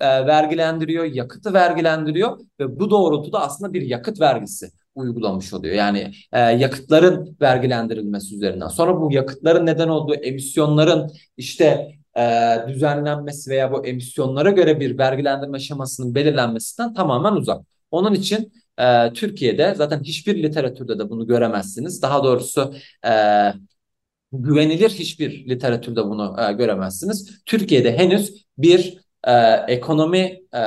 e, 0.00 0.26
vergilendiriyor, 0.26 1.04
yakıtı 1.04 1.52
vergilendiriyor 1.52 2.38
ve 2.60 2.80
bu 2.80 2.90
doğrultuda 2.90 3.40
aslında 3.40 3.72
bir 3.72 3.82
yakıt 3.82 4.20
vergisi 4.20 4.70
uygulamış 4.94 5.54
oluyor. 5.54 5.74
Yani 5.74 6.12
e, 6.32 6.40
yakıtların 6.40 7.36
vergilendirilmesi 7.40 8.34
üzerinden. 8.34 8.68
Sonra 8.68 9.00
bu 9.00 9.12
yakıtların 9.12 9.66
neden 9.66 9.88
olduğu 9.88 10.14
emisyonların 10.14 11.10
işte 11.36 11.90
e, 12.18 12.56
düzenlenmesi 12.68 13.50
veya 13.50 13.72
bu 13.72 13.86
emisyonlara 13.86 14.50
göre 14.50 14.80
bir 14.80 14.98
vergilendirme 14.98 15.58
şemasının 15.58 16.14
belirlenmesinden 16.14 16.94
tamamen 16.94 17.32
uzak. 17.32 17.60
Onun 17.90 18.14
için 18.14 18.52
e, 18.80 19.12
Türkiye'de 19.12 19.74
zaten 19.74 20.02
hiçbir 20.02 20.42
literatürde 20.42 20.98
de 20.98 21.10
bunu 21.10 21.26
göremezsiniz. 21.26 22.02
Daha 22.02 22.24
doğrusu 22.24 22.74
e, 23.06 23.12
güvenilir 24.32 24.90
hiçbir 24.90 25.48
literatürde 25.48 26.04
bunu 26.04 26.36
e, 26.40 26.52
göremezsiniz. 26.52 27.44
Türkiye'de 27.46 27.98
henüz 27.98 28.46
bir 28.58 28.98
e, 29.24 29.32
ekonomi 29.68 30.40
e, 30.54 30.60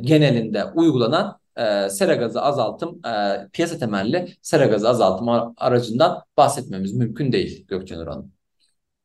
genelinde 0.00 0.64
uygulanan 0.64 1.38
e, 1.56 1.88
sera 1.90 2.14
gazı 2.14 2.42
azaltım, 2.42 3.00
e, 3.06 3.48
piyasa 3.52 3.78
temelli 3.78 4.36
sera 4.42 4.66
gazı 4.66 4.88
azaltım 4.88 5.28
aracından 5.56 6.22
bahsetmemiz 6.36 6.94
mümkün 6.94 7.32
değil 7.32 7.66
Gökçen 7.68 7.96
Hanım. 7.96 8.31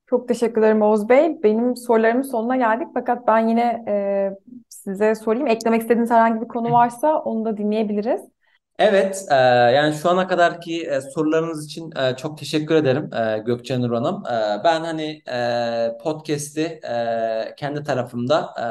Çok 0.10 0.28
teşekkür 0.28 0.62
ederim 0.62 0.82
Oğuz 0.82 1.10
Bey. 1.10 1.44
Benim 1.44 1.76
sorularımın 1.76 2.22
sonuna 2.22 2.56
geldik 2.56 2.88
fakat 2.94 3.28
ben 3.28 3.48
yine 3.48 3.84
e, 3.88 4.30
size 4.70 5.16
sorayım. 5.16 5.48
Eklemek 5.48 5.82
istediğiniz 5.82 6.12
herhangi 6.12 6.42
bir 6.42 6.48
konu 6.48 6.72
varsa 6.72 7.20
onu 7.20 7.46
da 7.46 7.58
dinleyebiliriz. 7.58 8.22
Evet, 8.80 9.26
e, 9.32 9.36
yani 9.36 9.94
şu 9.94 10.10
ana 10.10 10.28
kadarki 10.28 10.84
e, 10.84 11.02
sorularınız 11.02 11.66
için 11.66 11.92
e, 11.98 12.16
çok 12.16 12.38
teşekkür 12.38 12.76
ederim 12.76 13.10
e, 13.14 13.38
Gökçe 13.38 13.82
Nur 13.82 13.92
Hanım. 13.92 14.24
E, 14.26 14.64
ben 14.64 14.82
hani 14.82 15.22
e, 15.32 15.98
podcast'i 16.04 16.80
e, 16.90 17.56
kendi 17.58 17.84
tarafımda 17.84 18.54
e, 18.60 18.68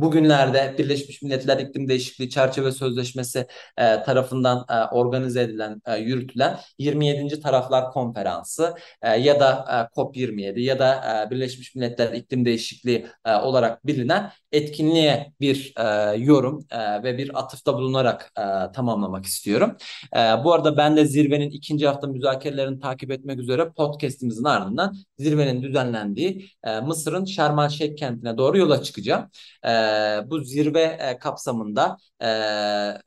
bugünlerde 0.00 0.74
Birleşmiş 0.78 1.22
Milletler 1.22 1.58
İklim 1.58 1.88
Değişikliği 1.88 2.30
Çerçeve 2.30 2.72
Sözleşmesi 2.72 3.46
e, 3.76 4.02
tarafından 4.02 4.66
e, 4.70 4.94
organize 4.94 5.42
edilen, 5.42 5.82
e, 5.86 5.96
yürütülen 5.96 6.58
27. 6.78 7.40
Taraflar 7.40 7.90
Konferansı 7.90 8.74
e, 9.02 9.08
ya 9.08 9.40
da 9.40 9.64
e, 9.70 10.00
COP27 10.00 10.60
ya 10.60 10.78
da 10.78 11.24
e, 11.26 11.30
Birleşmiş 11.30 11.74
Milletler 11.74 12.12
İklim 12.12 12.44
Değişikliği 12.44 13.06
e, 13.24 13.34
olarak 13.34 13.86
bilinen 13.86 14.32
etkinliğe 14.52 15.32
bir 15.40 15.74
e, 15.76 16.16
yorum 16.16 16.66
e, 16.70 17.02
ve 17.02 17.18
bir 17.18 17.38
atıfta 17.38 17.74
bulunarak 17.74 18.32
e, 18.38 18.72
tamamlamak 18.72 19.24
istiyorum. 19.24 19.76
E, 20.16 20.18
bu 20.18 20.52
arada 20.52 20.76
ben 20.76 20.96
de 20.96 21.06
zirvenin 21.06 21.50
ikinci 21.50 21.86
hafta 21.86 22.06
müzakerelerini 22.06 22.80
takip 22.80 23.10
etmek 23.10 23.38
üzere 23.38 23.70
podcastimizin 23.70 24.44
ardından 24.44 24.94
zirvenin 25.18 25.62
düzenlendiği 25.62 26.50
e, 26.64 26.80
Mısır'ın 26.80 27.24
Şarm 27.24 27.58
El 27.58 27.96
kentine 27.96 28.38
doğru 28.38 28.58
yola 28.58 28.82
çıkacağım. 28.82 29.30
E, 29.64 29.87
bu 30.30 30.40
zirve 30.40 30.80
e, 30.82 31.18
kapsamında 31.18 31.96
e, 32.20 32.26
e, 32.26 33.00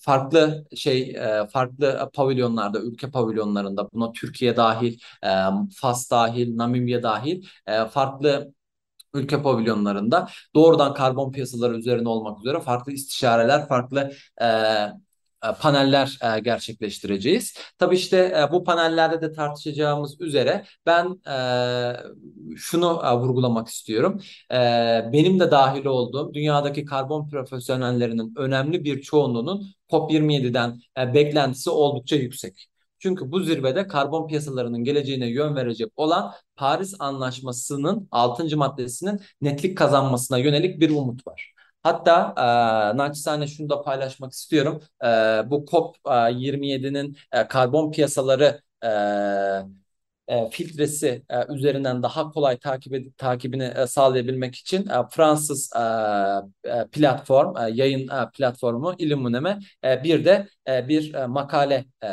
farklı 0.00 0.64
şey 0.76 1.10
e, 1.10 1.46
farklı 1.52 2.10
pavilyonlarda, 2.14 2.80
ülke 2.80 3.10
pavilyonlarında 3.10 3.88
buna 3.92 4.12
Türkiye 4.12 4.56
dahil, 4.56 4.98
e, 5.24 5.28
Fas 5.76 6.10
dahil, 6.10 6.56
Namibya 6.56 7.02
dahil 7.02 7.44
e, 7.66 7.84
farklı 7.86 8.54
ülke 9.14 9.42
pavilyonlarında 9.42 10.28
doğrudan 10.54 10.94
karbon 10.94 11.32
piyasaları 11.32 11.76
üzerine 11.78 12.08
olmak 12.08 12.40
üzere 12.40 12.60
farklı 12.60 12.92
istişareler, 12.92 13.68
farklı 13.68 14.12
e, 14.42 14.46
paneller 15.60 16.18
e, 16.36 16.40
gerçekleştireceğiz. 16.40 17.54
Tabii 17.78 17.94
işte 17.94 18.16
e, 18.18 18.52
bu 18.52 18.64
panellerde 18.64 19.20
de 19.20 19.32
tartışacağımız 19.32 20.20
üzere 20.20 20.64
ben 20.86 21.20
şunu 22.56 23.18
vurgulamak 23.20 23.68
istiyorum. 23.68 24.20
Benim 25.12 25.40
de 25.40 25.50
dahil 25.50 25.84
olduğum 25.84 26.34
dünyadaki 26.34 26.84
karbon 26.84 27.28
profesyonellerinin 27.28 28.34
önemli 28.36 28.84
bir 28.84 29.02
çoğunluğunun 29.02 29.66
COP27'den 29.90 30.80
beklentisi 31.14 31.70
oldukça 31.70 32.16
yüksek. 32.16 32.68
Çünkü 33.02 33.32
bu 33.32 33.40
zirvede 33.40 33.86
karbon 33.86 34.26
piyasalarının 34.26 34.84
geleceğine 34.84 35.26
yön 35.26 35.56
verecek 35.56 35.88
olan 35.96 36.32
Paris 36.56 36.94
Anlaşması'nın 36.98 38.08
6. 38.10 38.56
maddesinin 38.56 39.20
netlik 39.40 39.78
kazanmasına 39.78 40.38
yönelik 40.38 40.80
bir 40.80 40.90
umut 40.90 41.26
var. 41.26 41.51
Hatta 41.82 42.34
e, 42.94 42.96
naçizane 42.96 43.46
şunu 43.46 43.68
da 43.70 43.82
paylaşmak 43.82 44.32
istiyorum. 44.32 44.82
E, 45.04 45.06
bu 45.50 45.64
COP27'nin 45.70 47.16
e, 47.32 47.48
karbon 47.48 47.90
piyasaları 47.92 48.62
e, 48.84 48.88
e, 50.32 50.50
filtresi 50.50 51.22
e, 51.30 51.54
üzerinden 51.54 52.02
daha 52.02 52.30
kolay 52.30 52.58
takip 52.58 52.92
ed- 52.92 53.12
takibini 53.16 53.72
e, 53.76 53.86
sağlayabilmek 53.86 54.54
için 54.54 54.88
e, 54.88 54.94
Fransız 55.10 55.70
e, 55.76 55.80
e, 56.70 56.86
platform, 56.92 57.56
e, 57.56 57.70
yayın 57.72 58.08
e, 58.08 58.30
platformu 58.34 58.94
Illumineme 58.98 59.58
e, 59.84 60.04
bir 60.04 60.24
de 60.24 60.48
e, 60.68 60.88
bir 60.88 61.14
e, 61.14 61.26
makale 61.26 61.84
e, 62.04 62.08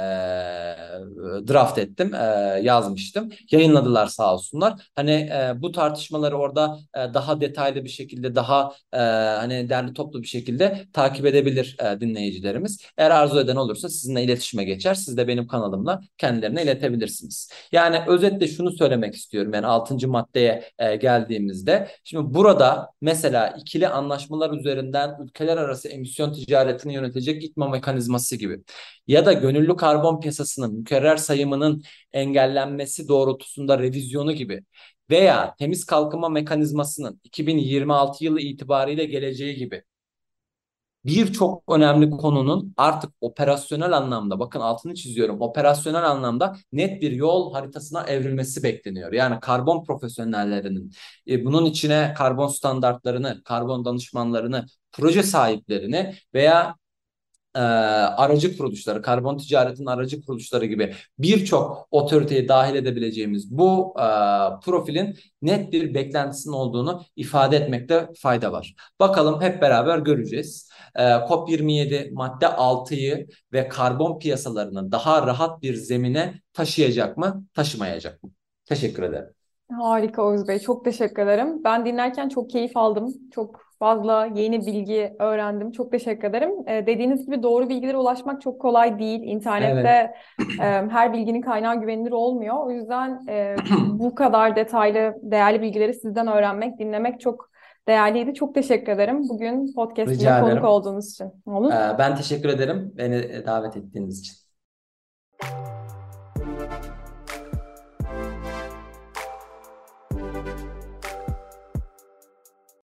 draft 1.47 1.77
ettim, 1.77 2.13
e, 2.15 2.17
yazmıştım. 2.63 3.29
Yayınladılar 3.51 4.07
sağ 4.07 4.33
olsunlar. 4.33 4.73
Hani 4.95 5.11
e, 5.11 5.53
bu 5.55 5.71
tartışmaları 5.71 6.37
orada 6.37 6.77
e, 6.95 7.13
daha 7.13 7.41
detaylı 7.41 7.83
bir 7.83 7.89
şekilde, 7.89 8.35
daha 8.35 8.73
e, 8.93 8.97
hani 9.39 9.69
derli 9.69 9.93
toplu 9.93 10.21
bir 10.21 10.27
şekilde 10.27 10.85
takip 10.93 11.25
edebilir 11.25 11.77
e, 11.83 11.99
dinleyicilerimiz. 12.01 12.81
Eğer 12.97 13.11
arzu 13.11 13.39
eden 13.39 13.55
olursa 13.55 13.89
sizinle 13.89 14.23
iletişime 14.23 14.63
geçer. 14.63 14.93
Siz 14.93 15.17
de 15.17 15.27
benim 15.27 15.47
kanalımla 15.47 16.01
kendilerine 16.17 16.63
iletebilirsiniz. 16.63 17.49
Yani 17.71 18.08
özetle 18.09 18.47
şunu 18.47 18.71
söylemek 18.71 19.15
istiyorum. 19.15 19.53
Yani 19.53 19.65
6. 19.65 20.07
maddeye 20.07 20.63
e, 20.79 20.95
geldiğimizde. 20.95 21.87
Şimdi 22.03 22.33
burada 22.33 22.89
mesela 23.01 23.47
ikili 23.59 23.87
anlaşmalar 23.87 24.51
üzerinden 24.59 25.15
ülkeler 25.23 25.57
arası 25.57 25.89
emisyon 25.89 26.33
ticaretini 26.33 26.93
yönetecek 26.93 27.43
itma 27.43 27.69
mekanizması 27.69 28.35
gibi 28.35 28.59
ya 29.07 29.25
da 29.25 29.33
gönüllü 29.33 29.75
karbon 29.75 30.19
piyasasının 30.19 30.73
mükerrer 30.75 31.17
sayımının 31.17 31.83
engellenmesi 32.13 33.07
doğrultusunda 33.07 33.79
revizyonu 33.79 34.33
gibi 34.33 34.63
veya 35.09 35.55
temiz 35.59 35.85
kalkınma 35.85 36.29
mekanizmasının 36.29 37.21
2026 37.23 38.23
yılı 38.23 38.41
itibariyle 38.41 39.05
geleceği 39.05 39.55
gibi 39.55 39.83
birçok 41.05 41.63
önemli 41.67 42.09
konunun 42.09 42.73
artık 42.77 43.11
operasyonel 43.21 43.97
anlamda 43.97 44.39
bakın 44.39 44.59
altını 44.59 44.95
çiziyorum 44.95 45.41
operasyonel 45.41 46.09
anlamda 46.09 46.55
net 46.71 47.01
bir 47.01 47.11
yol 47.11 47.53
haritasına 47.53 48.03
evrilmesi 48.03 48.63
bekleniyor. 48.63 49.13
Yani 49.13 49.39
karbon 49.39 49.83
profesyonellerinin 49.83 50.91
e, 51.27 51.45
bunun 51.45 51.65
içine 51.65 52.13
karbon 52.17 52.47
standartlarını, 52.47 53.41
karbon 53.43 53.85
danışmanlarını, 53.85 54.65
proje 54.91 55.23
sahiplerini 55.23 56.15
veya 56.33 56.75
e, 57.55 57.59
aracı 57.59 58.57
kuruluşları, 58.57 59.01
karbon 59.01 59.37
ticaretinin 59.37 59.87
aracı 59.87 60.25
kuruluşları 60.25 60.65
gibi 60.65 60.95
birçok 61.19 61.87
otoriteyi 61.91 62.47
dahil 62.47 62.75
edebileceğimiz 62.75 63.57
bu 63.57 63.95
e, 63.99 64.05
profilin 64.65 65.17
net 65.41 65.73
bir 65.73 65.93
beklentisinin 65.93 66.53
olduğunu 66.53 67.01
ifade 67.15 67.57
etmekte 67.57 68.09
fayda 68.21 68.51
var. 68.51 68.75
Bakalım 68.99 69.41
hep 69.41 69.61
beraber 69.61 69.97
göreceğiz. 69.97 70.69
E, 70.95 71.01
COP27 71.01 72.13
madde 72.13 72.45
6'yı 72.45 73.27
ve 73.53 73.67
karbon 73.67 74.19
piyasalarını 74.19 74.91
daha 74.91 75.27
rahat 75.27 75.61
bir 75.61 75.75
zemine 75.75 76.41
taşıyacak 76.53 77.17
mı, 77.17 77.45
taşımayacak 77.53 78.23
mı? 78.23 78.31
Teşekkür 78.65 79.03
ederim. 79.03 79.29
Harika 79.71 80.23
Oğuz 80.23 80.47
Bey. 80.47 80.59
Çok 80.59 80.85
teşekkür 80.85 81.21
ederim. 81.21 81.63
Ben 81.63 81.85
dinlerken 81.85 82.29
çok 82.29 82.49
keyif 82.49 82.77
aldım. 82.77 83.13
Çok 83.31 83.68
fazla 83.79 84.25
yeni 84.25 84.65
bilgi 84.65 85.15
öğrendim. 85.19 85.71
Çok 85.71 85.91
teşekkür 85.91 86.27
ederim. 86.27 86.51
Ee, 86.67 86.85
dediğiniz 86.87 87.25
gibi 87.25 87.43
doğru 87.43 87.69
bilgilere 87.69 87.97
ulaşmak 87.97 88.41
çok 88.41 88.61
kolay 88.61 88.99
değil. 88.99 89.21
İnternette 89.23 90.13
evet. 90.39 90.59
e, 90.59 90.89
her 90.89 91.13
bilginin 91.13 91.41
kaynağı 91.41 91.81
güvenilir 91.81 92.11
olmuyor. 92.11 92.55
O 92.65 92.71
yüzden 92.71 93.25
e, 93.29 93.55
bu 93.89 94.15
kadar 94.15 94.55
detaylı, 94.55 95.13
değerli 95.21 95.61
bilgileri 95.61 95.93
sizden 95.93 96.27
öğrenmek, 96.27 96.79
dinlemek 96.79 97.19
çok 97.19 97.49
değerliydi. 97.87 98.33
Çok 98.33 98.55
teşekkür 98.55 98.91
ederim. 98.91 99.29
Bugün 99.29 99.73
podcast'ime 99.73 100.41
konuk 100.41 100.63
olduğunuz 100.63 101.11
için. 101.11 101.31
Olur. 101.45 101.71
Ee, 101.71 101.97
ben 101.99 102.15
teşekkür 102.15 102.49
ederim 102.49 102.93
beni 102.97 103.45
davet 103.45 103.77
ettiğiniz 103.77 104.19
için. 104.19 104.35